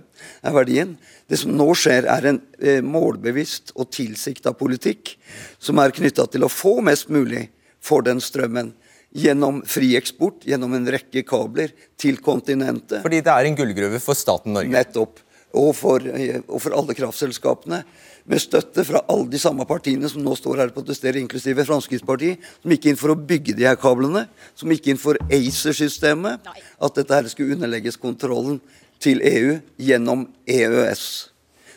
er 0.46 0.54
verdien. 0.54 0.92
Det 1.30 1.40
som 1.42 1.54
nå 1.58 1.72
skjer, 1.78 2.06
er 2.06 2.28
en 2.30 2.42
eh, 2.62 2.82
målbevisst 2.86 3.74
og 3.76 3.90
tilsikta 3.94 4.54
politikk 4.58 5.16
som 5.58 5.82
er 5.82 5.94
knytta 5.96 6.28
til 6.30 6.46
å 6.46 6.52
få 6.52 6.78
mest 6.86 7.10
mulig 7.14 7.48
for 7.86 8.06
den 8.06 8.22
strømmen. 8.24 8.74
Gjennom 9.16 9.62
fri 9.70 9.94
eksport, 9.96 10.44
gjennom 10.44 10.74
en 10.76 10.90
rekke 10.92 11.24
kabler 11.28 11.72
til 12.02 12.18
kontinentet. 12.24 13.00
Fordi 13.06 13.22
det 13.24 13.32
er 13.32 13.48
en 13.48 13.56
gullgruve 13.56 14.02
for 14.04 14.18
staten 14.18 14.58
Norge? 14.58 14.74
Nettopp. 14.74 15.22
Og 15.56 15.70
for, 15.72 16.04
og 16.04 16.60
for, 16.60 16.74
alle 16.76 16.96
kraftselskapene. 16.98 17.80
Med 18.28 18.42
støtte 18.44 18.84
fra 18.84 19.00
alle 19.08 19.30
de 19.32 19.40
samme 19.40 19.64
partiene 19.70 20.10
som 20.12 20.24
nå 20.26 20.34
står 20.36 20.60
her 20.60 20.72
og 20.74 20.76
protesterer, 20.76 21.22
inklusive 21.22 21.64
Fremskrittspartiet, 21.64 22.42
som 22.60 22.74
gikk 22.74 22.90
inn 22.92 23.00
for 23.00 23.14
å 23.14 23.20
bygge 23.20 23.56
de 23.56 23.70
her 23.70 23.78
kablene. 23.80 24.26
Som 24.58 24.74
gikk 24.74 24.90
inn 24.92 25.00
for 25.00 25.20
ACER-systemet. 25.30 26.50
At 26.76 27.00
dette 27.00 27.16
her 27.16 27.32
skulle 27.32 27.56
underlegges 27.56 28.02
kontrollen 28.02 28.60
til 29.00 29.24
EU 29.24 29.56
gjennom 29.80 30.28
EØS. 30.44 31.06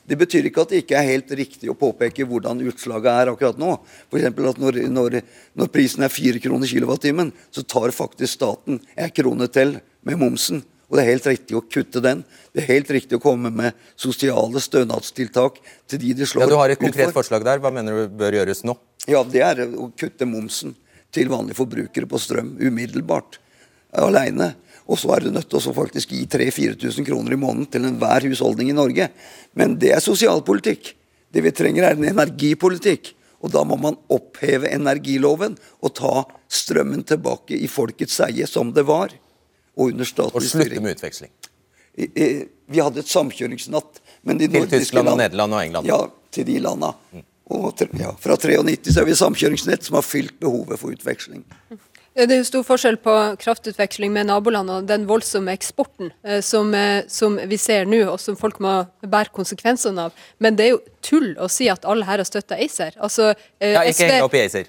Det 0.08 0.16
betyr 0.16 0.48
ikke 0.48 0.64
at 0.64 0.72
det 0.72 0.80
ikke 0.82 0.96
er 0.96 1.10
helt 1.10 1.32
riktig 1.36 1.68
å 1.68 1.76
påpeke 1.76 2.24
hvordan 2.28 2.62
utslaget 2.70 3.10
er 3.12 3.30
akkurat 3.32 3.60
nå. 3.60 3.74
F.eks. 4.08 4.24
at 4.30 4.60
når, 4.62 4.80
når, 4.88 5.18
når, 5.58 5.70
prisen 5.74 6.06
er 6.06 6.12
fire 6.12 6.40
kroner 6.40 6.70
kilowattimen, 6.70 7.32
så 7.52 7.64
tar 7.68 7.92
faktisk 7.92 8.38
staten 8.38 8.80
en 8.96 9.14
krone 9.14 9.50
til 9.52 9.76
med 10.08 10.20
momsen. 10.20 10.62
Og 10.88 10.96
det 10.96 11.02
er 11.02 11.10
helt 11.10 11.26
riktig 11.28 11.56
å 11.58 11.64
kutte 11.68 12.00
den. 12.00 12.22
Det 12.56 12.62
er 12.62 12.70
helt 12.70 12.90
riktig 12.96 13.18
å 13.18 13.20
komme 13.20 13.50
med 13.52 13.76
sosiale 14.00 14.62
stønadstiltak 14.64 15.58
til 15.84 16.00
de 16.00 16.14
de 16.16 16.28
slår 16.28 16.46
ja, 16.46 16.48
Du 16.48 16.56
har 16.56 16.72
et 16.72 16.80
konkret 16.80 17.12
forslag 17.12 17.44
der. 17.44 17.60
Hva 17.60 17.72
mener 17.74 18.06
du 18.06 18.14
bør 18.16 18.38
gjøres 18.38 18.64
nå? 18.64 18.78
Ja, 19.04 19.20
Det 19.24 19.44
er 19.44 19.66
å 19.68 19.90
kutte 19.92 20.28
momsen 20.28 20.72
til 21.12 21.28
vanlige 21.28 21.60
forbrukere 21.60 22.08
på 22.08 22.20
strøm 22.20 22.54
umiddelbart. 22.60 23.36
Alene. 24.00 24.54
Og 24.88 24.96
så 24.96 25.12
er 25.14 25.26
du 25.26 25.32
nødt 25.34 25.50
til 25.52 25.60
å 25.60 25.74
faktisk 25.76 26.14
gi 26.16 26.22
3000-4000 26.32 27.06
kroner 27.08 27.36
i 27.36 27.40
måneden 27.40 27.68
til 27.68 27.84
enhver 27.84 28.24
husholdning 28.24 28.70
i 28.72 28.76
Norge. 28.76 29.10
Men 29.58 29.76
det 29.80 29.92
er 29.92 30.04
sosialpolitikk. 30.04 30.94
Det 31.28 31.44
vi 31.44 31.52
trenger, 31.52 31.84
er 31.84 31.98
en 31.98 32.08
energipolitikk. 32.08 33.12
Og 33.44 33.52
da 33.54 33.62
må 33.68 33.76
man 33.78 33.98
oppheve 34.10 34.70
energiloven 34.72 35.58
og 35.84 35.94
ta 35.94 36.24
strømmen 36.50 37.04
tilbake 37.06 37.58
i 37.58 37.68
folkets 37.70 38.16
eie, 38.24 38.48
som 38.48 38.72
det 38.74 38.86
var. 38.88 39.12
Og 39.76 39.92
under 39.92 40.08
statlig 40.08 40.48
styring. 40.48 40.64
Og 40.64 40.72
slutte 40.72 40.86
med 40.86 40.96
utveksling. 40.96 41.34
Vi 41.98 42.80
hadde 42.80 43.04
et 43.04 43.10
samkjøringsnatt. 43.12 44.00
til 44.24 44.70
Tyskland 44.72 45.12
og 45.12 45.18
Nederland 45.20 45.54
og 45.54 45.62
England? 45.62 45.86
Ja, 45.86 46.00
til 46.32 46.48
de 46.48 46.58
landa. 46.64 46.94
Og 47.48 47.80
ja, 47.96 48.10
fra 48.20 48.36
93 48.36 48.92
så 48.92 49.00
er 49.00 49.06
vi 49.08 49.14
samkjøringsnett 49.16 49.86
som 49.86 49.96
har 49.96 50.04
fylt 50.04 50.34
behovet 50.40 50.80
for 50.80 50.92
utveksling. 50.92 51.46
Det 52.18 52.34
er 52.34 52.40
stor 52.42 52.64
forskjell 52.66 52.96
på 52.98 53.12
kraftutveksling 53.38 54.10
med 54.10 54.26
nabolandene 54.26 54.80
og 54.80 54.86
den 54.88 55.04
voldsomme 55.06 55.52
eksporten 55.54 56.08
eh, 56.26 56.40
som, 56.42 56.72
eh, 56.74 57.04
som, 57.06 57.36
vi 57.46 57.54
ser 57.62 57.86
nå, 57.86 58.00
og 58.10 58.18
som 58.18 58.34
folk 58.34 58.58
må 58.58 58.72
bære 59.06 59.30
konsekvensene 59.36 60.08
av. 60.08 60.24
Men 60.42 60.58
det 60.58 60.66
er 60.66 60.72
jo 60.72 60.80
tull 61.08 61.32
å 61.40 61.48
si 61.52 61.68
at 61.72 61.86
alle 61.88 62.06
her 62.08 62.22
har 62.22 62.28
støtta 62.28 62.58
ACER. 62.60 62.98
Altså, 63.04 63.30
eh, 63.60 63.74
ja, 63.74 63.84
ikke 63.88 64.10
heng 64.10 64.26
opp 64.26 64.36
i 64.36 64.44
ACER. 64.44 64.68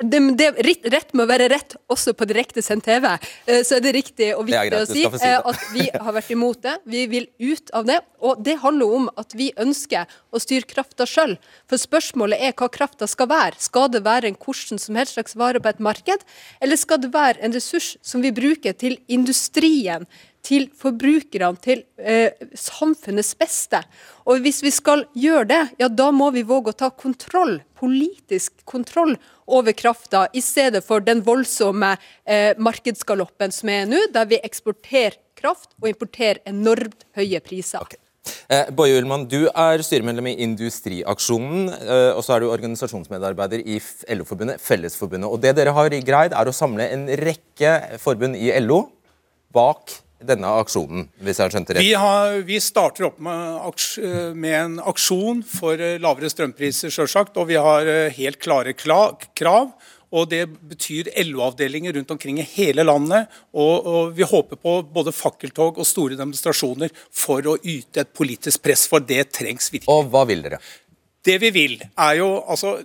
Det, 0.00 0.22
det, 0.40 0.50
rett, 0.66 0.88
rett 0.94 1.14
må 1.16 1.28
være 1.30 1.50
rett, 1.52 1.76
også 1.92 2.16
på 2.16 2.28
direktesendt 2.30 2.86
TV. 2.88 3.10
Så 3.46 3.78
er 3.78 3.84
det 3.84 3.94
riktig 3.96 4.30
og 4.34 4.46
viktig 4.48 4.72
greit, 4.72 4.80
å 4.80 4.88
si, 4.88 5.04
si 5.20 5.32
at 5.34 5.68
vi 5.74 5.86
har 5.92 6.16
vært 6.16 6.32
imot 6.34 6.62
det. 6.64 6.78
Vi 6.88 7.06
vil 7.12 7.28
ut 7.42 7.72
av 7.76 7.86
det. 7.88 8.00
Og 8.24 8.40
det 8.40 8.56
handler 8.62 8.96
om 8.96 9.08
at 9.20 9.34
vi 9.36 9.50
ønsker 9.60 10.08
å 10.32 10.40
styre 10.40 10.68
krafta 10.68 11.06
sjøl. 11.08 11.36
For 11.68 11.80
spørsmålet 11.80 12.40
er 12.40 12.56
hva 12.56 12.70
krafta 12.72 13.08
skal 13.10 13.28
være. 13.32 13.60
Skal 13.60 13.90
det 13.92 14.04
være 14.06 14.30
en 14.30 14.38
hvordan 14.40 14.80
som 14.80 14.96
helst 14.98 15.18
slags 15.18 15.36
vare 15.38 15.60
på 15.60 15.70
et 15.70 15.82
marked? 15.84 16.24
eller 16.64 16.80
skal 16.80 17.02
det 17.02 17.12
være 17.14 17.42
en 17.44 17.54
ressurs 17.54 17.94
som 18.04 18.24
vi 18.24 18.32
bruker 18.34 18.76
til 18.78 18.96
industrien, 19.12 20.06
til 20.44 20.68
forbrukerne, 20.78 21.56
til 21.64 21.82
eh, 21.98 22.36
samfunnets 22.58 23.32
beste. 23.38 23.80
Og 24.28 24.44
Hvis 24.44 24.62
vi 24.64 24.72
skal 24.74 25.06
gjøre 25.16 25.48
det, 25.50 25.62
ja 25.80 25.88
da 25.88 26.10
må 26.14 26.30
vi 26.34 26.44
våge 26.46 26.72
å 26.72 26.78
ta 26.84 26.90
kontroll, 26.90 27.58
politisk 27.78 28.64
kontroll 28.68 29.16
over 29.46 29.76
krafta, 29.76 30.26
i 30.32 30.42
stedet 30.44 30.84
for 30.84 31.04
den 31.04 31.24
voldsomme 31.24 31.94
eh, 32.24 32.52
markedsgaloppen 32.58 33.52
som 33.52 33.72
er 33.72 33.88
nå, 33.88 34.06
der 34.14 34.30
vi 34.30 34.40
eksporterer 34.44 35.20
kraft 35.36 35.72
og 35.82 35.90
importerer 35.90 36.40
enormt 36.48 37.04
høye 37.18 37.40
priser. 37.44 37.84
Okay. 37.84 38.00
Eh, 38.48 38.70
Boje 38.72 38.96
Ullmann, 38.96 39.26
du 39.28 39.46
er 39.48 39.82
styremedlem 39.84 40.30
i 40.30 40.38
Industriaksjonen, 40.46 41.68
eh, 41.76 42.10
og 42.16 42.22
så 42.24 42.36
er 42.36 42.44
du 42.44 42.50
organisasjonsmedarbeider 42.52 43.60
i 43.60 43.76
LO-forbundet 44.16 44.62
Fellesforbundet. 44.64 45.28
Og 45.28 45.40
Det 45.40 45.54
dere 45.56 45.74
har 45.76 45.88
greid, 45.88 46.32
er 46.32 46.48
å 46.48 46.56
samle 46.56 46.88
en 46.92 47.06
rekke 47.20 47.98
forbund 48.00 48.36
i 48.36 48.52
LO 48.60 48.86
bak 49.52 49.92
denne 50.26 50.50
aksjonen, 50.60 51.08
hvis 51.20 51.40
jeg 51.40 51.46
har 51.46 51.54
skjønt 51.54 51.70
det 51.70 51.78
rett? 51.78 51.86
Vi, 51.86 51.96
har, 51.98 52.38
vi 52.48 52.60
starter 52.62 53.08
opp 53.10 53.18
med, 53.22 53.82
med, 54.34 54.54
en 54.58 54.78
aksjon 54.92 55.42
for 55.46 55.80
lavere 56.02 56.30
strømpriser, 56.32 56.92
selvsagt, 56.94 57.36
og 57.40 57.50
vi 57.50 57.60
har 57.60 57.90
helt 58.16 58.40
klare 58.42 58.74
krav 58.76 59.74
og 60.14 60.30
Det 60.30 60.44
betyr 60.46 61.10
LO-avdelinger 61.26 61.96
rundt 61.96 62.12
omkring 62.14 62.38
i 62.38 62.46
hele 62.54 62.84
landet. 62.86 63.30
Og, 63.52 63.86
og 63.86 64.14
Vi 64.16 64.22
håper 64.22 64.60
på 64.60 64.76
både 64.94 65.14
fakkeltog 65.14 65.78
og 65.78 65.88
store 65.88 66.18
demonstrasjoner 66.18 66.92
for 67.10 67.42
å 67.50 67.56
yte 67.58 68.04
et 68.04 68.14
politisk 68.14 68.62
press, 68.62 68.86
for 68.90 69.02
det 69.02 69.32
trengs 69.34 69.72
virkelig. 69.72 69.90
Og 69.90 70.10
hva 70.12 70.24
vil 70.28 70.44
dere? 70.46 70.60
Det 71.24 71.38
vi 71.40 71.50
vil, 71.54 71.78
er 71.82 72.18
jo 72.20 72.28
altså 72.46 72.76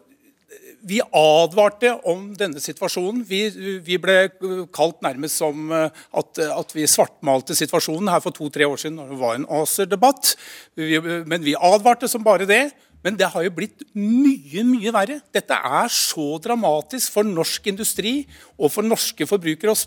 vi 0.87 0.99
advarte 1.03 1.93
om 2.07 2.29
denne 2.37 2.61
situasjonen. 2.63 3.23
Vi, 3.27 3.41
vi, 3.85 3.97
ble 4.01 4.29
kalt 4.75 5.01
nærmest 5.05 5.41
som 5.41 5.71
at, 5.73 6.39
at 6.39 6.75
vi 6.75 6.87
svartmalte 6.89 7.57
situasjonen 7.57 8.11
her 8.13 8.23
for 8.23 8.35
to-tre 8.35 8.67
år 8.67 8.79
siden 8.79 8.99
når 8.99 9.13
det 9.13 9.19
var 9.21 9.39
en 9.39 9.49
ACER-debatt. 9.61 10.35
Men 10.79 11.43
vi 11.43 11.57
advarte 11.59 12.09
som 12.11 12.23
bare 12.25 12.47
det. 12.49 12.69
Men 13.05 13.15
det 13.15 13.29
har 13.31 13.45
jo 13.45 13.51
blitt 13.55 13.85
mye 13.95 14.63
mye 14.67 14.91
verre. 14.91 15.19
Dette 15.31 15.55
er 15.55 15.91
så 15.93 16.33
dramatisk 16.43 17.13
for 17.13 17.27
norsk 17.27 17.69
industri 17.71 18.13
og 18.57 18.73
for 18.73 18.83
norske 18.83 19.27
forbrukere, 19.29 19.71
og 19.71 19.79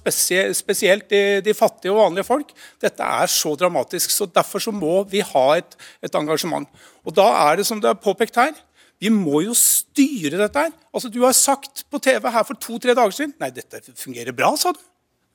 spesielt 0.57 1.11
de, 1.13 1.43
de, 1.45 1.55
fattige 1.57 1.93
og 1.93 2.01
vanlige 2.01 2.29
folk. 2.29 2.55
Dette 2.81 3.05
er 3.05 3.29
så 3.29 3.53
dramatisk. 3.59 4.15
så 4.15 4.29
Derfor 4.33 4.65
så 4.65 4.73
må 4.73 5.03
vi 5.13 5.21
ha 5.21 5.47
et, 5.61 5.77
et 6.01 6.17
engasjement. 6.17 6.69
Og 7.05 7.13
Da 7.17 7.29
er 7.51 7.61
det 7.61 7.69
som 7.69 7.83
det 7.83 7.93
er 7.93 8.01
påpekt 8.01 8.41
her, 8.41 8.57
vi 9.03 9.11
må 9.11 9.43
jo 9.43 9.55
styre 9.59 10.39
dette 10.39 10.67
her. 10.69 10.73
Altså, 10.95 11.11
Du 11.11 11.23
har 11.25 11.35
sagt 11.35 11.85
på 11.91 11.99
TV 11.99 12.29
her 12.31 12.47
for 12.47 12.55
to-tre 12.55 12.95
dager 12.95 13.15
siden 13.17 13.35
Nei, 13.41 13.51
dette 13.51 13.83
fungerer 13.99 14.35
bra, 14.37 14.55
sa 14.57 14.71
du. 14.73 14.79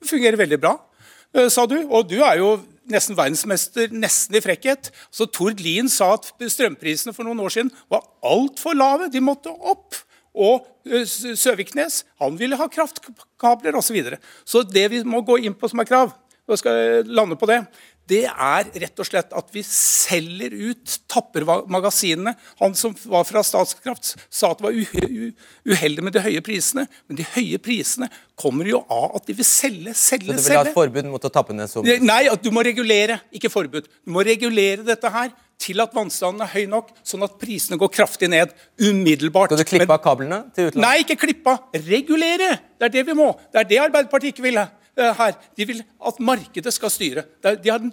Det 0.00 0.08
fungerer 0.08 0.38
veldig 0.40 0.60
bra, 0.62 0.78
eh, 1.34 1.48
sa 1.52 1.66
du. 1.66 1.76
Og 1.84 2.08
du 2.08 2.22
er 2.22 2.38
jo 2.38 2.56
nesten 2.88 3.16
verdensmester 3.18 3.92
nesten 3.92 4.38
i 4.38 4.40
frekkhet. 4.40 4.90
Så 5.12 5.28
Tord 5.28 5.60
Lien 5.60 5.88
sa 5.88 6.14
at 6.14 6.30
strømprisene 6.40 7.12
for 7.12 7.28
noen 7.28 7.40
år 7.44 7.52
siden 7.52 7.72
var 7.90 8.06
altfor 8.24 8.78
lave. 8.78 9.10
De 9.12 9.20
måtte 9.20 9.52
opp. 9.52 9.98
Og 10.32 10.64
eh, 10.86 11.04
Søviknes 11.04 12.04
han 12.22 12.38
ville 12.40 12.56
ha 12.56 12.70
kraftkabler 12.72 13.76
osv. 13.76 13.90
Så, 13.90 13.98
videre. 13.98 14.22
så 14.44 14.62
det 14.62 14.88
vi 14.94 15.02
må 15.04 15.20
gå 15.20 15.42
inn 15.42 15.56
på 15.58 15.68
som 15.68 15.82
er 15.82 15.90
krav, 15.90 16.14
og 16.48 16.56
skal 16.56 17.04
lande 17.04 17.36
på 17.36 17.44
det, 17.50 17.60
det 18.08 18.24
er 18.28 18.68
rett 18.82 19.00
og 19.02 19.06
slett 19.06 19.34
at 19.36 19.50
vi 19.52 19.62
selger 19.66 20.54
ut, 20.54 20.94
tapper 21.10 21.44
magasinene. 21.70 22.34
Han 22.62 22.76
som 22.78 22.94
var 23.08 23.26
fra 23.28 23.42
Statskraft, 23.44 24.14
sa 24.30 24.52
at 24.52 24.62
det 24.62 24.68
var 24.68 24.78
uheldig 25.68 26.04
med 26.06 26.16
de 26.16 26.22
høye 26.24 26.42
prisene. 26.44 26.86
Men 27.08 27.20
de 27.20 27.26
høye 27.34 27.60
prisene 27.62 28.08
kommer 28.38 28.68
jo 28.70 28.80
av 28.92 29.18
at 29.18 29.28
de 29.28 29.36
vil 29.38 29.46
selge, 29.46 29.92
selge, 29.92 30.32
selge. 30.32 30.38
Så 30.38 30.48
du 30.48 30.54
vil 30.54 30.60
ha 30.60 30.64
et 30.68 30.76
forbud 30.76 31.10
mot 31.12 31.28
å 31.28 31.32
tappe 31.32 31.56
ned 31.56 31.70
som? 31.70 31.84
Nei, 31.84 32.22
du 32.40 32.50
må 32.54 32.64
regulere, 32.66 33.20
ikke 33.34 33.52
forbud. 33.52 33.90
Du 33.90 34.14
må 34.14 34.24
regulere 34.26 34.86
dette 34.86 35.12
her 35.12 35.34
til 35.58 35.82
at 35.82 35.94
vannstanden 35.94 36.44
er 36.44 36.52
høy 36.52 36.68
nok, 36.70 36.92
sånn 37.06 37.26
at 37.26 37.34
prisene 37.40 37.78
går 37.80 37.90
kraftig 37.90 38.30
ned 38.30 38.54
umiddelbart. 38.78 39.50
Skal 39.50 39.64
du 39.64 39.70
klippe 39.72 39.96
av 39.96 40.02
kablene 40.04 40.44
til 40.54 40.70
utlandet? 40.70 40.84
Nei, 40.84 40.96
ikke 41.02 41.18
klippe 41.26 41.54
av. 41.54 41.80
Regulere! 41.88 42.52
Det 42.78 42.88
er 42.88 42.94
det 43.00 43.06
vi 43.10 43.16
må. 43.18 43.32
Det 43.50 43.64
er 43.64 43.72
det 43.72 43.80
Arbeiderpartiet 43.88 44.36
ikke 44.36 44.46
vil. 44.46 44.60
Eh, 44.98 45.14
her. 45.14 45.34
De 45.54 45.66
vil 45.68 45.82
at 45.82 46.16
markedet 46.18 46.74
skal 46.74 46.90
styre. 46.90 47.24
De 47.44 47.70
har 47.70 47.78
en 47.78 47.92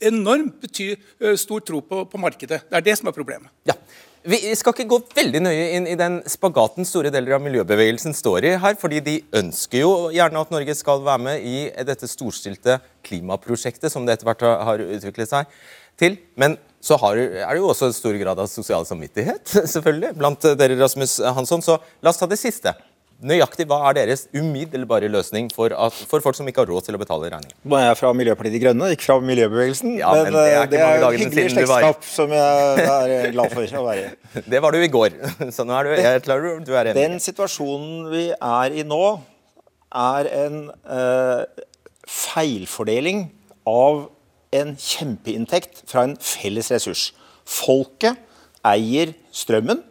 enormt 0.00 0.60
betyr, 0.62 0.96
eh, 1.20 1.36
stor 1.36 1.60
tro 1.60 1.80
på, 1.84 2.04
på, 2.08 2.20
markedet. 2.20 2.62
Det 2.70 2.76
er 2.78 2.86
det 2.86 2.98
som 2.98 3.10
er 3.10 3.16
problemet. 3.16 3.50
Ja. 3.68 3.76
Vi 4.28 4.38
skal 4.58 4.74
ikke 4.74 4.88
gå 4.90 4.98
veldig 5.14 5.40
nøye 5.44 5.66
inn 5.76 5.86
i 5.88 5.96
den 5.96 6.18
spagaten 6.28 6.84
store 6.84 7.12
deler 7.14 7.36
av 7.36 7.42
miljøbevegelsen 7.44 8.16
står 8.16 8.48
i 8.48 8.54
her, 8.60 8.74
fordi 8.80 8.98
de 9.04 9.14
ønsker 9.40 9.84
jo 9.84 9.92
gjerne 10.12 10.42
at 10.42 10.50
Norge 10.52 10.74
skal 10.76 11.04
være 11.06 11.22
med 11.22 11.46
i 11.46 11.60
dette 11.86 12.08
storstilte 12.10 12.80
klimaprosjektet 13.06 13.92
som 13.92 14.04
det 14.04 14.16
etter 14.16 14.28
hvert 14.28 14.42
har 14.42 14.82
utviklet 14.82 15.30
seg 15.30 15.46
til. 16.00 16.18
Men 16.36 16.58
så 16.82 16.98
har, 16.98 17.16
er 17.16 17.46
det 17.46 17.62
jo 17.62 17.70
også 17.70 17.88
en 17.88 17.96
stor 17.96 18.18
grad 18.18 18.42
av 18.42 18.50
sosial 18.50 18.84
samvittighet 18.88 19.54
selvfølgelig, 19.74 20.12
blant 20.18 20.50
dere, 20.58 20.76
Rasmus 20.82 21.20
Hansson. 21.38 21.64
Så 21.64 21.78
la 22.02 22.12
oss 22.12 22.20
ta 22.20 22.28
det 22.28 22.40
siste. 22.42 22.74
Nøyaktig 23.18 23.64
hva 23.66 23.80
er 23.88 23.96
deres 23.96 24.20
umiddelbare 24.30 25.08
løsning 25.10 25.48
for, 25.50 25.72
at, 25.74 25.94
for 26.06 26.22
folk 26.22 26.36
som 26.38 26.46
ikke 26.46 26.62
har 26.62 26.68
råd 26.70 26.84
til 26.86 26.94
å 26.94 27.00
betale 27.00 27.26
regningen? 27.32 27.56
Nå 27.66 27.74
er 27.74 27.88
jeg 27.88 27.98
fra 27.98 28.12
Miljøpartiet 28.14 28.54
De 28.54 28.60
Grønne, 28.62 28.90
ikke 28.94 29.08
fra 29.08 29.16
miljøbevegelsen. 29.26 29.96
Ja, 29.98 30.12
men, 30.14 30.28
men, 30.28 30.36
det 30.36 30.44
er, 30.54 30.68
det 30.70 30.82
er 30.84 31.06
et 31.08 31.24
hyggelig 31.24 31.46
slektskap 31.56 32.06
som 32.06 32.34
jeg 32.36 32.84
er 32.84 33.34
glad 33.34 33.56
for 33.56 33.80
å 33.80 33.82
være 33.88 34.04
i. 34.04 34.12
Det 34.54 34.62
var 34.62 34.76
du 34.76 34.78
i 34.86 34.92
går, 34.92 35.18
så 35.56 35.66
nå 35.66 35.74
er 35.80 35.88
du, 35.88 35.96
jeg 35.98 36.22
klarer, 36.28 36.62
du 36.62 36.72
er 36.76 36.92
enig. 36.92 36.94
Den 37.00 37.18
situasjonen 37.24 38.06
vi 38.12 38.24
er 38.36 38.78
i 38.78 38.86
nå, 38.86 39.02
er 39.98 40.30
en 40.44 40.62
uh, 40.86 41.42
feilfordeling 42.06 43.26
av 43.66 44.04
en 44.54 44.74
kjempeinntekt 44.78 45.82
fra 45.90 46.06
en 46.06 46.14
felles 46.22 46.70
ressurs. 46.70 47.08
Folket 47.42 48.14
eier 48.62 49.16
strømmen. 49.34 49.82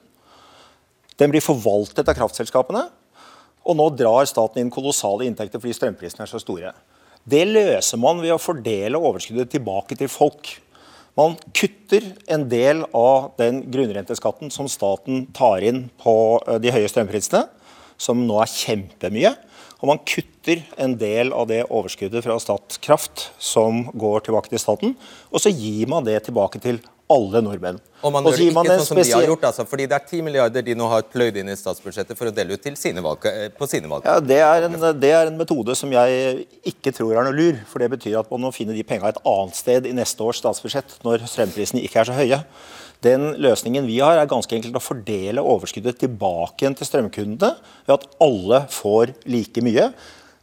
Den 1.20 1.34
blir 1.34 1.44
forvaltet 1.44 2.08
av 2.08 2.16
kraftselskapene. 2.16 2.88
Og 3.68 3.76
nå 3.76 3.90
drar 4.00 4.28
staten 4.30 4.64
inn 4.64 4.72
kolossale 4.72 5.28
inntekter 5.28 5.60
fordi 5.60 5.76
strømprisene 5.76 6.24
er 6.24 6.32
så 6.32 6.40
store. 6.42 6.72
Det 7.28 7.44
løser 7.50 8.00
man 8.00 8.22
ved 8.24 8.32
å 8.32 8.40
fordele 8.40 9.00
overskuddet 9.00 9.52
tilbake 9.52 9.98
til 10.00 10.08
folk. 10.12 10.54
Man 11.18 11.36
kutter 11.52 12.06
en 12.32 12.46
del 12.48 12.86
av 12.96 13.34
den 13.42 13.64
grunnrenteskatten 13.74 14.54
som 14.54 14.70
staten 14.72 15.26
tar 15.36 15.66
inn 15.66 15.88
på 16.00 16.14
eh, 16.46 16.60
de 16.64 16.72
høye 16.72 16.88
strømprisene, 16.92 17.48
som 17.98 18.22
nå 18.30 18.38
er 18.44 18.54
kjempemye. 18.54 19.34
Og 19.82 19.92
man 19.92 20.02
kutter 20.08 20.64
en 20.80 20.96
del 20.98 21.34
av 21.36 21.50
det 21.50 21.64
overskuddet 21.66 22.24
fra 22.26 22.38
Statkraft 22.42 23.28
som 23.42 23.88
går 23.98 24.28
tilbake 24.28 24.54
til 24.54 24.62
staten. 24.62 24.96
Og 25.34 25.44
så 25.44 25.52
gir 25.54 25.90
man 25.92 26.06
det 26.08 26.22
tilbake 26.30 26.62
til 26.64 26.80
alle 27.12 27.42
nordmenn. 27.44 27.78
Og 28.06 28.12
man 28.14 28.26
gjør 28.28 28.42
ikke 28.44 28.64
sånn 28.68 28.86
som 28.90 29.00
de 29.00 29.06
har 29.10 29.26
gjort, 29.30 29.46
altså, 29.50 29.64
fordi 29.70 29.86
det 29.90 29.96
er 29.96 30.04
10 30.04 30.24
milliarder 30.26 30.66
de 30.66 30.76
nå 30.78 30.90
har 30.92 31.06
pløyd 31.08 31.40
inn 31.40 31.50
i 31.50 31.56
statsbudsjettet 31.58 32.20
for 32.20 32.30
å 32.30 32.34
dele 32.36 32.58
ut 32.58 32.64
til 32.64 32.76
sine 32.80 33.02
valg, 33.04 33.24
eh, 33.30 33.48
på 33.56 33.68
sine 33.70 33.90
valg. 33.90 34.06
Ja, 34.06 34.20
det 34.20 34.40
er, 34.44 34.68
en, 34.68 34.76
det 35.00 35.12
er, 35.14 35.32
en, 35.32 35.38
metode 35.40 35.76
som 35.80 35.94
jeg 35.94 36.44
ikke 36.68 36.94
tror 36.96 37.16
er 37.16 37.30
noe 37.30 37.38
lur. 37.38 37.62
For 37.72 37.84
det 37.84 37.90
betyr 37.96 38.20
at 38.22 38.30
man 38.34 38.44
må 38.46 38.52
finne 38.56 38.76
de 38.76 38.84
pengene 38.88 39.14
et 39.16 39.24
annet 39.24 39.58
sted 39.58 39.88
i 39.88 39.96
neste 39.96 40.24
års 40.26 40.44
statsbudsjett, 40.44 41.00
når 41.08 41.26
strømprisene 41.32 41.84
ikke 41.88 42.04
er 42.04 42.12
så 42.12 42.18
høye. 42.18 42.44
Den 43.06 43.32
løsningen 43.40 43.88
vi 43.88 44.00
har, 44.02 44.20
er 44.20 44.30
ganske 44.30 44.54
enkelt 44.58 44.78
å 44.78 44.84
fordele 44.84 45.46
overskuddet 45.46 46.00
tilbake 46.02 46.66
igjen 46.66 46.78
til 46.78 46.90
strømkundene 46.90 47.54
ved 47.88 47.98
at 47.98 48.08
alle 48.24 48.64
får 48.74 49.16
like 49.30 49.64
mye. 49.64 49.92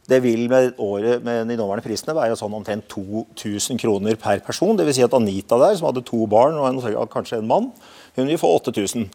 Det 0.05 0.19
vil 0.21 0.45
med, 0.51 0.75
året, 0.77 1.23
med 1.25 1.47
de 1.49 1.57
nåværende 1.57 1.85
prisene 1.85 2.13
være 2.13 2.37
sånn 2.37 2.53
omtrent 2.53 2.85
2000 2.91 3.79
kroner 3.81 4.17
per 4.21 4.43
person. 4.45 4.77
Dvs. 4.77 4.99
Si 4.99 5.05
at 5.05 5.15
Anita 5.17 5.57
der, 5.61 5.73
som 5.79 5.89
hadde 5.89 6.05
to 6.05 6.27
barn 6.29 6.57
og 6.61 6.67
en, 6.69 7.07
kanskje 7.09 7.41
en 7.41 7.49
mann, 7.49 7.71
hun 8.15 8.29
vil 8.29 8.39
få 8.39 8.51
8000 8.59 9.07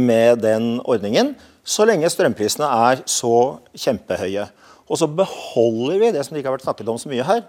med 0.00 0.42
den 0.44 0.78
ordningen. 0.84 1.32
Så 1.64 1.86
lenge 1.88 2.10
strømprisene 2.12 2.68
er 2.90 3.00
så 3.08 3.58
kjempehøye. 3.72 4.46
Og 4.84 5.00
så 5.00 5.08
beholder 5.08 6.00
vi 6.02 6.12
det 6.12 6.24
som 6.26 6.34
det 6.34 6.42
ikke 6.42 6.50
har 6.52 6.58
vært 6.58 6.66
snakket 6.66 6.90
om 6.92 6.98
så 7.00 7.08
mye 7.08 7.24
her, 7.24 7.44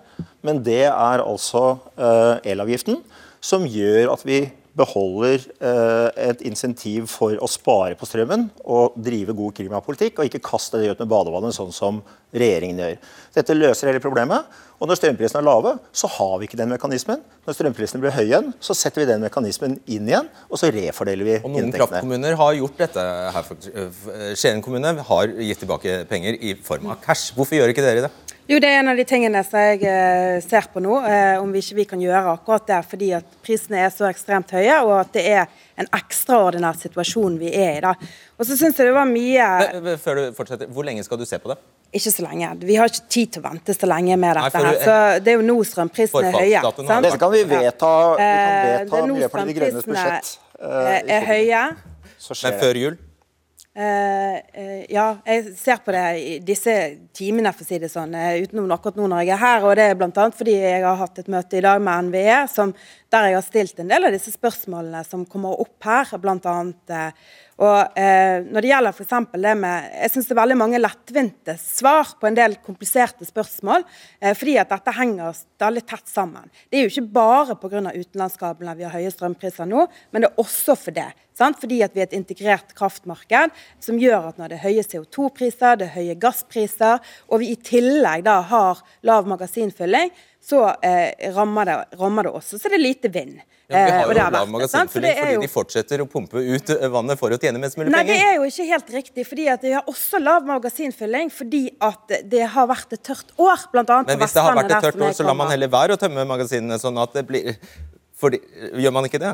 men 0.46 0.62
det 0.64 0.86
er 0.88 1.24
altså 1.24 1.66
uh, 2.00 2.40
elavgiften, 2.48 3.02
som 3.44 3.66
gjør 3.68 4.14
at 4.14 4.24
vi 4.24 4.46
beholder 4.76 5.40
uh, 5.64 6.10
et 6.20 6.44
insentiv 6.48 7.08
for 7.12 7.38
å 7.40 7.50
spare 7.50 7.96
på 7.98 8.08
strømmen 8.10 8.50
og 8.64 8.98
drive 9.00 9.36
god 9.38 9.56
klimapolitikk, 9.60 10.20
og 10.20 10.30
ikke 10.30 10.44
kaste 10.44 10.82
det 10.82 10.92
ut 10.92 11.04
med 11.04 11.12
badevannet, 11.12 11.56
sånn 11.56 11.74
som 11.76 12.02
regjeringen 12.36 12.82
gjør. 12.84 12.96
Dette 13.38 13.56
løser 13.56 13.92
hele 13.92 14.04
problemet. 14.04 14.48
Og 14.76 14.90
når 14.90 15.00
strømprisene 15.00 15.40
er 15.40 15.46
lave, 15.48 15.72
så 15.96 16.10
har 16.18 16.34
vi 16.42 16.50
ikke 16.50 16.58
den 16.60 16.74
mekanismen. 16.74 17.22
Når 17.48 17.56
strømprisene 17.56 18.02
blir 18.04 18.12
høye 18.12 18.26
igjen, 18.28 18.50
så 18.60 18.76
setter 18.76 19.02
vi 19.02 19.08
den 19.08 19.24
mekanismen 19.24 19.78
inn 19.88 20.10
igjen, 20.10 20.28
og 20.50 20.60
så 20.60 20.68
refordeler 20.76 21.30
vi 21.30 21.38
og 21.40 21.48
Noen 21.48 21.70
inntektene. 21.70 22.02
kraftkommuner 22.02 22.36
har 22.42 22.58
gjort 22.60 22.84
dette. 22.84 23.06
her. 23.38 24.36
Skien 24.36 24.62
kommune 24.66 24.92
har 25.08 25.32
gitt 25.48 25.64
tilbake 25.64 26.02
penger 26.12 26.36
i 26.44 26.58
form 26.60 26.92
av 26.92 27.00
cash. 27.06 27.32
Hvorfor 27.38 27.56
gjør 27.56 27.72
ikke 27.72 27.88
dere 27.88 28.10
det? 28.10 28.12
Jo, 28.46 28.60
Det 28.62 28.70
er 28.70 28.80
en 28.80 28.92
av 28.92 28.98
de 29.00 29.04
tingene 29.10 29.42
som 29.42 29.58
jeg 29.58 29.80
eh, 29.90 30.36
ser 30.46 30.68
på 30.70 30.82
nå, 30.84 31.00
eh, 31.10 31.40
om 31.42 31.50
vi 31.50 31.64
ikke 31.64 31.78
vi 31.80 31.86
kan 31.90 32.02
gjøre 32.02 32.36
akkurat 32.36 32.68
det. 32.70 32.82
Fordi 32.92 33.08
at 33.18 33.38
prisene 33.46 33.80
er 33.82 33.94
så 33.94 34.06
ekstremt 34.06 34.54
høye, 34.54 34.76
og 34.86 35.00
at 35.00 35.16
det 35.18 35.24
er 35.32 35.48
en 35.82 35.90
ekstraordinær 35.98 36.78
situasjon 36.78 37.40
vi 37.42 37.50
er 37.58 37.80
i 37.80 37.82
da. 37.88 37.96
Og 38.38 38.46
så 38.46 38.54
synes 38.60 38.78
jeg 38.78 38.92
det 38.92 38.94
var 38.94 39.10
mye... 39.10 39.48
Før 40.04 40.22
du 40.22 40.38
fortsetter, 40.38 40.70
Hvor 40.70 40.86
lenge 40.86 41.04
skal 41.08 41.18
du 41.18 41.26
se 41.26 41.40
på 41.42 41.50
det? 41.56 41.58
Ikke 41.96 42.12
så 42.12 42.26
lenge. 42.28 42.52
Vi 42.70 42.78
har 42.78 42.92
ikke 42.92 43.10
tid 43.10 43.34
til 43.34 43.42
å 43.42 43.48
vente 43.48 43.74
så 43.74 43.90
lenge 43.90 44.20
med 44.20 44.38
dette. 44.38 44.62
her. 44.68 44.80
Så 44.84 45.00
Det 45.26 45.34
er 45.34 45.40
jo 45.40 45.48
nå 45.48 45.58
strømprisene 45.66 46.30
er 46.30 46.38
høye. 46.38 46.62
Sant? 46.76 46.94
Dette 47.08 47.18
kan 47.26 47.34
vi 47.34 47.44
vedta. 47.50 47.92
Vi 48.14 48.22
kan 48.22 48.30
eh, 48.30 48.70
vedta 48.84 49.04
Miljøpartiet 49.10 49.50
De 49.50 49.58
Grønnes 49.58 49.90
budsjett. 49.90 50.32
Er 50.62 51.30
høye. 51.34 51.66
Men 52.30 52.62
før 52.62 52.84
jul? 52.86 53.02
Uh, 53.76 54.38
uh, 54.56 54.84
ja, 54.88 55.18
jeg 55.28 55.50
ser 55.60 55.82
på 55.84 55.92
det 55.92 56.04
i 56.16 56.36
disse 56.48 56.74
timene, 57.12 57.52
for 57.52 57.66
å 57.66 57.68
si 57.68 57.80
det 57.82 57.90
sånn, 57.92 58.14
utenom 58.16 58.72
akkurat 58.72 58.96
nå 58.96 59.10
når 59.12 59.26
jeg 59.26 59.34
er 59.36 59.42
her. 59.42 59.66
Og 59.68 59.74
det 59.76 59.88
er 59.90 59.98
bl.a. 60.00 60.28
fordi 60.32 60.54
jeg 60.62 60.86
har 60.86 61.02
hatt 61.02 61.20
et 61.20 61.32
møte 61.32 61.60
i 61.60 61.64
dag 61.66 61.84
med 61.84 62.08
NVE, 62.08 62.38
som, 62.52 62.72
der 63.12 63.28
jeg 63.30 63.38
har 63.38 63.46
stilt 63.46 63.82
en 63.84 63.92
del 63.92 64.08
av 64.08 64.16
disse 64.16 64.32
spørsmålene 64.32 65.04
som 65.08 65.26
kommer 65.28 65.60
opp 65.60 65.90
her, 65.90 66.08
blant 66.24 66.48
annet 66.48 66.96
eh, 66.96 67.28
og 67.56 67.98
eh, 67.98 68.44
Når 68.44 68.62
det 68.64 68.72
gjelder 68.72 68.96
for 68.96 69.40
det 69.40 69.54
med 69.56 69.92
Jeg 69.96 70.12
syns 70.12 70.28
det 70.28 70.36
er 70.36 70.42
veldig 70.42 70.58
mange 70.60 70.82
lettvinte 70.82 71.56
svar 71.62 72.16
på 72.20 72.28
en 72.28 72.36
del 72.36 72.58
kompliserte 72.66 73.28
spørsmål, 73.28 73.86
eh, 74.20 74.36
fordi 74.36 74.58
at 74.60 74.74
dette 74.74 74.96
henger 74.98 75.38
veldig 75.64 75.84
tett 75.88 76.12
sammen. 76.12 76.50
Det 76.70 76.80
er 76.80 76.84
jo 76.84 76.92
ikke 76.92 77.14
bare 77.16 77.56
pga. 77.56 77.94
utenlandskablene 77.96 78.76
vi 78.76 78.84
har 78.84 78.96
høye 78.98 79.12
strømpriser 79.12 79.70
nå, 79.70 79.88
men 80.12 80.24
det 80.24 80.32
er 80.32 80.44
også 80.44 80.76
for 80.76 80.92
det. 80.96 81.08
Sant? 81.36 81.60
Fordi 81.60 81.82
at 81.84 81.96
vi 81.96 82.04
er 82.04 82.10
et 82.10 82.16
integrert 82.16 82.76
kraftmarked 82.76 83.52
som 83.80 84.00
gjør 84.00 84.30
at 84.30 84.38
når 84.40 84.52
det 84.52 84.60
er 84.60 84.68
høye 84.68 84.84
CO2-priser, 84.84 85.80
det 85.80 85.90
er 85.90 85.96
høye 85.96 86.20
gasspriser, 86.20 87.00
og 87.28 87.40
vi 87.40 87.52
i 87.54 87.60
tillegg 87.60 88.24
da 88.28 88.42
har 88.52 88.84
lav 89.04 89.28
magasinfylling, 89.28 90.12
så 90.46 90.62
eh, 90.82 91.34
rammer, 91.34 91.66
det, 91.66 91.98
rammer, 91.98 92.28
det, 92.28 92.32
også. 92.38 92.60
Så 92.62 92.70
det 92.70 92.78
er 92.78 92.84
lite 92.84 93.10
vind. 93.10 93.40
Ja, 93.66 93.74
vi 93.74 93.92
har 93.92 93.96
eh, 93.98 94.02
jo 94.06 94.16
lav 94.36 94.50
magasinfylling 94.54 95.16
fordi 95.18 95.34
jo... 95.34 95.40
de 95.42 95.50
fortsetter 95.50 96.04
å 96.04 96.06
pumpe 96.10 96.38
ut 96.38 96.70
eh, 96.76 96.86
vannet 96.94 97.18
for 97.18 97.34
å 97.34 97.40
tjene 97.42 97.58
mest 97.64 97.80
mulig 97.80 97.90
Nei, 97.90 98.04
penger. 98.04 98.14
Nei, 98.14 98.20
det 98.22 98.28
er 98.28 98.38
jo 98.38 98.50
ikke 98.52 98.68
helt 98.70 98.92
riktig. 98.94 99.26
fordi 99.26 99.48
at 99.50 99.66
Vi 99.66 99.74
har 99.74 99.90
også 99.90 100.22
lav 100.22 100.46
magasinfylling 100.46 101.34
fordi 101.34 101.64
at 101.90 102.14
det 102.30 102.44
har 102.54 102.70
vært 102.70 102.94
et 102.94 103.02
tørt 103.10 103.34
år. 103.42 103.66
Blant 103.74 103.90
annet 103.96 104.14
Men 104.14 104.22
hvis 104.22 104.38
det 104.38 104.46
har 104.46 104.60
vært 104.60 104.76
et 104.78 104.88
tørt 104.92 105.02
år, 105.08 105.18
så 105.18 105.26
lar 105.26 105.40
man 105.42 105.50
heller 105.50 105.74
være 105.80 105.98
å 105.98 106.02
tømme 106.06 106.28
magasinene. 106.30 106.78
sånn 106.82 107.02
at 107.02 107.18
det 107.18 107.26
blir... 107.32 107.56
Fordi, 108.16 108.40
gjør 108.80 108.94
man 108.96 109.10
ikke 109.10 109.20
det? 109.26 109.34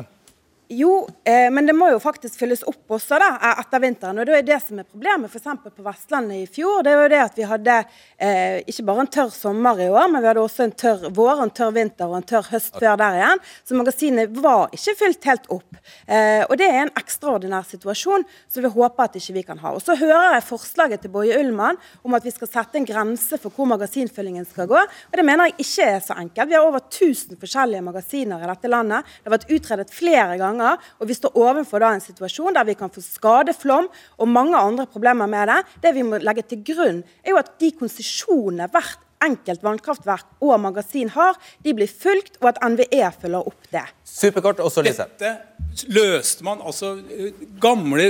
Jo, 0.68 1.08
eh, 1.24 1.50
men 1.50 1.66
det 1.66 1.74
må 1.76 1.90
jo 1.92 1.98
faktisk 2.00 2.38
fylles 2.40 2.62
opp 2.64 2.94
også 2.96 3.18
da, 3.20 3.28
eh, 3.34 3.58
etter 3.60 3.80
vinteren. 3.82 4.18
og 4.18 4.26
Det 4.26 4.38
er 4.38 4.42
det 4.42 4.60
som 4.62 4.78
er 4.78 4.86
problemet 4.88 5.28
f.eks. 5.28 5.44
på 5.68 5.84
Vestlandet 5.84 6.38
i 6.38 6.46
fjor. 6.46 6.82
Det 6.82 6.94
var 6.96 7.02
jo 7.02 7.10
det 7.12 7.20
at 7.20 7.36
vi 7.36 7.42
hadde 7.42 7.74
eh, 8.18 8.62
ikke 8.70 8.86
bare 8.88 9.04
en 9.04 9.10
tørr 9.12 9.32
sommer 9.34 9.76
i 9.82 9.90
år, 9.90 10.08
men 10.08 10.22
vi 10.22 10.30
hadde 10.30 10.40
også 10.40 10.64
en 10.64 10.72
tørr 10.72 11.10
vår, 11.12 11.42
en 11.42 11.52
tørr 11.52 11.74
vinter 11.76 12.08
og 12.08 12.16
en 12.16 12.28
tørr 12.30 12.48
høst 12.54 12.78
før 12.78 12.96
der 12.96 13.18
igjen. 13.18 13.42
Så 13.68 13.76
magasinet 13.76 14.38
var 14.38 14.72
ikke 14.72 14.94
fylt 15.02 15.28
helt 15.28 15.50
opp. 15.52 15.76
Eh, 16.06 16.46
og 16.48 16.56
Det 16.56 16.70
er 16.70 16.86
en 16.86 16.94
ekstraordinær 16.96 17.68
situasjon 17.68 18.24
som 18.48 18.62
vi 18.62 18.72
håper 18.72 19.04
at 19.04 19.20
ikke 19.20 19.34
vi 19.34 19.42
kan 19.42 19.58
ha. 19.58 19.74
Og 19.74 19.82
Så 19.82 19.98
hører 19.98 20.38
jeg 20.38 20.48
forslaget 20.48 21.02
til 21.02 21.10
Boje 21.10 21.36
Ullmann 21.36 21.76
om 22.02 22.14
at 22.14 22.24
vi 22.24 22.30
skal 22.30 22.48
sette 22.48 22.78
en 22.78 22.88
grense 22.88 23.36
for 23.36 23.50
hvor 23.50 23.66
magasinfyllingen 23.66 24.46
skal 24.48 24.70
gå. 24.70 24.78
og 24.78 25.12
Det 25.12 25.24
mener 25.24 25.50
jeg 25.50 25.66
ikke 25.66 25.90
er 25.98 26.00
så 26.00 26.16
enkelt. 26.16 26.48
Vi 26.48 26.54
har 26.54 26.64
over 26.64 26.80
1000 26.80 27.36
forskjellige 27.36 27.82
magasiner 27.82 28.40
i 28.40 28.48
dette 28.48 28.68
landet. 28.72 29.04
Det 29.04 29.28
har 29.28 29.38
vært 29.38 29.50
utredet 29.50 29.90
flere 29.92 30.38
ganger 30.38 30.61
ganger. 30.62 30.90
Og 31.00 31.08
vi 31.10 31.18
står 31.18 31.38
overfor 31.38 31.82
da 31.82 31.92
en 31.94 32.04
situasjon 32.04 32.56
der 32.56 32.68
vi 32.68 32.78
kan 32.78 32.92
få 32.92 33.02
skadeflom 33.04 33.88
og 34.18 34.28
mange 34.28 34.56
andre 34.58 34.86
problemer 34.86 35.26
med 35.30 35.48
det. 35.50 35.62
Det 35.82 35.94
vi 35.94 36.04
må 36.06 36.20
legge 36.22 36.42
til 36.46 36.62
grunn, 36.64 37.02
er 37.24 37.34
jo 37.34 37.40
at 37.40 37.54
de 37.60 37.72
konsesjonene 37.78 38.68
hvert 38.72 39.08
enkelt 39.22 39.62
vannkraftverk 39.62 40.42
og 40.42 40.56
magasin 40.58 41.12
har, 41.14 41.36
de 41.62 41.74
blir 41.78 41.86
fulgt, 41.86 42.40
og 42.42 42.48
at 42.50 42.58
NVE 42.66 43.06
følger 43.20 43.46
opp 43.52 43.68
det. 43.70 43.84
Superkort, 44.02 44.58
også 44.58 44.82
Lise. 44.82 45.06
Dette 45.20 45.86
løste 45.94 46.42
man 46.42 46.58
altså 46.58 46.96
eh, 47.06 47.30
gamle 47.62 48.08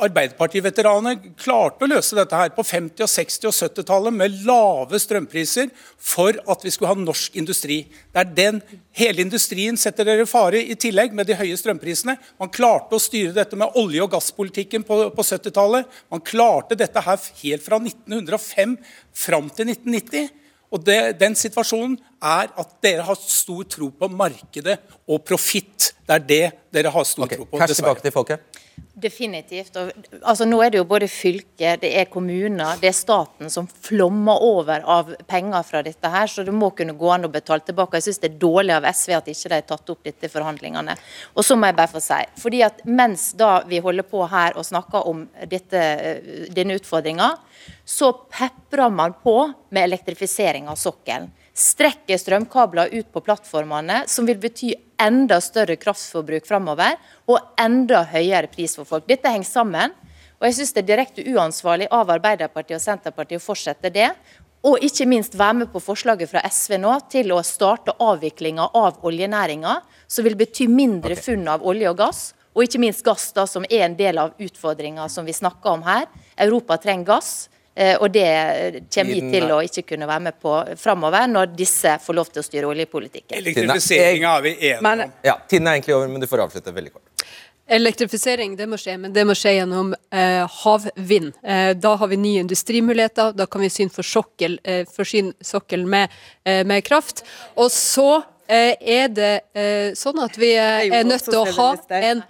Arbeiderparti-veteraner 0.00 1.18
klarte 1.36 1.84
å 1.84 1.90
løse 1.90 2.16
dette 2.16 2.38
her 2.38 2.52
på 2.56 2.64
50-, 2.64 3.04
og 3.04 3.10
60- 3.12 3.48
og 3.50 3.56
70-tallet 3.58 4.16
med 4.16 4.38
lave 4.46 4.98
strømpriser 4.98 5.68
for 6.00 6.38
at 6.50 6.64
vi 6.64 6.72
skulle 6.72 6.94
ha 6.94 6.98
norsk 6.98 7.36
industri. 7.38 7.82
Det 8.12 8.24
er 8.24 8.32
den 8.38 8.62
Hele 8.92 9.22
industrien 9.24 9.78
setter 9.80 10.04
dere 10.04 10.26
i 10.26 10.28
fare 10.28 10.58
i 10.60 10.74
tillegg 10.76 11.14
med 11.16 11.24
de 11.24 11.36
høye 11.38 11.56
strømprisene. 11.56 12.18
Man 12.36 12.50
klarte 12.52 12.98
å 12.98 13.00
styre 13.00 13.32
dette 13.32 13.56
med 13.56 13.72
olje- 13.80 14.02
og 14.04 14.10
gasspolitikken 14.12 14.84
på, 14.84 14.98
på 15.16 15.24
70-tallet. 15.24 15.88
Man 16.12 16.20
klarte 16.20 16.76
dette 16.76 17.00
her 17.00 17.16
helt 17.40 17.64
fra 17.64 17.78
1905 17.80 18.76
fram 19.16 19.48
til 19.48 19.72
1990. 19.72 20.28
Og 20.72 20.80
det, 20.86 21.20
Den 21.20 21.36
situasjonen 21.36 21.98
er 22.22 22.48
at 22.56 22.74
dere 22.84 23.04
har 23.04 23.18
stor 23.20 23.66
tro 23.68 23.90
på 23.90 24.08
markedet 24.08 24.78
og 25.08 25.24
profitt. 25.26 25.92
Det 26.06 26.16
er 26.16 26.26
det 26.28 26.44
dere 26.72 26.92
har 26.94 27.04
stor 27.06 27.26
okay, 27.26 27.40
tro 27.40 27.46
på. 27.46 27.60
Kanskje 27.60 27.82
tilbake 27.82 28.04
til 28.04 28.14
folket. 28.14 28.52
Definitivt. 29.02 29.76
Og, 29.80 29.90
altså, 30.20 30.46
nå 30.48 30.58
er 30.62 30.72
det 30.72 30.78
jo 30.78 30.86
både 30.88 31.08
fylker, 31.08 31.78
det 31.80 31.90
er 31.96 32.08
kommuner, 32.12 32.76
det 32.80 32.90
er 32.90 32.96
staten 32.96 33.50
som 33.52 33.66
flommer 33.66 34.44
over 34.44 34.84
av 34.88 35.10
penger 35.28 35.64
fra 35.64 35.80
dette 35.84 36.10
her, 36.12 36.28
så 36.28 36.44
det 36.44 36.54
må 36.56 36.70
kunne 36.76 36.96
gå 36.98 37.10
an 37.12 37.24
å 37.28 37.32
betale 37.32 37.64
tilbake. 37.66 37.98
Jeg 37.98 38.08
syns 38.08 38.22
det 38.22 38.30
er 38.30 38.40
dårlig 38.42 38.76
av 38.76 38.88
SV 38.88 39.14
at 39.16 39.30
ikke 39.32 39.52
de 39.52 39.58
har 39.58 39.68
tatt 39.68 39.94
opp 39.94 40.04
dette 40.08 40.28
i 40.28 40.32
forhandlingene. 40.32 40.96
Og 41.36 41.46
så 41.46 41.56
må 41.56 41.70
jeg 41.70 41.78
bare 41.80 41.92
få 41.92 42.04
si, 42.04 42.20
fordi 42.44 42.62
at 42.68 42.84
mens 42.88 43.30
da 43.40 43.54
vi 43.68 43.80
holder 43.84 44.08
på 44.08 44.26
her 44.32 44.60
og 44.60 44.68
snakker 44.68 45.08
om 45.08 45.24
dette, 45.48 45.86
denne 46.52 46.76
utfordringa, 46.80 47.32
så 47.84 48.12
peprer 48.12 48.90
man 48.90 49.14
på 49.22 49.36
med 49.70 49.84
elektrifisering 49.84 50.68
av 50.70 50.78
sokkelen 50.80 51.30
strekker 51.54 52.16
strømkabler 52.16 52.88
ut 52.92 53.12
på 53.12 53.20
plattformene, 53.20 54.04
som 54.08 54.26
vil 54.26 54.40
bety 54.40 54.72
enda 55.00 55.40
større 55.40 55.76
kraftforbruk 55.76 56.46
framover 56.48 56.96
og 57.28 57.52
enda 57.60 58.02
høyere 58.08 58.48
pris 58.52 58.76
for 58.78 58.88
folk. 58.88 59.06
Dette 59.08 59.30
henger 59.30 59.48
sammen. 59.48 59.92
og 60.40 60.46
Jeg 60.46 60.54
synes 60.54 60.72
det 60.72 60.82
er 60.82 60.90
direkte 60.92 61.26
uansvarlig 61.28 61.88
av 61.90 62.10
Arbeiderpartiet 62.10 62.78
og 62.78 62.84
Senterpartiet 62.84 63.42
å 63.42 63.44
fortsette 63.44 63.92
det. 63.92 64.10
Og 64.62 64.78
ikke 64.78 65.08
minst 65.10 65.34
være 65.34 65.58
med 65.58 65.72
på 65.72 65.82
forslaget 65.82 66.30
fra 66.30 66.42
SV 66.46 66.78
nå 66.78 66.94
til 67.10 67.32
å 67.34 67.42
starte 67.42 67.96
avviklinga 67.98 68.68
av 68.78 69.02
oljenæringa, 69.02 69.80
som 70.06 70.24
vil 70.24 70.38
bety 70.38 70.68
mindre 70.70 71.16
okay. 71.16 71.24
funn 71.24 71.48
av 71.50 71.66
olje 71.66 71.90
og 71.90 71.98
gass. 71.98 72.20
Og 72.54 72.64
ikke 72.64 72.78
minst 72.78 73.02
gass, 73.04 73.32
da, 73.34 73.46
som 73.46 73.64
er 73.68 73.88
en 73.88 73.96
del 73.98 74.20
av 74.22 74.36
utfordringa 74.38 75.08
som 75.08 75.26
vi 75.26 75.34
snakker 75.34 75.72
om 75.72 75.82
her. 75.82 76.06
Europa 76.36 76.76
trenger 76.78 77.16
gass. 77.16 77.48
Eh, 77.74 77.96
og 77.96 78.10
det 78.12 78.28
kommer 78.92 79.14
vi 79.14 79.32
til 79.32 79.48
å 79.54 79.60
ikke 79.64 79.86
kunne 79.94 80.08
være 80.08 80.26
med 80.28 80.40
på 80.42 80.56
framover, 80.80 81.28
når 81.30 81.54
disse 81.56 81.96
får 82.04 82.18
lov 82.18 82.32
til 82.32 82.42
å 82.42 82.46
styre 82.46 82.68
oljepolitikken. 82.68 83.38
Elektrifiseringa 83.38 84.34
er 84.36 84.44
vi 84.44 84.56
enige 84.72 84.92
om. 85.06 85.14
Ja, 85.24 85.38
Tiden 85.48 85.70
er 85.70 85.78
egentlig 85.78 85.96
over, 85.96 86.12
men 86.12 86.20
du 86.20 86.28
får 86.28 86.44
avslutte 86.44 86.74
veldig 86.76 86.92
kort. 86.92 87.12
Elektrifisering 87.72 88.56
det 88.58 88.66
må 88.68 88.76
skje, 88.80 88.98
men 89.00 89.12
det 89.14 89.22
må 89.24 89.36
skje 89.38 89.54
gjennom 89.54 89.94
eh, 90.12 90.42
havvind. 90.60 91.30
Eh, 91.40 91.70
da 91.78 91.94
har 91.96 92.10
vi 92.10 92.18
nye 92.20 92.42
industrimuligheter. 92.42 93.32
Da 93.38 93.46
kan 93.46 93.62
vi 93.62 93.70
forsyne 93.70 93.94
for 93.94 94.08
sokkel, 94.08 94.58
eh, 94.64 94.82
sokkelen 95.40 95.88
med, 95.88 96.12
eh, 96.44 96.66
med, 96.68 96.84
kraft. 96.84 97.22
Og 97.56 97.70
så 97.72 98.18
eh, 98.48 98.74
er 98.76 99.08
det 99.08 99.32
sånn 99.96 100.20
at 100.20 100.36
vi 100.36 100.52
er 100.58 101.06
nødt 101.06 101.24
til 101.30 101.38
å 101.38 101.46
ha 101.56 101.70
en 102.02 102.24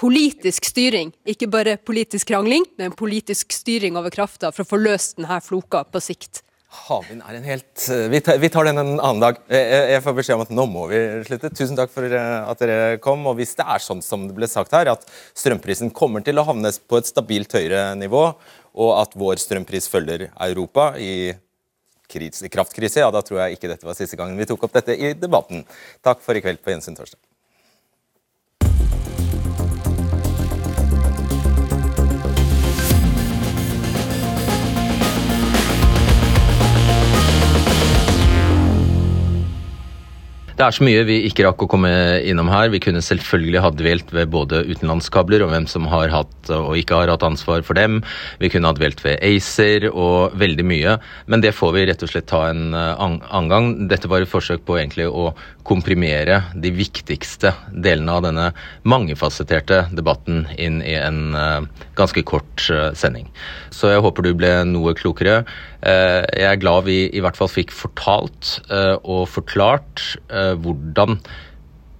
politisk 0.00 0.64
styring. 0.64 1.12
Ikke 1.28 1.48
bare 1.50 1.76
politisk 1.76 2.30
krangling, 2.30 2.64
men 2.80 2.94
politisk 2.96 3.52
styring 3.52 3.98
over 4.00 4.12
krafta 4.14 4.52
for 4.52 4.64
å 4.64 4.68
få 4.68 4.80
løst 4.80 5.18
denne 5.18 5.40
floka 5.44 5.84
på 5.84 6.02
sikt. 6.02 6.42
Havvind 6.72 7.20
er 7.28 7.36
en 7.36 7.44
helt 7.44 7.82
eh, 7.92 8.06
vi 8.08 8.20
tar, 8.24 8.38
vi 8.40 8.48
tar, 8.48 8.64
den 8.64 8.80
en 8.80 8.94
annen 8.94 9.20
dag. 9.20 9.40
Jeg 9.52 10.00
får 10.04 10.14
beskjed 10.16 10.38
om 10.38 10.44
at 10.46 10.52
nå 10.56 10.64
må 10.72 10.86
vi 10.88 11.00
slutte. 11.26 11.50
Tusen 11.52 11.76
takk 11.76 11.92
for 11.92 12.08
eh, 12.08 12.48
at 12.48 12.62
dere 12.64 12.96
kom. 13.04 13.26
Og 13.28 13.36
hvis 13.40 13.52
det 13.58 13.66
er 13.68 13.82
sånn 13.84 14.00
som 14.04 14.24
det 14.24 14.36
ble 14.38 14.48
sagt 14.48 14.72
her, 14.72 14.88
at 14.94 15.04
strømprisen 15.36 15.92
kommer 15.92 16.24
til 16.24 16.40
å 16.40 16.46
havne 16.48 16.72
på 16.88 17.00
et 17.00 17.10
stabilt 17.10 17.52
høyere 17.58 17.90
nivå, 18.00 18.24
og 18.72 18.92
at 19.02 19.18
vår 19.20 19.42
strømpris 19.42 19.90
følger 19.92 20.30
Europa 20.32 20.94
i 20.96 21.34
kraftkrise, 22.52 23.00
ja, 23.04 23.12
da 23.12 23.20
tror 23.24 23.42
jeg 23.42 23.58
ikke 23.58 23.70
dette 23.72 23.88
var 23.88 23.96
siste 23.96 24.18
gangen 24.20 24.40
vi 24.40 24.48
tok 24.48 24.64
opp 24.64 24.80
dette 24.80 24.96
i 24.96 25.12
debatten. 25.16 25.64
Takk 26.04 26.24
for 26.24 26.36
i 26.36 26.44
kveld 26.44 26.64
på 26.64 26.72
gjensyn 26.72 26.96
torsdag. 26.96 27.20
Det 40.58 40.64
er 40.66 40.74
så 40.76 40.84
mye 40.84 41.04
vi 41.08 41.18
ikke 41.28 41.46
rakk 41.46 41.64
å 41.64 41.68
komme 41.70 41.90
innom 42.28 42.50
her. 42.52 42.70
Vi 42.72 42.80
kunne 42.82 43.02
selvfølgelig 43.04 43.62
ha 43.64 43.70
dvelt 43.72 44.12
ved 44.12 44.32
både 44.32 44.62
utenlandskabler 44.68 45.44
og 45.44 45.52
hvem 45.54 45.68
som 45.70 45.88
har 45.88 46.12
hatt 46.12 46.52
og 46.52 46.76
ikke 46.76 46.98
har 47.00 47.12
hatt 47.12 47.24
ansvar 47.26 47.64
for 47.66 47.78
dem. 47.78 48.00
Vi 48.42 48.50
kunne 48.52 48.68
ha 48.68 48.76
dvelt 48.76 49.00
ved 49.04 49.22
ACER 49.24 49.88
og 49.90 50.36
veldig 50.38 50.66
mye. 50.68 50.98
Men 51.32 51.44
det 51.44 51.54
får 51.56 51.72
vi 51.76 51.86
rett 51.88 52.04
og 52.04 52.12
slett 52.12 52.28
ta 52.30 52.44
en 52.50 52.76
eh, 52.76 52.92
annen 53.00 53.50
gang. 53.52 53.72
Dette 53.88 54.10
var 54.12 54.24
et 54.24 54.32
forsøk 54.32 54.66
på 54.68 54.76
egentlig 54.80 55.08
å 55.08 55.30
komprimere 55.66 56.40
de 56.58 56.72
viktigste 56.74 57.52
delene 57.70 58.16
av 58.16 58.24
denne 58.26 58.48
mangefasetterte 58.88 59.84
debatten 59.94 60.44
inn 60.58 60.80
i 60.84 60.94
en 60.98 61.36
uh, 61.36 61.84
ganske 61.98 62.24
kort 62.26 62.66
uh, 62.72 62.90
sending. 62.98 63.28
Så 63.70 63.92
jeg 63.92 64.02
håper 64.04 64.26
du 64.26 64.32
ble 64.38 64.52
noe 64.68 64.94
klokere. 64.98 65.42
Uh, 65.84 66.22
jeg 66.34 66.48
er 66.50 66.60
glad 66.62 66.88
vi 66.88 67.04
i 67.10 67.22
hvert 67.22 67.38
fall 67.38 67.50
fikk 67.50 67.74
fortalt 67.74 68.58
og 68.72 69.26
forklart 69.30 70.02
hvordan 70.62 71.18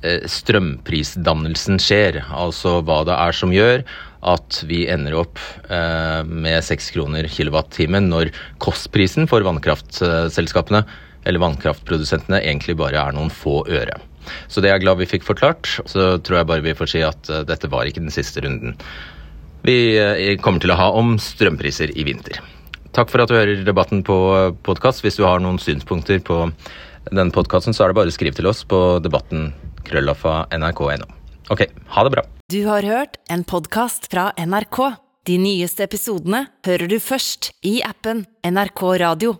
strømprisdannelsen 0.02 1.78
skjer. 1.82 2.18
Altså 2.34 2.80
hva 2.82 3.02
det 3.06 3.14
er 3.14 3.36
som 3.36 3.52
gjør 3.54 3.84
at 4.32 4.58
vi 4.70 4.84
ender 4.90 5.16
opp 5.18 5.40
med 6.26 6.62
6 6.62 6.90
kroner 6.94 7.26
kilowattimen 7.30 8.08
når 8.10 8.30
kostprisen 8.62 9.28
for 9.30 9.46
vannkraftselskapene 9.46 10.84
eller 11.24 11.42
vannkraftprodusentene 11.42 12.42
egentlig 12.42 12.76
bare 12.80 13.00
er 13.00 13.16
noen 13.16 13.32
få 13.32 13.62
øre. 13.70 13.98
Så 14.48 14.62
det 14.62 14.70
er 14.70 14.76
jeg 14.76 14.86
glad 14.86 15.00
vi 15.00 15.10
fikk 15.10 15.26
forklart. 15.26 15.68
Så 15.90 16.16
tror 16.22 16.40
jeg 16.40 16.50
bare 16.50 16.64
vi 16.64 16.76
får 16.78 16.92
si 16.92 17.02
at 17.06 17.30
uh, 17.32 17.42
dette 17.46 17.70
var 17.72 17.88
ikke 17.88 18.04
den 18.04 18.14
siste 18.14 18.44
runden 18.44 18.76
vi 19.66 19.94
uh, 19.94 20.34
kommer 20.42 20.62
til 20.62 20.72
å 20.74 20.78
ha 20.78 20.88
om 20.98 21.14
strømpriser 21.22 21.94
i 21.94 22.06
vinter. 22.06 22.40
Takk 22.92 23.08
for 23.08 23.22
at 23.22 23.30
du 23.30 23.38
hører 23.38 23.62
debatten 23.64 24.02
på 24.04 24.16
podkast. 24.66 25.04
Hvis 25.04 25.16
du 25.20 25.24
har 25.24 25.40
noen 25.40 25.60
synspunkter 25.62 26.20
på 26.24 26.44
denne 27.08 27.32
podkasten, 27.34 27.74
så 27.74 27.86
er 27.86 27.92
det 27.92 27.98
bare 28.02 28.12
å 28.12 28.14
skrive 28.14 28.36
til 28.36 28.50
oss 28.50 28.62
på 28.68 28.80
debatten 29.02 29.50
krøllafa 29.86 30.42
nrk.no. 30.58 31.08
Ok, 31.50 31.64
ha 31.94 32.04
det 32.04 32.12
bra. 32.14 32.26
Du 32.52 32.60
har 32.68 32.84
hørt 32.84 33.16
en 33.32 33.46
podkast 33.48 34.10
fra 34.12 34.30
NRK. 34.36 34.82
De 35.26 35.38
nyeste 35.40 35.86
episodene 35.86 36.44
hører 36.66 36.90
du 36.90 36.98
først 37.00 37.52
i 37.64 37.78
appen 37.86 38.26
NRK 38.44 38.84
Radio. 39.02 39.38